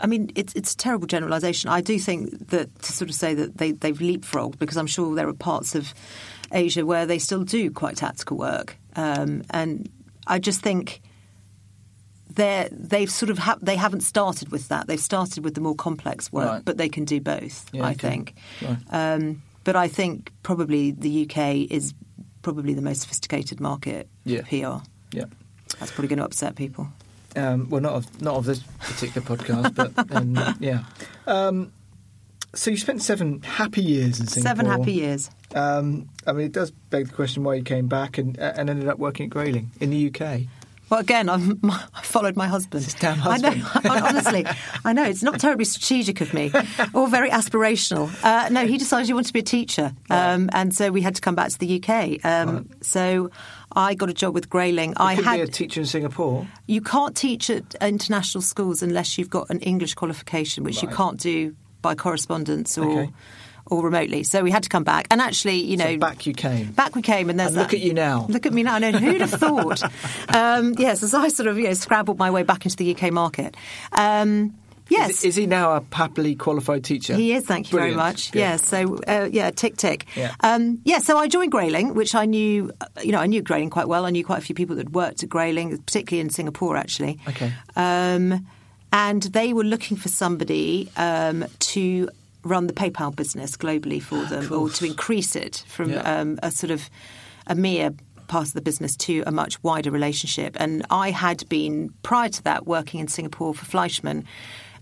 I 0.00 0.06
mean, 0.06 0.32
it's 0.34 0.52
it's 0.54 0.74
a 0.74 0.76
terrible 0.76 1.06
generalisation. 1.06 1.70
I 1.70 1.80
do 1.80 1.98
think 1.98 2.48
that 2.48 2.82
to 2.82 2.92
sort 2.92 3.08
of 3.08 3.14
say 3.14 3.34
that 3.34 3.58
they 3.58 3.72
they've 3.72 3.98
leapfrogged 3.98 4.58
because 4.58 4.76
I'm 4.76 4.86
sure 4.86 5.14
there 5.14 5.28
are 5.28 5.32
parts 5.32 5.74
of 5.74 5.94
Asia 6.52 6.84
where 6.84 7.06
they 7.06 7.18
still 7.18 7.44
do 7.44 7.70
quite 7.70 7.96
tactical 7.96 8.36
work, 8.36 8.76
um, 8.96 9.44
and 9.50 9.88
I 10.26 10.38
just 10.38 10.60
think 10.60 11.00
they 12.34 12.68
they've 12.72 13.10
sort 13.10 13.30
of 13.30 13.38
ha- 13.38 13.58
they 13.62 13.76
haven't 13.76 14.02
started 14.02 14.50
with 14.50 14.68
that. 14.68 14.86
They've 14.86 15.00
started 15.00 15.44
with 15.44 15.54
the 15.54 15.60
more 15.60 15.74
complex 15.74 16.32
work, 16.32 16.48
Right. 16.48 16.64
but 16.64 16.76
they 16.76 16.88
can 16.88 17.04
do 17.04 17.20
both. 17.20 17.68
Yeah, 17.72 17.84
I 17.86 17.94
think. 17.94 18.34
Right. 18.62 18.78
Um, 18.90 19.42
but 19.64 19.76
I 19.76 19.88
think 19.88 20.32
probably 20.42 20.90
the 20.90 21.22
UK 21.28 21.70
is 21.70 21.94
probably 22.42 22.74
the 22.74 22.82
most 22.82 23.02
sophisticated 23.02 23.60
market 23.60 24.08
Yeah. 24.24 24.40
for 24.42 24.46
PR. 24.80 24.84
Yeah. 25.16 25.24
That's 25.78 25.92
probably 25.92 26.08
going 26.08 26.18
to 26.18 26.24
upset 26.24 26.54
people. 26.56 26.88
Um, 27.36 27.70
well, 27.70 27.80
not 27.80 27.94
of 27.94 28.22
not 28.22 28.34
of 28.36 28.44
this 28.44 28.60
particular 28.80 29.26
podcast, 29.26 29.74
but 29.74 29.92
um, 30.14 30.36
yeah. 30.60 30.84
Um, 31.26 31.72
so 32.54 32.70
you 32.70 32.76
spent 32.76 33.00
seven 33.00 33.40
happy 33.40 33.82
years 33.82 34.20
in 34.20 34.26
Singapore. 34.26 34.50
Seven 34.50 34.66
happy 34.66 34.92
years. 34.92 35.30
Um, 35.54 36.10
I 36.26 36.32
mean, 36.32 36.44
it 36.46 36.52
does 36.52 36.70
beg 36.90 37.06
the 37.08 37.14
question 37.14 37.42
why 37.44 37.54
you 37.54 37.62
came 37.62 37.86
back 37.88 38.18
and 38.18 38.36
and 38.38 38.68
ended 38.68 38.86
up 38.88 38.98
working 38.98 39.24
at 39.26 39.30
Grayling 39.30 39.70
in 39.80 39.88
the 39.90 40.08
UK. 40.08 40.42
Well, 40.92 41.00
again, 41.00 41.30
I'm, 41.30 41.58
I 41.64 42.02
followed 42.02 42.36
my 42.36 42.46
husband. 42.46 42.84
His 42.84 42.92
damn 42.92 43.18
I 43.26 43.38
know, 43.38 43.54
honestly, 43.86 44.44
I 44.84 44.92
know 44.92 45.04
it's 45.04 45.22
not 45.22 45.40
terribly 45.40 45.64
strategic 45.64 46.20
of 46.20 46.34
me, 46.34 46.52
or 46.92 47.08
very 47.08 47.30
aspirational. 47.30 48.12
Uh, 48.22 48.50
no, 48.50 48.66
he 48.66 48.76
decided 48.76 49.06
he 49.06 49.14
wanted 49.14 49.28
to 49.28 49.32
be 49.32 49.38
a 49.38 49.42
teacher, 49.42 49.94
um, 50.10 50.50
and 50.52 50.74
so 50.74 50.90
we 50.90 51.00
had 51.00 51.14
to 51.14 51.22
come 51.22 51.34
back 51.34 51.48
to 51.48 51.58
the 51.58 51.82
UK. 51.82 52.22
Um, 52.26 52.68
So 52.82 53.30
I 53.74 53.94
got 53.94 54.10
a 54.10 54.12
job 54.12 54.34
with 54.34 54.50
Grayling. 54.50 54.92
I 54.98 55.16
Could 55.16 55.24
had 55.24 55.36
be 55.36 55.40
a 55.40 55.46
teacher 55.46 55.80
in 55.80 55.86
Singapore. 55.86 56.46
you 56.66 56.82
can't 56.82 57.16
teach 57.16 57.48
at 57.48 57.74
international 57.80 58.42
schools 58.42 58.82
unless 58.82 59.16
you've 59.16 59.30
got 59.30 59.48
an 59.48 59.60
English 59.60 59.94
qualification, 59.94 60.62
which 60.62 60.82
you 60.82 60.88
can't 60.88 61.18
do 61.18 61.56
by 61.80 61.94
correspondence 61.94 62.76
or 62.76 62.84
Okay. 62.84 63.12
Or 63.66 63.84
remotely. 63.84 64.22
So 64.24 64.42
we 64.42 64.50
had 64.50 64.62
to 64.64 64.68
come 64.68 64.84
back, 64.84 65.06
and 65.10 65.20
actually, 65.20 65.62
you 65.64 65.76
know, 65.76 65.84
So 65.92 65.98
back 65.98 66.26
you 66.26 66.32
came. 66.34 66.72
Back 66.72 66.94
we 66.94 67.02
came, 67.02 67.30
and 67.30 67.38
there's 67.38 67.52
And 67.52 67.58
look 67.58 67.72
at 67.74 67.80
you 67.80 67.94
now. 67.94 68.26
Look 68.28 68.46
at 68.46 68.52
me 68.52 68.62
now. 68.62 68.74
I 68.74 68.78
know 68.78 68.92
who'd 68.92 69.20
have 69.20 69.30
thought. 69.40 69.82
um, 70.34 70.74
yes, 70.78 71.02
as 71.02 71.14
I 71.14 71.28
sort 71.28 71.46
of 71.48 71.58
you 71.58 71.64
know 71.64 71.74
scrabbled 71.74 72.18
my 72.18 72.30
way 72.30 72.42
back 72.42 72.64
into 72.64 72.76
the 72.76 72.94
UK 72.94 73.12
market. 73.12 73.56
Um, 73.92 74.54
yes, 74.88 75.10
Is, 75.10 75.24
is 75.24 75.36
he 75.36 75.46
now 75.46 75.76
a 75.76 75.82
happily 75.94 76.34
qualified 76.34 76.84
teacher? 76.84 77.14
he 77.14 77.32
is. 77.32 77.46
Thank 77.46 77.72
you 77.72 77.78
Brilliant. 77.78 77.96
very 77.98 78.08
much. 78.10 78.32
Good. 78.32 78.38
Yeah. 78.40 78.56
So 78.56 78.96
uh, 79.08 79.28
yeah, 79.30 79.50
tick 79.50 79.76
tick. 79.76 80.06
Yeah. 80.16 80.34
Um, 80.40 80.80
yeah. 80.84 80.98
So 80.98 81.16
I 81.16 81.28
joined 81.28 81.52
Grayling, 81.52 81.94
which 81.94 82.14
I 82.14 82.26
knew. 82.26 82.72
uh, 82.80 82.86
You 83.02 83.12
know, 83.12 83.20
I 83.20 83.26
knew 83.26 83.42
Grayling 83.42 83.70
quite 83.70 83.88
well. 83.88 84.04
I 84.04 84.10
knew 84.10 84.24
quite 84.24 84.38
a 84.38 84.42
few 84.42 84.54
people 84.54 84.76
that 84.76 84.90
worked 84.92 85.22
at 85.22 85.28
Grayling, 85.28 85.78
particularly 85.78 86.20
in 86.20 86.30
Singapore, 86.30 86.76
actually. 86.76 87.18
Okay. 87.28 87.52
Um, 87.76 88.46
and 88.94 89.22
they 89.22 89.54
were 89.54 89.64
looking 89.64 89.96
for 89.96 90.08
somebody 90.10 90.90
um, 90.98 91.46
to 91.60 92.10
run 92.44 92.66
the 92.66 92.72
PayPal 92.72 93.14
business 93.14 93.56
globally 93.56 94.02
for 94.02 94.24
them, 94.24 94.52
or 94.52 94.68
to 94.70 94.84
increase 94.84 95.36
it 95.36 95.64
from 95.68 95.90
Yeah. 95.90 96.20
um, 96.20 96.38
a 96.42 96.50
sort 96.50 96.70
of 96.70 96.88
a 97.46 97.54
mere 97.54 97.92
part 98.28 98.46
of 98.48 98.54
the 98.54 98.60
business 98.62 98.96
to 98.96 99.22
a 99.26 99.30
much 99.30 99.62
wider 99.62 99.90
relationship. 99.90 100.56
And 100.58 100.84
I 100.90 101.10
had 101.10 101.48
been 101.48 101.92
prior 102.02 102.28
to 102.30 102.42
that 102.44 102.66
working 102.66 103.00
in 103.00 103.08
Singapore 103.08 103.54
for 103.54 103.64
Fleishman, 103.64 104.24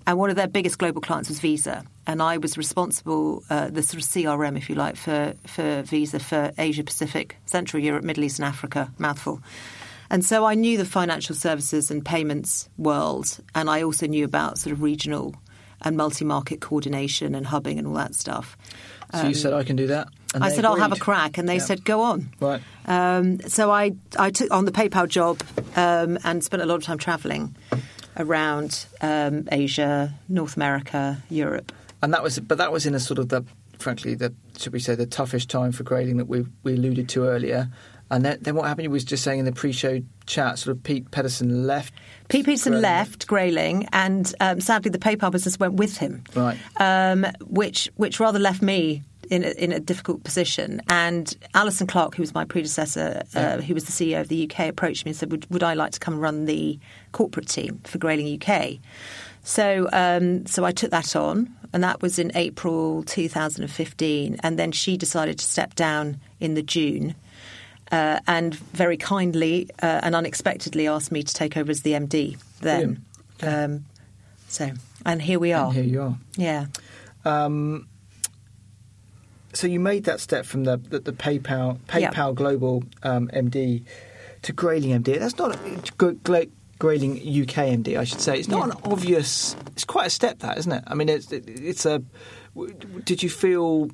and 0.07 0.19
one 0.19 0.31
of 0.31 0.37
their 0.37 0.49
biggest 0.49 0.79
global 0.79 1.01
clients 1.01 1.29
was 1.29 1.41
Visa, 1.41 1.85
and 2.07 2.23
I 2.23 2.39
was 2.39 2.57
responsible, 2.57 3.43
uh, 3.51 3.69
the 3.69 3.83
sort 3.83 4.03
of 4.03 4.09
CRM, 4.09 4.57
if 4.57 4.69
you 4.71 4.75
like, 4.77 4.97
for 4.97 5.35
for 5.47 5.83
Visa 5.83 6.19
for 6.19 6.53
Asia 6.59 6.85
Pacific, 6.85 7.37
Central 7.47 7.83
Europe, 7.83 8.05
Middle 8.05 8.25
East, 8.25 8.39
and 8.39 8.47
Africa. 8.49 8.91
Mouthful. 8.99 9.41
And 10.13 10.25
so 10.25 10.45
I 10.45 10.55
knew 10.55 10.77
the 10.77 10.85
financial 10.85 11.37
services 11.37 11.91
and 11.91 12.05
payments 12.05 12.69
world, 12.79 13.39
and 13.55 13.69
I 13.71 13.83
also 13.83 14.07
knew 14.07 14.25
about 14.25 14.59
sort 14.59 14.73
of 14.73 14.83
regional 14.83 15.35
and 15.83 15.97
multi-market 15.97 16.61
coordination 16.61 17.35
and 17.35 17.47
hubbing 17.47 17.79
and 17.79 17.87
all 17.87 17.95
that 17.95 18.15
stuff. 18.15 18.57
So 19.13 19.27
you 19.27 19.35
said 19.35 19.53
I 19.53 19.65
can 19.65 19.77
do 19.77 19.89
that. 19.89 20.09
and 20.35 20.45
I 20.45 20.51
said 20.51 20.65
I'll 20.65 20.77
have 20.77 20.93
a 20.93 20.97
crack, 20.97 21.37
and 21.39 21.49
they 21.49 21.55
Yeah. 21.57 21.61
said 21.65 21.85
go 21.85 22.03
on. 22.03 22.29
Right. 22.41 22.61
Um, 22.87 23.41
so 23.49 23.71
I 23.71 23.93
I 24.19 24.31
took 24.31 24.51
on 24.53 24.65
the 24.67 24.73
PayPal 24.73 25.09
job 25.09 25.43
um, 25.77 26.19
and 26.25 26.45
spent 26.45 26.63
a 26.63 26.67
lot 26.67 26.77
of 26.77 26.85
time 26.85 26.99
travelling 26.99 27.55
around 28.17 28.87
um, 29.01 29.49
Asia, 29.51 30.15
North 30.29 30.57
America, 30.57 31.23
Europe. 31.29 31.73
And 32.03 32.13
that 32.15 32.23
was, 32.23 32.39
but 32.39 32.59
that 32.59 32.73
was 32.73 32.87
in 32.87 32.95
a 32.95 33.01
sort 33.01 33.19
of 33.19 33.29
the, 33.29 33.45
frankly, 33.79 34.15
the 34.15 34.33
should 34.59 34.73
we 34.73 34.81
say 34.81 34.95
the 34.95 35.07
toughest 35.07 35.51
time 35.51 35.73
for 35.73 35.83
Grayling 35.85 36.17
that 36.19 36.29
we 36.29 36.45
we 36.63 36.75
alluded 36.75 37.09
to 37.11 37.25
earlier. 37.25 37.69
And 38.11 38.25
then, 38.25 38.39
then 38.41 38.55
what 38.55 38.67
happened? 38.67 38.85
You 38.85 38.91
was 38.91 39.05
just 39.05 39.23
saying 39.23 39.39
in 39.39 39.45
the 39.45 39.53
pre-show 39.53 40.03
chat, 40.27 40.59
sort 40.59 40.77
of 40.77 40.83
Pete 40.83 41.11
Pedersen 41.11 41.67
left. 41.67 41.95
Pete 42.29 42.45
Pedersen 42.45 42.73
Grayling. 42.73 42.83
left 42.83 43.27
Grayling, 43.27 43.89
and 43.93 44.35
um, 44.41 44.61
sadly 44.61 44.91
the 44.91 44.99
PayPal 44.99 45.31
business 45.31 45.59
went 45.59 45.75
with 45.75 45.97
him. 45.97 46.25
Right. 46.35 46.59
um, 46.81 47.27
which 47.47 47.89
which 47.97 48.19
rather 48.21 48.39
left 48.39 48.63
me 48.63 49.03
in 49.31 49.45
a, 49.45 49.51
in 49.51 49.73
a 49.73 49.81
difficult 49.81 50.25
position. 50.25 50.83
And 50.89 51.35
Alison 51.55 51.87
Clark, 51.87 52.17
who 52.17 52.23
was 52.23 52.35
my 52.35 52.45
predecessor, 52.45 53.23
uh, 53.35 53.59
who 53.59 53.75
was 53.75 53.85
the 53.85 53.93
CEO 53.93 54.21
of 54.21 54.29
the 54.29 54.51
UK, 54.51 54.69
approached 54.69 55.05
me 55.05 55.11
and 55.11 55.17
said, 55.17 55.31
"Would, 55.31 55.49
would 55.51 55.63
I 55.63 55.75
like 55.75 55.93
to 55.93 56.01
come 56.01 56.15
and 56.15 56.23
run 56.23 56.45
the 56.45 56.79
corporate 57.13 57.49
team 57.49 57.81
for 57.85 57.99
Grayling 57.99 58.41
UK?" 58.43 58.79
So 59.43 59.89
um, 59.93 60.47
so 60.47 60.65
I 60.65 60.73
took 60.73 60.91
that 60.91 61.17
on, 61.17 61.55
and 61.73 61.83
that 61.83 62.03
was 62.03 62.19
in 62.19 62.33
April 62.35 63.05
2015. 63.05 64.37
And 64.43 64.59
then 64.59 64.73
she 64.73 64.97
decided 64.97 65.39
to 65.39 65.45
step 65.45 65.75
down 65.75 66.21
in 66.41 66.55
the 66.55 66.63
June. 66.63 67.15
Uh, 67.91 68.21
and 68.29 68.55
very 68.55 68.97
kindly 68.97 69.69
uh, 69.83 70.01
and 70.05 70.15
unexpectedly 70.15 70.87
asked 70.87 71.11
me 71.11 71.23
to 71.25 71.35
take 71.35 71.57
over 71.57 71.71
as 71.73 71.83
the 71.83 71.91
MD 71.93 72.39
then. 72.61 73.05
Okay. 73.43 73.53
Um, 73.65 73.85
so, 74.47 74.71
and 75.05 75.21
here 75.21 75.41
we 75.41 75.53
are. 75.53 75.67
And 75.67 75.75
here 75.75 75.85
you 75.85 76.03
are. 76.03 76.19
Yeah. 76.37 76.67
Um, 77.25 77.89
so 79.53 79.67
you 79.67 79.81
made 79.81 80.05
that 80.05 80.21
step 80.21 80.47
from 80.47 80.65
the 80.65 80.77
the, 80.77 81.01
the 81.01 81.13
PayPal 81.13 81.79
Yeah. 81.99 82.11
PayPal 82.13 82.35
Global 82.35 82.85
um, 83.03 83.29
MD 83.35 83.83
to 84.43 84.53
Grayling 84.53 85.03
MD. 85.03 85.19
That's 85.19 85.37
not 85.37 85.57
a, 85.57 85.93
Gra- 85.99 86.15
Gra- 86.15 86.47
Grayling 86.79 87.15
UK 87.19 87.75
MD, 87.77 87.99
I 87.99 88.05
should 88.05 88.21
say. 88.21 88.39
It's 88.39 88.49
not 88.49 88.69
Yeah. 88.69 88.73
an 88.75 88.93
obvious. 88.93 89.57
It's 89.73 89.85
quite 89.85 90.07
a 90.07 90.11
step, 90.11 90.39
that 90.41 90.59
isn't 90.59 90.71
it? 90.73 90.85
I 90.87 90.95
mean, 90.95 91.09
it's 91.09 91.33
it's 91.33 91.85
a. 91.87 92.03
Did 93.05 93.23
you 93.23 93.31
feel 93.31 93.91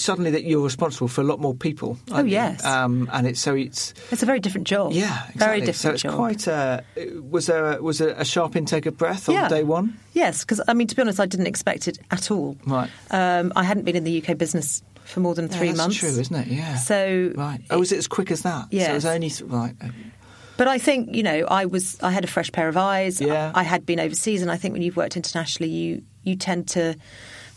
suddenly 0.00 0.30
that 0.30 0.44
you're 0.44 0.62
responsible 0.64 1.08
for 1.08 1.20
a 1.20 1.24
lot 1.24 1.40
more 1.40 1.54
people? 1.54 1.98
Oh, 2.10 2.24
yes. 2.24 2.64
Um, 2.64 3.08
and 3.12 3.26
it's 3.26 3.40
so 3.40 3.54
it's 3.54 3.92
It's 4.10 4.22
a 4.22 4.26
very 4.26 4.40
different 4.40 4.66
job. 4.66 4.92
yeah, 4.92 5.04
exactly. 5.28 5.38
Very 5.38 5.60
different 5.60 5.76
So 5.76 5.90
it's 5.90 6.02
job. 6.02 6.14
quite 6.14 6.46
a. 6.46 6.84
Was 7.30 7.46
there 7.46 7.72
a, 7.72 7.82
was 7.82 7.98
there 7.98 8.10
a 8.10 8.24
sharp 8.24 8.56
intake 8.56 8.86
of 8.86 8.96
breath 8.96 9.28
on 9.28 9.34
Yeah. 9.34 9.48
day 9.48 9.62
one? 9.64 9.98
Yes, 10.14 10.40
because 10.44 10.60
I 10.66 10.74
mean, 10.74 10.86
to 10.86 10.96
be 10.96 11.02
honest, 11.02 11.20
I 11.20 11.26
didn't 11.26 11.46
expect 11.48 11.88
it 11.88 11.98
at 12.10 12.30
all. 12.30 12.56
Right. 12.66 12.90
Um, 13.10 13.52
I 13.56 13.62
hadn't 13.64 13.84
been 13.84 13.96
in 13.96 14.04
the 14.04 14.22
UK 14.22 14.36
business 14.38 14.82
for 15.04 15.20
more 15.20 15.34
than 15.34 15.48
Yeah, 15.48 15.56
three 15.58 15.68
that's 15.68 15.78
months. 15.78 15.96
true, 15.96 16.08
isn't 16.08 16.34
it? 16.36 16.48
Yeah. 16.48 16.76
So 16.76 17.32
Right. 17.34 17.60
Oh, 17.70 17.78
was 17.78 17.92
it 17.92 17.98
as 17.98 18.06
quick 18.08 18.30
as 18.30 18.42
that? 18.42 18.68
So 18.70 18.76
it 18.78 18.92
was 18.92 19.04
only 19.06 19.30
th- 19.30 19.42
right. 19.50 19.74
But 20.56 20.66
I 20.66 20.78
think 20.78 21.14
you 21.14 21.22
know, 21.22 21.46
I 21.48 21.66
was 21.66 21.96
I 22.02 22.10
had 22.10 22.24
a 22.24 22.26
fresh 22.26 22.50
pair 22.52 22.68
of 22.68 22.76
eyes. 22.76 23.20
Yeah. 23.20 23.52
I, 23.54 23.60
I 23.60 23.62
had 23.62 23.86
been 23.86 24.00
overseas, 24.00 24.42
and 24.42 24.50
I 24.50 24.56
think 24.56 24.72
when 24.72 24.82
you've 24.82 24.96
worked 24.96 25.16
internationally, 25.16 25.70
you 25.70 26.02
you 26.24 26.34
tend 26.36 26.66
to 26.68 26.96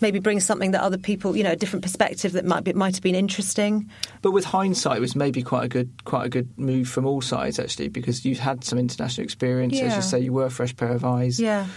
maybe 0.02 0.20
bring 0.20 0.40
something 0.40 0.72
that 0.72 0.82
other 0.82 0.98
people, 0.98 1.36
you 1.36 1.44
know, 1.44 1.52
a 1.52 1.56
different 1.56 1.84
perspective 1.84 2.34
that 2.34 2.46
might 2.46 2.64
be, 2.64 2.74
might 2.74 2.96
have 2.96 3.04
been 3.04 3.16
interesting. 3.16 3.90
But 4.22 4.32
with 4.32 4.46
hindsight, 4.46 4.98
it 4.98 5.02
was 5.02 5.16
maybe 5.16 5.42
quite 5.44 5.66
a 5.66 5.68
good 5.68 5.90
quite 6.04 6.26
a 6.26 6.30
good 6.30 6.58
move 6.58 6.88
from 6.88 7.06
all 7.06 7.22
sides 7.22 7.60
actually, 7.60 7.90
because 7.90 8.26
you 8.26 8.36
had 8.36 8.64
some 8.64 8.80
international 8.80 9.24
experience. 9.24 9.80
As 9.80 9.96
you 9.96 10.02
say, 10.02 10.20
you 10.20 10.34
were 10.34 10.46
a 10.46 10.52
fresh 10.52 10.76
pair 10.76 10.92
of 10.92 11.06
eyes. 11.06 11.40
Yeah. 11.40 11.68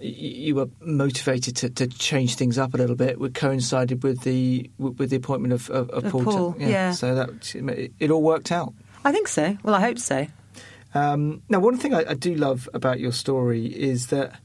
You 0.00 0.56
were 0.56 0.66
motivated 0.80 1.56
to, 1.56 1.70
to 1.70 1.86
change 1.86 2.34
things 2.34 2.58
up 2.58 2.74
a 2.74 2.76
little 2.76 2.96
bit. 2.96 3.16
It 3.20 3.34
coincided 3.34 4.02
with 4.02 4.22
the 4.22 4.70
with 4.78 5.10
the 5.10 5.16
appointment 5.16 5.52
of, 5.54 5.70
of, 5.70 5.88
of 5.90 6.04
Of 6.04 6.12
Paul. 6.12 6.24
Paul, 6.24 6.56
yeah. 6.58 6.90
So 6.90 7.14
that 7.14 7.54
it, 7.54 7.92
it 8.00 8.10
all 8.10 8.22
worked 8.22 8.50
out. 8.50 8.74
I 9.04 9.12
think 9.12 9.28
so. 9.28 9.56
Well, 9.62 9.74
I 9.74 9.80
hope 9.80 9.98
so. 9.98 10.26
Um, 10.94 11.42
now, 11.48 11.58
one 11.58 11.76
thing 11.76 11.94
I, 11.94 12.10
I 12.10 12.14
do 12.14 12.34
love 12.34 12.68
about 12.74 13.00
your 13.00 13.12
story 13.12 13.66
is 13.66 14.08
that 14.08 14.38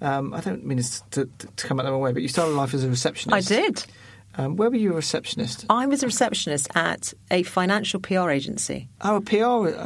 um, 0.00 0.34
I 0.34 0.40
don't 0.40 0.64
mean 0.64 0.78
to, 0.78 1.02
to, 1.12 1.28
to 1.56 1.66
come 1.66 1.80
out 1.80 1.84
the 1.84 1.92
wrong 1.92 2.00
way, 2.00 2.12
but 2.12 2.22
you 2.22 2.28
started 2.28 2.52
life 2.54 2.74
as 2.74 2.84
a 2.84 2.88
receptionist. 2.88 3.50
I 3.50 3.54
did. 3.54 3.84
Um, 4.38 4.56
where 4.56 4.68
were 4.68 4.76
you 4.76 4.92
a 4.92 4.96
receptionist? 4.96 5.64
I 5.70 5.86
was 5.86 6.02
a 6.02 6.06
receptionist 6.06 6.68
at 6.74 7.14
a 7.30 7.42
financial 7.44 8.00
PR 8.00 8.28
agency. 8.30 8.88
Oh, 9.00 9.16
a 9.16 9.20
PR. 9.22 9.36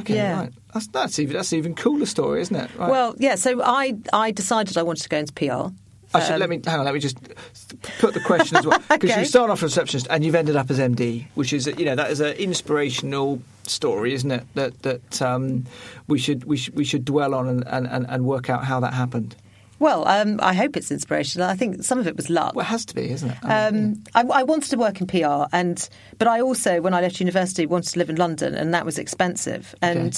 Okay, 0.01 0.16
Yeah. 0.16 0.40
right. 0.40 0.53
That's 0.75 0.87
that's 0.88 1.18
even 1.20 1.35
that's 1.37 1.53
an 1.53 1.59
even 1.59 1.75
cooler 1.77 2.07
story, 2.07 2.40
isn't 2.42 2.57
it? 2.57 2.68
Right. 2.77 2.90
Well, 2.90 3.14
yeah. 3.18 3.37
So 3.37 3.62
I 3.62 3.96
I 4.12 4.31
decided 4.33 4.77
I 4.77 4.83
wanted 4.83 5.03
to 5.05 5.09
go 5.09 5.18
into 5.18 5.33
PR. 5.33 5.73
I 6.12 6.18
should, 6.20 6.33
um, 6.35 6.40
let 6.40 6.49
me 6.51 6.61
hang 6.66 6.81
on. 6.81 6.85
Let 6.85 6.94
me 6.94 6.99
just 7.01 7.16
put 8.01 8.14
the 8.14 8.20
question 8.20 8.57
as 8.57 8.66
well 8.66 8.79
because 8.90 9.11
Okay. 9.11 9.20
you 9.20 9.27
start 9.27 9.51
off 9.51 9.59
as 9.59 9.62
a 9.62 9.66
receptionist 9.66 10.09
and 10.11 10.25
you've 10.25 10.35
ended 10.35 10.57
up 10.57 10.68
as 10.70 10.81
MD, 10.81 11.27
which 11.37 11.53
is 11.53 11.66
you 11.68 11.85
know 11.85 11.94
that 11.94 12.11
is 12.11 12.18
an 12.18 12.35
inspirational 12.37 13.40
story, 13.64 14.14
isn't 14.14 14.31
it? 14.33 14.44
That 14.55 14.83
that 14.83 15.23
um, 15.23 15.66
we 16.09 16.18
should 16.18 16.42
we 16.44 16.57
should 16.57 16.75
we 16.77 16.85
should 16.85 17.05
dwell 17.05 17.35
on 17.35 17.49
and, 17.49 17.64
and, 17.68 18.07
and 18.09 18.25
work 18.25 18.51
out 18.51 18.64
how 18.64 18.81
that 18.81 18.94
happened. 18.94 19.37
Well, 19.81 20.07
um, 20.07 20.38
I 20.43 20.55
hope 20.55 20.77
it's 20.77 20.90
inspirational. 20.93 21.49
I 21.49 21.57
think 21.57 21.83
some 21.83 21.99
of 21.99 22.07
it 22.07 22.16
was 22.16 22.31
luck. 22.31 22.55
Well, 22.55 22.64
it 22.64 22.69
has 22.69 22.85
to 22.87 22.95
be, 22.95 23.11
isn't 23.11 23.31
it? 23.31 23.37
I 23.43 23.71
mean, 23.73 24.03
Um, 24.14 24.31
I, 24.31 24.40
I 24.40 24.43
wanted 24.45 24.71
to 24.71 24.77
work 24.77 25.01
in 25.01 25.07
PR, 25.09 25.47
and 25.53 25.88
but 26.19 26.29
I 26.29 26.40
also, 26.40 26.81
when 26.81 26.95
I 26.95 27.01
left 27.01 27.19
university, 27.19 27.66
wanted 27.66 27.90
to 27.95 27.99
live 27.99 28.11
in 28.11 28.16
London, 28.16 28.55
and 28.55 28.73
that 28.75 28.85
was 28.85 28.99
expensive. 28.99 29.75
And 29.83 30.14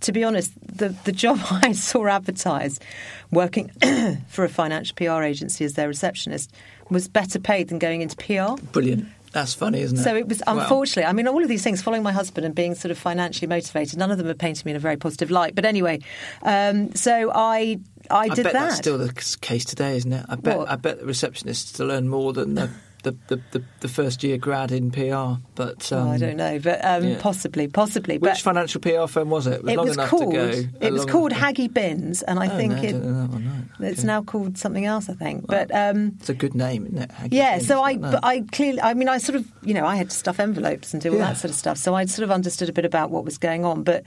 to 0.00 0.12
be 0.12 0.22
honest, 0.24 0.52
the 0.76 0.88
the 1.04 1.12
job 1.12 1.38
I 1.50 1.72
saw 1.72 2.06
advertised, 2.08 2.82
working 3.30 3.70
for 4.28 4.44
a 4.44 4.48
financial 4.48 4.94
PR 4.96 5.22
agency 5.22 5.64
as 5.64 5.72
their 5.74 5.88
receptionist, 5.88 6.52
was 6.90 7.08
better 7.08 7.38
paid 7.38 7.68
than 7.68 7.78
going 7.78 8.02
into 8.02 8.16
PR. 8.16 8.60
brilliant. 8.72 9.06
That's 9.30 9.52
funny, 9.52 9.82
isn't 9.82 9.98
it? 9.98 10.02
So 10.04 10.16
it 10.16 10.26
was 10.26 10.42
Wow. 10.46 10.58
unfortunately. 10.60 11.04
I 11.04 11.12
mean, 11.12 11.28
all 11.28 11.42
of 11.42 11.50
these 11.50 11.62
things, 11.62 11.82
following 11.82 12.02
my 12.02 12.12
husband 12.12 12.46
and 12.46 12.54
being 12.54 12.74
sort 12.74 12.90
of 12.90 12.96
financially 12.98 13.46
motivated, 13.46 13.98
none 13.98 14.10
of 14.10 14.16
them 14.16 14.26
are 14.26 14.32
painting 14.34 14.62
me 14.64 14.70
in 14.72 14.76
a 14.76 14.80
very 14.80 14.96
positive 14.96 15.30
light. 15.30 15.54
But 15.54 15.66
anyway, 15.66 16.00
um, 16.42 16.94
so 16.94 17.30
I 17.34 17.78
I 18.10 18.18
I 18.24 18.28
did 18.28 18.44
bet 18.44 18.52
that. 18.52 18.68
that's 18.68 18.76
still 18.76 18.98
the 18.98 19.12
case 19.40 19.64
today, 19.64 19.96
isn't 19.96 20.12
it? 20.12 20.24
I 20.28 20.36
bet. 20.36 20.58
What? 20.58 20.68
I 20.70 20.76
bet 20.76 20.98
the 21.00 21.06
receptionists 21.06 21.76
to 21.76 21.84
learn 21.84 22.08
more 22.08 22.32
than 22.32 22.54
the 22.54 22.70
the, 23.04 23.16
the, 23.28 23.36
the, 23.52 23.64
the 23.78 23.86
first 23.88 24.24
year 24.24 24.36
grad 24.38 24.72
in 24.72 24.90
PR. 24.90 25.40
But 25.54 25.92
um, 25.92 26.08
Oh, 26.08 26.10
I 26.10 26.18
don't 26.18 26.36
know, 26.36 26.58
but 26.58 26.84
um, 26.84 27.04
yeah. 27.04 27.18
possibly, 27.20 27.68
possibly. 27.68 28.18
Which 28.18 28.28
but 28.32 28.38
financial 28.38 28.80
PR 28.80 29.06
firm 29.06 29.30
was 29.30 29.46
it? 29.46 29.52
It 29.52 29.62
was 29.62 29.72
it 29.72 29.76
long 29.76 29.86
was 29.86 29.96
enough 29.96 30.08
called 30.10 30.34
to 30.34 30.36
go. 30.64 30.68
it 30.80 30.92
was 30.92 31.04
called 31.04 31.30
Haggy 31.32 31.72
Bins, 31.72 32.22
and 32.22 32.40
I 32.40 32.52
Oh, 32.52 32.56
think 32.56 32.72
no, 32.72 32.78
I 32.78 32.80
it, 32.86 32.92
don't 32.92 33.04
know 33.04 33.20
that 33.22 33.30
one, 33.30 33.70
it's 33.80 34.00
Okay. 34.00 34.06
now 34.06 34.22
called 34.22 34.58
something 34.58 34.84
else. 34.84 35.08
I 35.08 35.12
think, 35.14 35.46
but. 35.46 35.72
Um, 35.72 36.14
It's 36.18 36.28
a 36.28 36.34
good 36.34 36.56
name, 36.56 36.86
isn't 36.86 36.98
it? 36.98 37.10
Haggy 37.10 37.28
yeah, 37.30 37.56
Bins, 37.58 37.68
so 37.68 37.82
I, 37.82 37.96
but 37.98 38.18
I 38.24 38.40
clearly, 38.50 38.80
I 38.82 38.94
mean, 38.94 39.08
I 39.08 39.18
sort 39.18 39.36
of, 39.36 39.46
you 39.62 39.74
know, 39.74 39.86
I 39.86 39.94
had 39.94 40.10
to 40.10 40.16
stuff 40.16 40.40
envelopes 40.40 40.92
and 40.92 41.00
do 41.00 41.12
all 41.12 41.18
Yeah. 41.18 41.26
that 41.28 41.36
sort 41.36 41.50
of 41.50 41.56
stuff. 41.56 41.78
So 41.78 41.94
I 41.94 42.04
sort 42.06 42.24
of 42.24 42.32
understood 42.32 42.68
a 42.68 42.72
bit 42.72 42.84
about 42.84 43.12
what 43.12 43.24
was 43.24 43.38
going 43.38 43.64
on. 43.64 43.84
But 43.84 44.02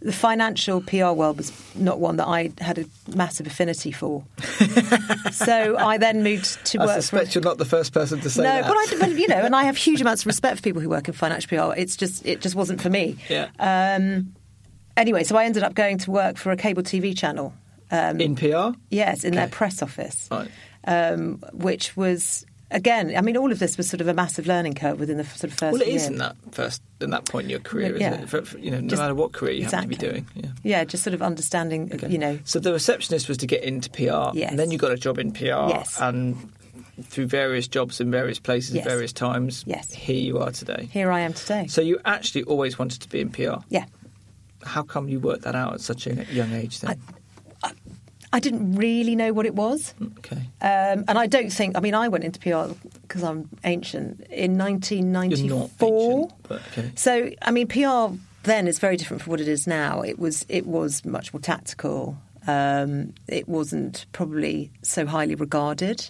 the 0.00 0.12
financial 0.12 0.80
PR 0.82 1.08
world 1.12 1.36
was 1.38 1.52
not 1.74 1.98
one 2.00 2.16
that 2.16 2.26
I 2.28 2.50
had 2.60 2.78
a 2.78 2.84
massive 3.14 3.46
affinity 3.46 3.92
for. 3.92 4.24
so 5.32 5.76
I 5.76 5.98
then 5.98 6.22
moved 6.22 6.64
to 6.66 6.78
I 6.80 6.86
work 6.86 6.96
for. 6.96 7.02
suspect 7.02 7.34
you're 7.34 7.42
not 7.44 7.58
the 7.58 7.64
first 7.64 7.92
person 7.92 8.20
to 8.20 8.30
say 8.30 8.42
no, 8.42 8.48
that. 8.48 8.66
but 8.66 8.76
I, 8.76 8.86
but, 9.00 9.18
you 9.18 9.28
know, 9.28 9.36
and 9.36 9.54
I 9.56 9.64
have 9.64 9.76
huge 9.76 10.00
amounts 10.00 10.22
of 10.22 10.26
respect 10.26 10.56
for 10.58 10.62
people 10.62 10.82
who 10.82 10.88
work 10.88 11.08
in 11.08 11.14
financial 11.14 11.48
PR. 11.72 11.78
It's 11.78 11.96
just, 11.96 12.24
it 12.26 12.40
just 12.40 12.54
wasn't 12.54 12.80
for 12.80 12.90
me. 12.90 13.16
Yeah. 13.28 13.48
Um, 13.58 14.34
anyway, 14.96 15.24
so 15.24 15.36
I 15.36 15.44
ended 15.44 15.62
up 15.62 15.74
going 15.74 15.98
to 15.98 16.10
work 16.10 16.36
for 16.36 16.50
a 16.52 16.56
cable 16.56 16.82
TV 16.82 17.16
channel. 17.16 17.54
Um, 17.90 18.20
in 18.20 18.34
PR, 18.36 18.76
Yes, 18.90 19.22
in 19.24 19.34
their 19.34 19.48
press 19.48 19.80
office, 19.80 20.28
Right. 20.30 20.50
um, 20.86 21.42
which 21.52 21.96
was 21.96 22.44
again. 22.70 23.14
I 23.16 23.20
mean, 23.20 23.36
all 23.36 23.52
of 23.52 23.58
this 23.58 23.76
was 23.76 23.88
sort 23.88 24.00
of 24.00 24.08
a 24.08 24.14
massive 24.14 24.46
learning 24.46 24.74
curve 24.74 24.98
within 25.00 25.16
the 25.18 25.24
sort 25.24 25.44
of 25.52 25.58
first. 25.58 25.72
well, 25.72 25.82
it 25.82 25.88
year. 25.88 25.96
is 25.96 26.06
in 26.06 26.18
that 26.18 26.36
first 26.52 26.82
in 27.00 27.10
that 27.10 27.24
point 27.26 27.44
in 27.44 27.50
your 27.50 27.60
career, 27.60 27.96
Yeah. 27.96 28.08
isn't 28.12 28.22
it? 28.24 28.28
For, 28.30 28.42
for, 28.42 28.58
you 28.58 28.70
know, 28.70 28.80
no 28.80 28.88
Just- 28.88 29.00
matter 29.02 29.14
what 29.14 29.32
career 29.32 29.52
you 29.52 29.64
happen 29.64 29.82
to 29.82 29.88
be 29.88 29.96
doing. 29.96 30.26
Yeah. 30.34 30.46
Yeah, 30.62 30.84
just 30.84 31.02
sort 31.04 31.14
of 31.14 31.22
understanding. 31.22 31.90
Okay. 31.92 32.08
You 32.08 32.18
know, 32.18 32.38
So 32.44 32.58
the 32.58 32.72
receptionist 32.72 33.28
was 33.28 33.36
to 33.38 33.46
get 33.46 33.62
into 33.62 33.90
PR, 33.90 34.30
Yes. 34.36 34.50
and 34.50 34.58
then 34.58 34.70
you 34.70 34.78
got 34.78 34.92
a 34.92 34.96
job 34.96 35.18
in 35.18 35.32
PR, 35.32 35.68
Yes. 35.68 35.98
and 36.00 36.36
through 37.02 37.26
various 37.26 37.68
jobs 37.68 38.00
in 38.00 38.10
various 38.10 38.38
places, 38.38 38.74
Yes. 38.74 38.86
at 38.86 38.90
various 38.90 39.12
times, 39.12 39.62
Yes. 39.66 39.92
here 39.92 40.16
you 40.16 40.38
are 40.38 40.50
today. 40.50 40.88
here 40.90 41.10
I 41.12 41.20
am 41.20 41.34
today. 41.34 41.66
So 41.68 41.82
you 41.82 41.98
actually 42.06 42.44
always 42.44 42.78
wanted 42.78 43.02
to 43.02 43.08
be 43.10 43.20
in 43.20 43.28
PR. 43.30 43.58
yeah, 43.68 43.84
How 44.62 44.82
come 44.82 45.08
you 45.08 45.20
worked 45.20 45.42
that 45.42 45.54
out 45.54 45.74
at 45.74 45.80
such 45.82 46.06
a 46.06 46.24
young 46.32 46.52
age 46.52 46.80
then? 46.80 46.92
I 46.92 46.96
didn't 48.40 48.76
really 48.76 49.16
know 49.16 49.32
what 49.32 49.46
it 49.46 49.54
was. 49.54 49.94
okay. 50.18 50.36
Um, 50.60 51.04
and 51.08 51.18
I 51.18 51.26
don't 51.26 51.50
think, 51.52 51.76
I 51.76 51.80
mean, 51.80 51.94
I 51.94 52.08
went 52.08 52.24
into 52.24 52.38
PR 52.40 52.72
because 53.02 53.22
I'm 53.22 53.48
ancient 53.64 54.20
in 54.30 54.56
You're 54.56 54.68
1994. 54.68 55.48
not 55.48 56.30
ancient, 56.50 56.62
okay. 56.78 56.92
So, 56.96 57.30
I 57.42 57.50
mean, 57.50 57.66
PR 57.68 58.16
then 58.44 58.66
is 58.68 58.78
very 58.78 58.96
different 58.96 59.22
from 59.22 59.30
what 59.32 59.40
it 59.40 59.48
is 59.48 59.66
now. 59.66 60.02
It 60.02 60.18
was, 60.18 60.44
it 60.48 60.66
was 60.66 61.04
much 61.04 61.32
more 61.32 61.40
tactical. 61.40 62.16
Um, 62.46 63.12
it 63.26 63.48
wasn't 63.48 64.06
probably 64.12 64.70
so 64.82 65.04
highly 65.06 65.34
regarded. 65.34 66.08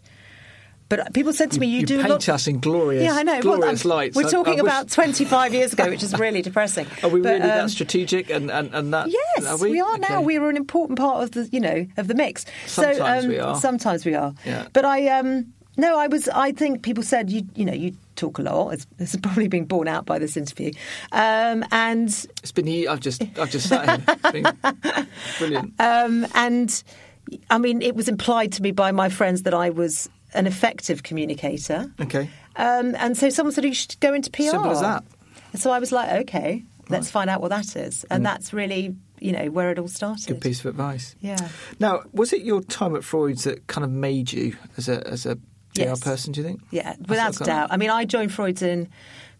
But 0.88 1.12
people 1.14 1.32
said 1.32 1.50
to 1.52 1.60
me, 1.60 1.66
"You, 1.66 1.80
you 1.80 1.86
do 1.86 1.96
paint 1.98 2.10
lot." 2.10 2.28
us 2.28 2.46
in 2.46 2.60
glorious, 2.60 3.04
yeah, 3.04 3.14
I 3.14 3.22
know. 3.24 3.40
Glorious 3.42 3.84
I'm- 3.84 3.90
lights. 3.90 4.16
We're 4.16 4.26
I- 4.26 4.30
talking 4.30 4.60
I 4.60 4.62
wish- 4.62 4.70
about 4.72 4.88
25 4.90 5.52
years 5.52 5.72
ago, 5.72 5.88
which 5.88 6.02
is 6.02 6.16
really 6.18 6.42
depressing. 6.42 6.86
Are 7.02 7.08
we 7.08 7.20
But, 7.20 7.28
really 7.30 7.38
that 7.40 7.60
um, 7.62 7.68
strategic 7.68 8.30
and, 8.30 8.50
and, 8.50 8.72
and 8.72 8.94
that? 8.94 9.08
Yes, 9.10 9.46
are 9.46 9.56
we? 9.58 9.72
we? 9.72 9.80
are 9.80 9.98
now. 9.98 10.20
We 10.20 10.36
are 10.38 10.48
an 10.48 10.56
important 10.56 10.98
part 10.98 11.24
of 11.24 11.32
the, 11.32 11.48
you 11.50 11.58
know, 11.60 11.86
of 11.96 12.06
the 12.08 12.14
mix. 12.14 12.44
Sometimes 12.66 12.98
so, 12.98 13.04
um, 13.06 13.28
we 13.28 13.38
are. 13.38 13.56
Sometimes 13.56 14.04
we 14.04 14.14
are. 14.14 14.32
Yeah. 14.44 14.68
But 14.72 14.84
I, 14.84 15.08
um, 15.08 15.52
no, 15.76 15.98
I 15.98 16.06
was. 16.06 16.28
I 16.28 16.52
think 16.52 16.82
people 16.82 17.02
said 17.02 17.30
you, 17.30 17.42
you 17.56 17.64
know, 17.64 17.72
you 17.74 17.92
talk 18.14 18.38
a 18.38 18.42
lot. 18.42 18.70
It's, 18.70 18.86
it's 18.98 19.16
probably 19.16 19.48
being 19.48 19.64
borne 19.66 19.88
out 19.88 20.06
by 20.06 20.18
this 20.20 20.36
interview. 20.36 20.70
Um, 21.12 21.64
and 21.72 22.08
It's 22.42 22.52
been. 22.52 22.86
I've 22.88 23.00
just. 23.00 23.22
I've 23.38 23.50
just 23.50 23.68
sat 23.68 24.00
here. 24.32 24.52
Brilliant. 25.38 25.74
um, 25.80 26.26
and 26.34 26.82
I 27.50 27.58
mean, 27.58 27.82
it 27.82 27.96
was 27.96 28.08
implied 28.08 28.52
to 28.52 28.62
me 28.62 28.70
by 28.70 28.92
my 28.92 29.08
friends 29.08 29.42
that 29.42 29.52
I 29.54 29.70
was 29.70 30.08
an 30.36 30.46
effective 30.46 31.02
communicator. 31.02 31.92
Okay. 32.00 32.30
Um, 32.56 32.94
and 32.96 33.16
so 33.16 33.28
someone 33.30 33.52
said 33.52 33.64
you 33.64 33.74
should 33.74 33.98
go 34.00 34.14
into 34.14 34.30
PR. 34.30 34.42
Simple 34.44 34.70
as 34.70 34.80
that. 34.80 35.04
And 35.52 35.60
so 35.60 35.70
I 35.70 35.78
was 35.78 35.90
like, 35.92 36.10
okay, 36.22 36.64
let's 36.88 37.10
find 37.10 37.28
out 37.28 37.40
what 37.40 37.48
that 37.50 37.74
is. 37.76 38.04
And 38.10 38.24
that's 38.24 38.52
really, 38.52 38.94
you 39.20 39.32
know, 39.32 39.50
where 39.50 39.70
it 39.70 39.78
all 39.78 39.88
started. 39.88 40.24
Mm. 40.24 40.28
Good 40.28 40.40
piece 40.42 40.60
of 40.60 40.66
advice. 40.66 41.16
Yeah. 41.20 41.48
Now, 41.80 42.02
was 42.12 42.32
it 42.32 42.42
your 42.42 42.60
time 42.62 42.94
at 42.96 43.02
Freud's 43.04 43.44
that 43.44 43.66
kind 43.66 43.84
of 43.84 43.90
made 43.90 44.32
you 44.32 44.56
as 44.76 44.88
a 44.88 45.06
as 45.06 45.26
a 45.26 45.36
PR 45.74 45.82
Yes. 45.82 46.00
person? 46.00 46.32
Do 46.32 46.40
you 46.40 46.46
think? 46.46 46.60
Yeah, 46.70 46.94
without 47.08 47.34
a 47.36 47.38
kind 47.38 47.40
of- 47.40 47.46
doubt. 47.46 47.68
I 47.72 47.76
mean, 47.76 47.90
I 47.90 48.04
joined 48.04 48.32
Freud's 48.32 48.62
in, 48.62 48.88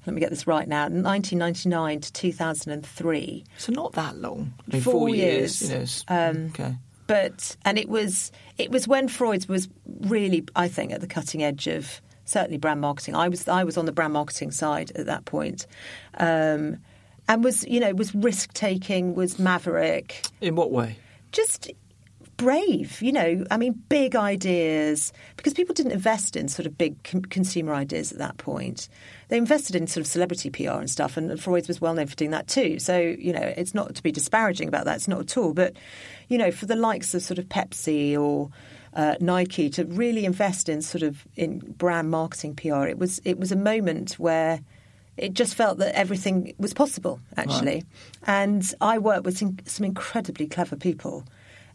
let 0.06 0.14
me 0.14 0.20
get 0.20 0.30
this 0.30 0.46
right 0.46 0.68
now, 0.68 0.82
1999 0.88 2.00
to 2.00 2.12
2003. 2.12 3.44
So 3.59 3.72
not 3.72 3.92
that 3.94 4.16
long. 4.18 4.52
I 4.70 4.74
mean, 4.74 4.82
Four 4.82 4.92
four, 4.92 5.09
years. 5.09 5.62
You 5.62 5.78
know. 5.78 5.85
Um, 6.09 6.46
okay. 6.46 6.76
But 7.06 7.56
and 7.64 7.78
it 7.78 7.88
was 7.88 8.32
it 8.58 8.70
was 8.70 8.88
when 8.88 9.08
Freud's 9.08 9.48
was 9.48 9.68
really, 10.00 10.44
I 10.56 10.68
think, 10.68 10.92
at 10.92 11.00
the 11.00 11.06
cutting 11.06 11.42
edge 11.42 11.66
of 11.66 12.00
certainly 12.24 12.58
brand 12.58 12.80
marketing. 12.80 13.14
I 13.14 13.28
was 13.28 13.46
I 13.48 13.64
was 13.64 13.76
on 13.76 13.86
the 13.86 13.92
brand 13.92 14.12
marketing 14.12 14.50
side 14.50 14.92
at 14.96 15.06
that 15.06 15.24
point, 15.24 15.66
um, 16.18 16.78
and 17.28 17.44
was 17.44 17.66
you 17.66 17.80
know 17.80 17.92
was 17.94 18.14
risk 18.14 18.52
taking, 18.52 19.14
was 19.14 19.38
maverick, 19.38 20.26
In 20.40 20.56
what 20.56 20.70
way? 20.72 20.98
just 21.32 21.70
brave, 22.37 23.01
you 23.03 23.12
know. 23.12 23.44
I 23.51 23.57
mean, 23.57 23.83
big 23.88 24.14
ideas 24.14 25.12
because 25.37 25.55
people 25.55 25.75
didn't 25.75 25.92
invest 25.92 26.37
in 26.37 26.49
sort 26.49 26.66
of 26.66 26.77
big 26.77 27.03
con- 27.03 27.22
consumer 27.22 27.75
ideas 27.75 28.12
at 28.12 28.18
that 28.18 28.37
point. 28.38 28.88
They 29.29 29.38
invested 29.38 29.77
in 29.77 29.87
sort 29.87 30.03
of 30.03 30.07
celebrity 30.07 30.51
PR 30.51 30.72
and 30.72 30.90
stuff, 30.90 31.16
and 31.16 31.40
Freud 31.40 31.68
was 31.68 31.81
well 31.81 31.94
known 31.94 32.07
for 32.07 32.16
doing 32.16 32.31
that 32.33 32.46
too. 32.46 32.79
So 32.79 32.99
you 32.99 33.33
know, 33.33 33.55
it's 33.57 33.75
not 33.75 33.94
to 33.94 34.03
be 34.03 34.12
disparaging 34.12 34.68
about 34.68 34.85
that. 34.85 34.96
It's 34.96 35.09
not 35.09 35.20
at 35.20 35.37
all. 35.37 35.55
But 35.55 35.75
you 36.29 36.38
know, 36.38 36.51
for 36.51 36.66
the 36.66 36.77
likes 36.77 37.14
of 37.14 37.22
sort 37.22 37.38
of 37.38 37.46
Pepsi 37.46 38.18
or 38.18 38.51
uh, 38.94 39.16
Nike 39.20 39.70
to 39.70 39.85
really 39.85 40.25
invest 40.25 40.68
in 40.68 40.83
sort 40.83 41.03
of 41.03 41.27
in 41.37 41.59
brand 41.59 42.11
marketing 42.11 42.55
PR, 42.57 42.87
it 42.87 42.99
was 42.99 43.20
it 43.25 43.38
was 43.38 43.53
a 43.53 43.57
moment 43.57 44.12
where 44.18 44.61
it 45.16 45.33
just 45.33 45.55
felt 45.55 45.79
that 45.79 45.94
everything 45.94 46.55
was 46.59 46.75
possible 46.75 47.20
actually. 47.37 47.85
And 48.27 48.75
I 48.81 48.99
worked 48.99 49.25
with 49.25 49.38
some 49.38 49.85
incredibly 49.85 50.46
clever 50.46 50.77
people 50.77 51.25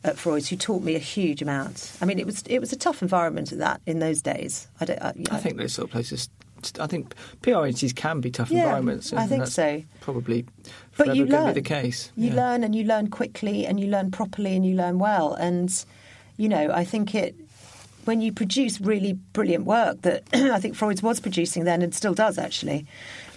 at 0.03 0.17
Freud's 0.17 0.47
who 0.49 0.55
taught 0.55 0.83
me 0.83 0.95
a 0.95 0.99
huge 0.99 1.41
amount. 1.41 1.95
I 2.01 2.05
mean, 2.05 2.19
it 2.19 2.25
was 2.25 2.43
it 2.47 2.59
was 2.59 2.73
a 2.73 2.77
tough 2.77 3.01
environment 3.01 3.51
at 3.51 3.59
that 3.59 3.81
in 3.85 3.99
those 3.99 4.21
days. 4.21 4.67
I 4.79 4.85
don't. 4.85 5.01
I, 5.01 5.13
I 5.31 5.37
think 5.37 5.57
those 5.57 5.73
sort 5.73 5.85
of 5.87 5.91
places. 5.91 6.29
I 6.79 6.85
think 6.85 7.15
PR 7.41 7.65
agencies 7.65 7.91
can 7.93 8.21
be 8.21 8.29
tough 8.29 8.51
Yeah, 8.51 8.65
environments. 8.65 9.13
I 9.13 9.25
think 9.25 9.41
that's 9.41 9.53
so. 9.53 9.81
Probably 9.99 10.45
But 10.95 11.15
you 11.15 11.25
learn. 11.25 11.47
be 11.47 11.53
the 11.53 11.61
case. 11.67 12.11
You 12.15 12.29
Yeah. 12.29 12.35
learn 12.35 12.63
and 12.63 12.75
you 12.75 12.83
learn 12.83 13.09
quickly 13.09 13.65
and 13.65 13.79
you 13.79 13.87
learn 13.87 14.11
properly 14.11 14.55
and 14.55 14.63
you 14.63 14.75
learn 14.75 14.99
well. 14.99 15.33
And 15.33 15.73
you 16.37 16.47
know, 16.47 16.71
I 16.71 16.83
think 16.85 17.15
it 17.15 17.35
when 18.05 18.21
you 18.21 18.31
produce 18.31 18.79
really 18.79 19.13
brilliant 19.33 19.65
work 19.65 20.01
that 20.03 20.23
I 20.33 20.59
think 20.59 20.75
Freud's 20.75 21.01
was 21.01 21.19
producing 21.19 21.63
then 21.63 21.81
and 21.81 21.93
still 21.95 22.13
does 22.13 22.37
actually. 22.37 22.85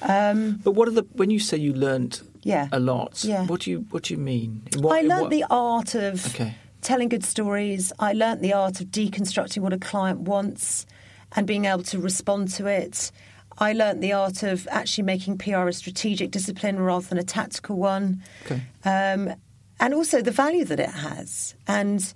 Um, 0.03 0.61
But 0.63 0.73
what 0.73 0.89
are 0.89 0.93
the 0.93 1.07
when 1.15 1.31
you 1.31 1.39
say 1.41 1.57
you 1.57 1.73
learnt 1.73 2.23
Yeah. 2.45 2.69
a 2.73 2.79
lot? 2.81 3.25
Yeah. 3.25 3.47
What 3.47 3.63
do 3.63 3.71
you 3.71 3.87
what 3.91 4.05
do 4.05 4.15
you 4.15 4.19
mean? 4.21 4.63
What- 4.77 4.97
I 4.97 5.01
in 5.01 5.09
learnt 5.09 5.23
what- 5.23 5.31
the 5.31 5.45
art 5.51 5.95
of 5.95 6.25
Okay. 6.35 6.55
telling 6.83 7.09
good 7.09 7.25
stories. 7.25 7.93
I 7.99 8.13
learnt 8.13 8.41
the 8.43 8.53
art 8.53 8.81
of 8.81 8.89
deconstructing 8.89 9.59
what 9.63 9.73
a 9.73 9.79
client 9.79 10.21
wants 10.21 10.87
and 11.35 11.47
being 11.47 11.65
able 11.65 11.83
to 11.85 11.99
respond 11.99 12.49
to 12.53 12.67
it. 12.67 13.11
I 13.59 13.73
learnt 13.73 14.01
the 14.01 14.13
art 14.13 14.43
of 14.43 14.67
actually 14.71 15.05
making 15.05 15.39
PR 15.39 15.69
a 15.69 15.73
strategic 15.73 16.31
discipline 16.31 16.79
rather 16.81 17.07
than 17.09 17.19
a 17.19 17.23
tactical 17.25 17.77
one. 17.77 18.23
Okay. 18.45 18.61
Um, 18.85 19.33
and 19.81 19.95
also 19.95 20.21
the 20.23 20.31
value 20.31 20.65
that 20.65 20.79
it 20.81 20.91
has. 20.91 21.55
And 21.67 22.13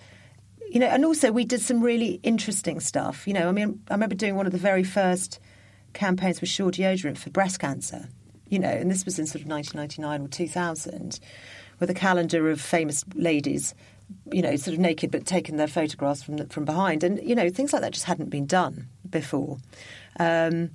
you 0.71 0.79
know, 0.81 0.87
and 0.89 1.03
also 1.05 1.33
we 1.33 1.45
did 1.47 1.63
some 1.63 1.81
really 1.81 2.21
interesting 2.23 2.79
stuff. 2.81 3.27
You 3.27 3.33
know, 3.33 3.49
I 3.49 3.53
mean, 3.53 3.81
I 3.89 3.95
remember 3.95 4.15
doing 4.15 4.37
one 4.37 4.45
of 4.47 4.53
the 4.53 4.59
very 4.59 4.85
first 4.85 5.41
campaigns 5.95 6.43
with 6.43 6.51
Sure 6.51 6.71
deodorant 6.71 7.17
for 7.17 7.31
breast 7.31 7.59
cancer. 7.59 8.09
You 8.49 8.59
know, 8.59 8.69
and 8.69 8.91
this 8.91 9.05
was 9.05 9.19
in 9.19 9.27
sort 9.27 9.43
of 9.43 9.49
1999 9.49 10.27
or 10.27 10.29
2000, 10.29 11.21
with 11.81 11.91
a 11.91 11.95
calendar 11.95 12.51
of 12.51 12.61
famous 12.61 13.05
ladies, 13.15 13.75
you 14.33 14.41
know, 14.43 14.57
sort 14.57 14.75
of 14.75 14.81
naked 14.81 15.11
but 15.11 15.27
taking 15.27 15.57
their 15.57 15.69
photographs 15.69 16.23
from 16.23 16.39
the, 16.39 16.47
from 16.47 16.65
behind, 16.65 17.05
and 17.05 17.21
you 17.23 17.35
know, 17.35 17.51
things 17.51 17.73
like 17.73 17.83
that 17.83 17.93
just 17.93 18.07
hadn't 18.07 18.31
been 18.31 18.47
done 18.47 18.89
before. 19.09 19.59
Um, 20.19 20.71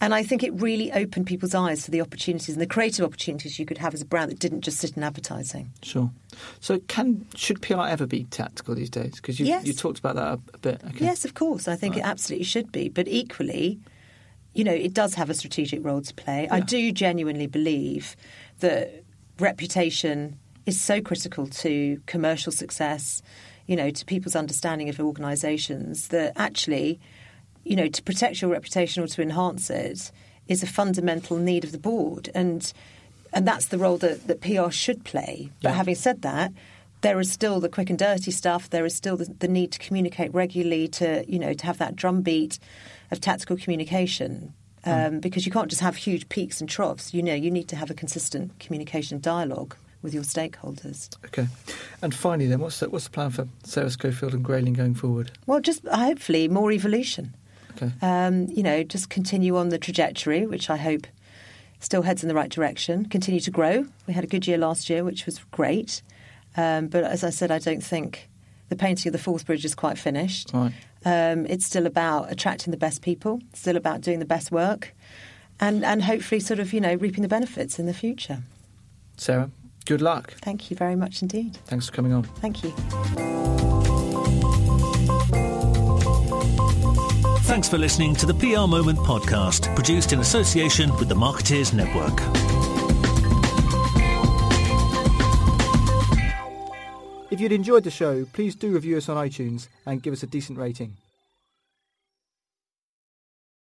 And 0.00 0.12
I 0.12 0.22
think 0.22 0.42
it 0.42 0.52
really 0.60 0.92
opened 0.92 1.26
people's 1.26 1.54
eyes 1.54 1.84
to 1.84 1.90
the 1.90 2.02
opportunities 2.02 2.50
and 2.50 2.60
the 2.60 2.66
creative 2.66 3.04
opportunities 3.06 3.58
you 3.58 3.64
could 3.64 3.78
have 3.78 3.94
as 3.94 4.02
a 4.02 4.04
brand 4.04 4.30
that 4.30 4.38
didn't 4.38 4.60
just 4.60 4.78
sit 4.78 4.96
in 4.96 5.02
advertising. 5.02 5.70
Sure. 5.82 6.10
So, 6.60 6.80
can 6.88 7.24
should 7.36 7.62
PR 7.62 7.86
ever 7.86 8.06
be 8.06 8.24
tactical 8.24 8.74
these 8.74 8.90
days? 8.90 9.14
Because 9.14 9.40
you 9.40 9.46
Yes. 9.46 9.64
you 9.64 9.72
talked 9.72 10.00
about 10.00 10.16
that 10.16 10.26
a, 10.26 10.40
a 10.52 10.58
bit. 10.58 10.82
Okay. 10.88 11.04
Yes, 11.06 11.24
of 11.24 11.32
course. 11.34 11.68
I 11.68 11.76
think 11.76 11.96
it 11.96 12.04
absolutely 12.04 12.44
should 12.44 12.70
be. 12.70 12.88
But 12.90 13.08
equally, 13.08 13.78
you 14.54 14.64
know, 14.64 14.72
it 14.72 14.94
does 14.94 15.14
have 15.14 15.30
a 15.30 15.34
strategic 15.34 15.84
role 15.84 16.00
to 16.02 16.14
play. 16.14 16.48
I 16.50 16.60
do 16.60 16.92
genuinely 16.92 17.46
believe 17.46 18.16
that 18.60 19.02
reputation 19.40 20.38
is 20.66 20.80
so 20.80 21.00
critical 21.00 21.46
to 21.46 22.00
commercial 22.06 22.52
success, 22.52 23.20
you 23.66 23.76
know, 23.76 23.90
to 23.90 24.04
people's 24.04 24.36
understanding 24.36 24.88
of 24.88 24.98
organisations 25.00 26.08
that 26.08 26.32
actually, 26.36 27.00
you 27.64 27.76
know, 27.76 27.88
to 27.88 28.02
protect 28.02 28.40
your 28.40 28.50
reputation 28.50 29.02
or 29.02 29.06
to 29.08 29.22
enhance 29.22 29.70
it 29.70 30.10
is 30.48 30.62
a 30.62 30.66
fundamental 30.66 31.36
need 31.36 31.64
of 31.64 31.72
the 31.72 31.78
board. 31.78 32.30
And 32.34 32.72
and 33.32 33.48
that's 33.48 33.66
the 33.66 33.78
role 33.78 33.96
that, 33.98 34.28
that 34.28 34.40
PR 34.42 34.70
should 34.70 35.02
play. 35.04 35.50
But 35.60 35.70
Yeah. 35.70 35.74
having 35.74 35.96
said 35.96 36.22
that, 36.22 36.52
there 37.04 37.20
is 37.20 37.30
still 37.30 37.60
the 37.60 37.68
quick 37.68 37.90
and 37.90 37.98
dirty 37.98 38.30
stuff. 38.30 38.70
There 38.70 38.86
is 38.86 38.94
still 38.94 39.16
the, 39.16 39.26
the 39.38 39.46
need 39.46 39.70
to 39.72 39.78
communicate 39.78 40.32
regularly, 40.34 40.88
to 40.88 41.24
you 41.28 41.38
know, 41.38 41.52
to 41.52 41.66
have 41.66 41.78
that 41.78 41.94
drumbeat 41.94 42.58
of 43.10 43.20
tactical 43.20 43.56
communication. 43.56 44.54
Um, 44.86 45.20
Because 45.20 45.46
you 45.46 45.52
can't 45.52 45.68
just 45.68 45.82
have 45.82 45.96
huge 45.96 46.28
peaks 46.28 46.60
and 46.60 46.68
troughs. 46.68 47.14
You 47.14 47.22
know, 47.22 47.34
you 47.34 47.50
need 47.50 47.68
to 47.68 47.76
have 47.76 47.90
a 47.90 47.94
consistent 47.94 48.58
communication 48.58 49.20
dialogue 49.20 49.76
with 50.02 50.12
your 50.12 50.24
stakeholders. 50.24 51.14
Okay. 51.26 51.46
And 52.02 52.14
finally, 52.14 52.48
then, 52.48 52.60
what's 52.60 52.80
the, 52.80 52.90
what's 52.90 53.04
the 53.04 53.10
plan 53.10 53.30
for 53.30 53.48
Sarah 53.64 53.90
Schofield 53.90 54.34
and 54.34 54.44
Grayling 54.44 54.74
going 54.74 54.94
forward? 54.94 55.30
Well, 55.46 55.60
just 55.60 55.86
hopefully 55.88 56.48
more 56.48 56.72
evolution. 56.72 57.34
Okay. 57.72 57.92
Um, 58.02 58.46
you 58.48 58.62
know, 58.62 58.82
just 58.82 59.08
continue 59.08 59.56
on 59.56 59.70
the 59.70 59.78
trajectory, 59.78 60.46
which 60.46 60.68
I 60.70 60.76
hope 60.76 61.06
still 61.80 62.02
heads 62.02 62.22
in 62.22 62.28
the 62.28 62.34
right 62.34 62.50
direction. 62.50 63.06
Continue 63.06 63.40
to 63.40 63.50
grow. 63.50 63.86
We 64.06 64.14
had 64.14 64.24
a 64.24 64.26
good 64.26 64.46
year 64.46 64.58
last 64.58 64.90
year, 64.90 65.04
which 65.04 65.26
was 65.26 65.38
great. 65.50 66.02
Um, 66.56 66.88
but 66.88 67.04
as 67.04 67.24
I 67.24 67.30
said, 67.30 67.50
I 67.50 67.58
don't 67.58 67.82
think 67.82 68.28
the 68.68 68.76
painting 68.76 69.08
of 69.08 69.12
the 69.12 69.18
Forth 69.18 69.46
Bridge 69.46 69.64
is 69.64 69.74
quite 69.74 69.98
finished. 69.98 70.50
Right. 70.52 70.72
Um, 71.04 71.46
it's 71.46 71.66
still 71.66 71.86
about 71.86 72.32
attracting 72.32 72.70
the 72.70 72.76
best 72.76 73.02
people. 73.02 73.40
Still 73.52 73.76
about 73.76 74.00
doing 74.00 74.20
the 74.20 74.24
best 74.24 74.50
work, 74.50 74.94
and 75.60 75.84
and 75.84 76.02
hopefully, 76.02 76.40
sort 76.40 76.60
of, 76.60 76.72
you 76.72 76.80
know, 76.80 76.94
reaping 76.94 77.22
the 77.22 77.28
benefits 77.28 77.78
in 77.78 77.86
the 77.86 77.94
future. 77.94 78.42
Sarah, 79.16 79.50
good 79.84 80.00
luck. 80.00 80.34
Thank 80.42 80.70
you 80.70 80.76
very 80.76 80.96
much 80.96 81.22
indeed. 81.22 81.56
Thanks 81.66 81.86
for 81.86 81.92
coming 81.92 82.12
on. 82.12 82.22
Thank 82.22 82.64
you. 82.64 82.70
Thanks 87.44 87.68
for 87.68 87.78
listening 87.78 88.16
to 88.16 88.26
the 88.26 88.34
PR 88.34 88.66
Moment 88.66 88.98
podcast, 88.98 89.72
produced 89.76 90.12
in 90.12 90.20
association 90.20 90.94
with 90.96 91.08
the 91.08 91.14
Marketeers 91.14 91.72
Network. 91.72 92.73
If 97.34 97.40
you'd 97.40 97.50
enjoyed 97.50 97.82
the 97.82 97.90
show, 97.90 98.26
please 98.26 98.54
do 98.54 98.70
review 98.70 98.96
us 98.96 99.08
on 99.08 99.16
iTunes 99.16 99.66
and 99.86 100.00
give 100.00 100.12
us 100.12 100.22
a 100.22 100.28
decent 100.28 100.56
rating. 100.56 100.96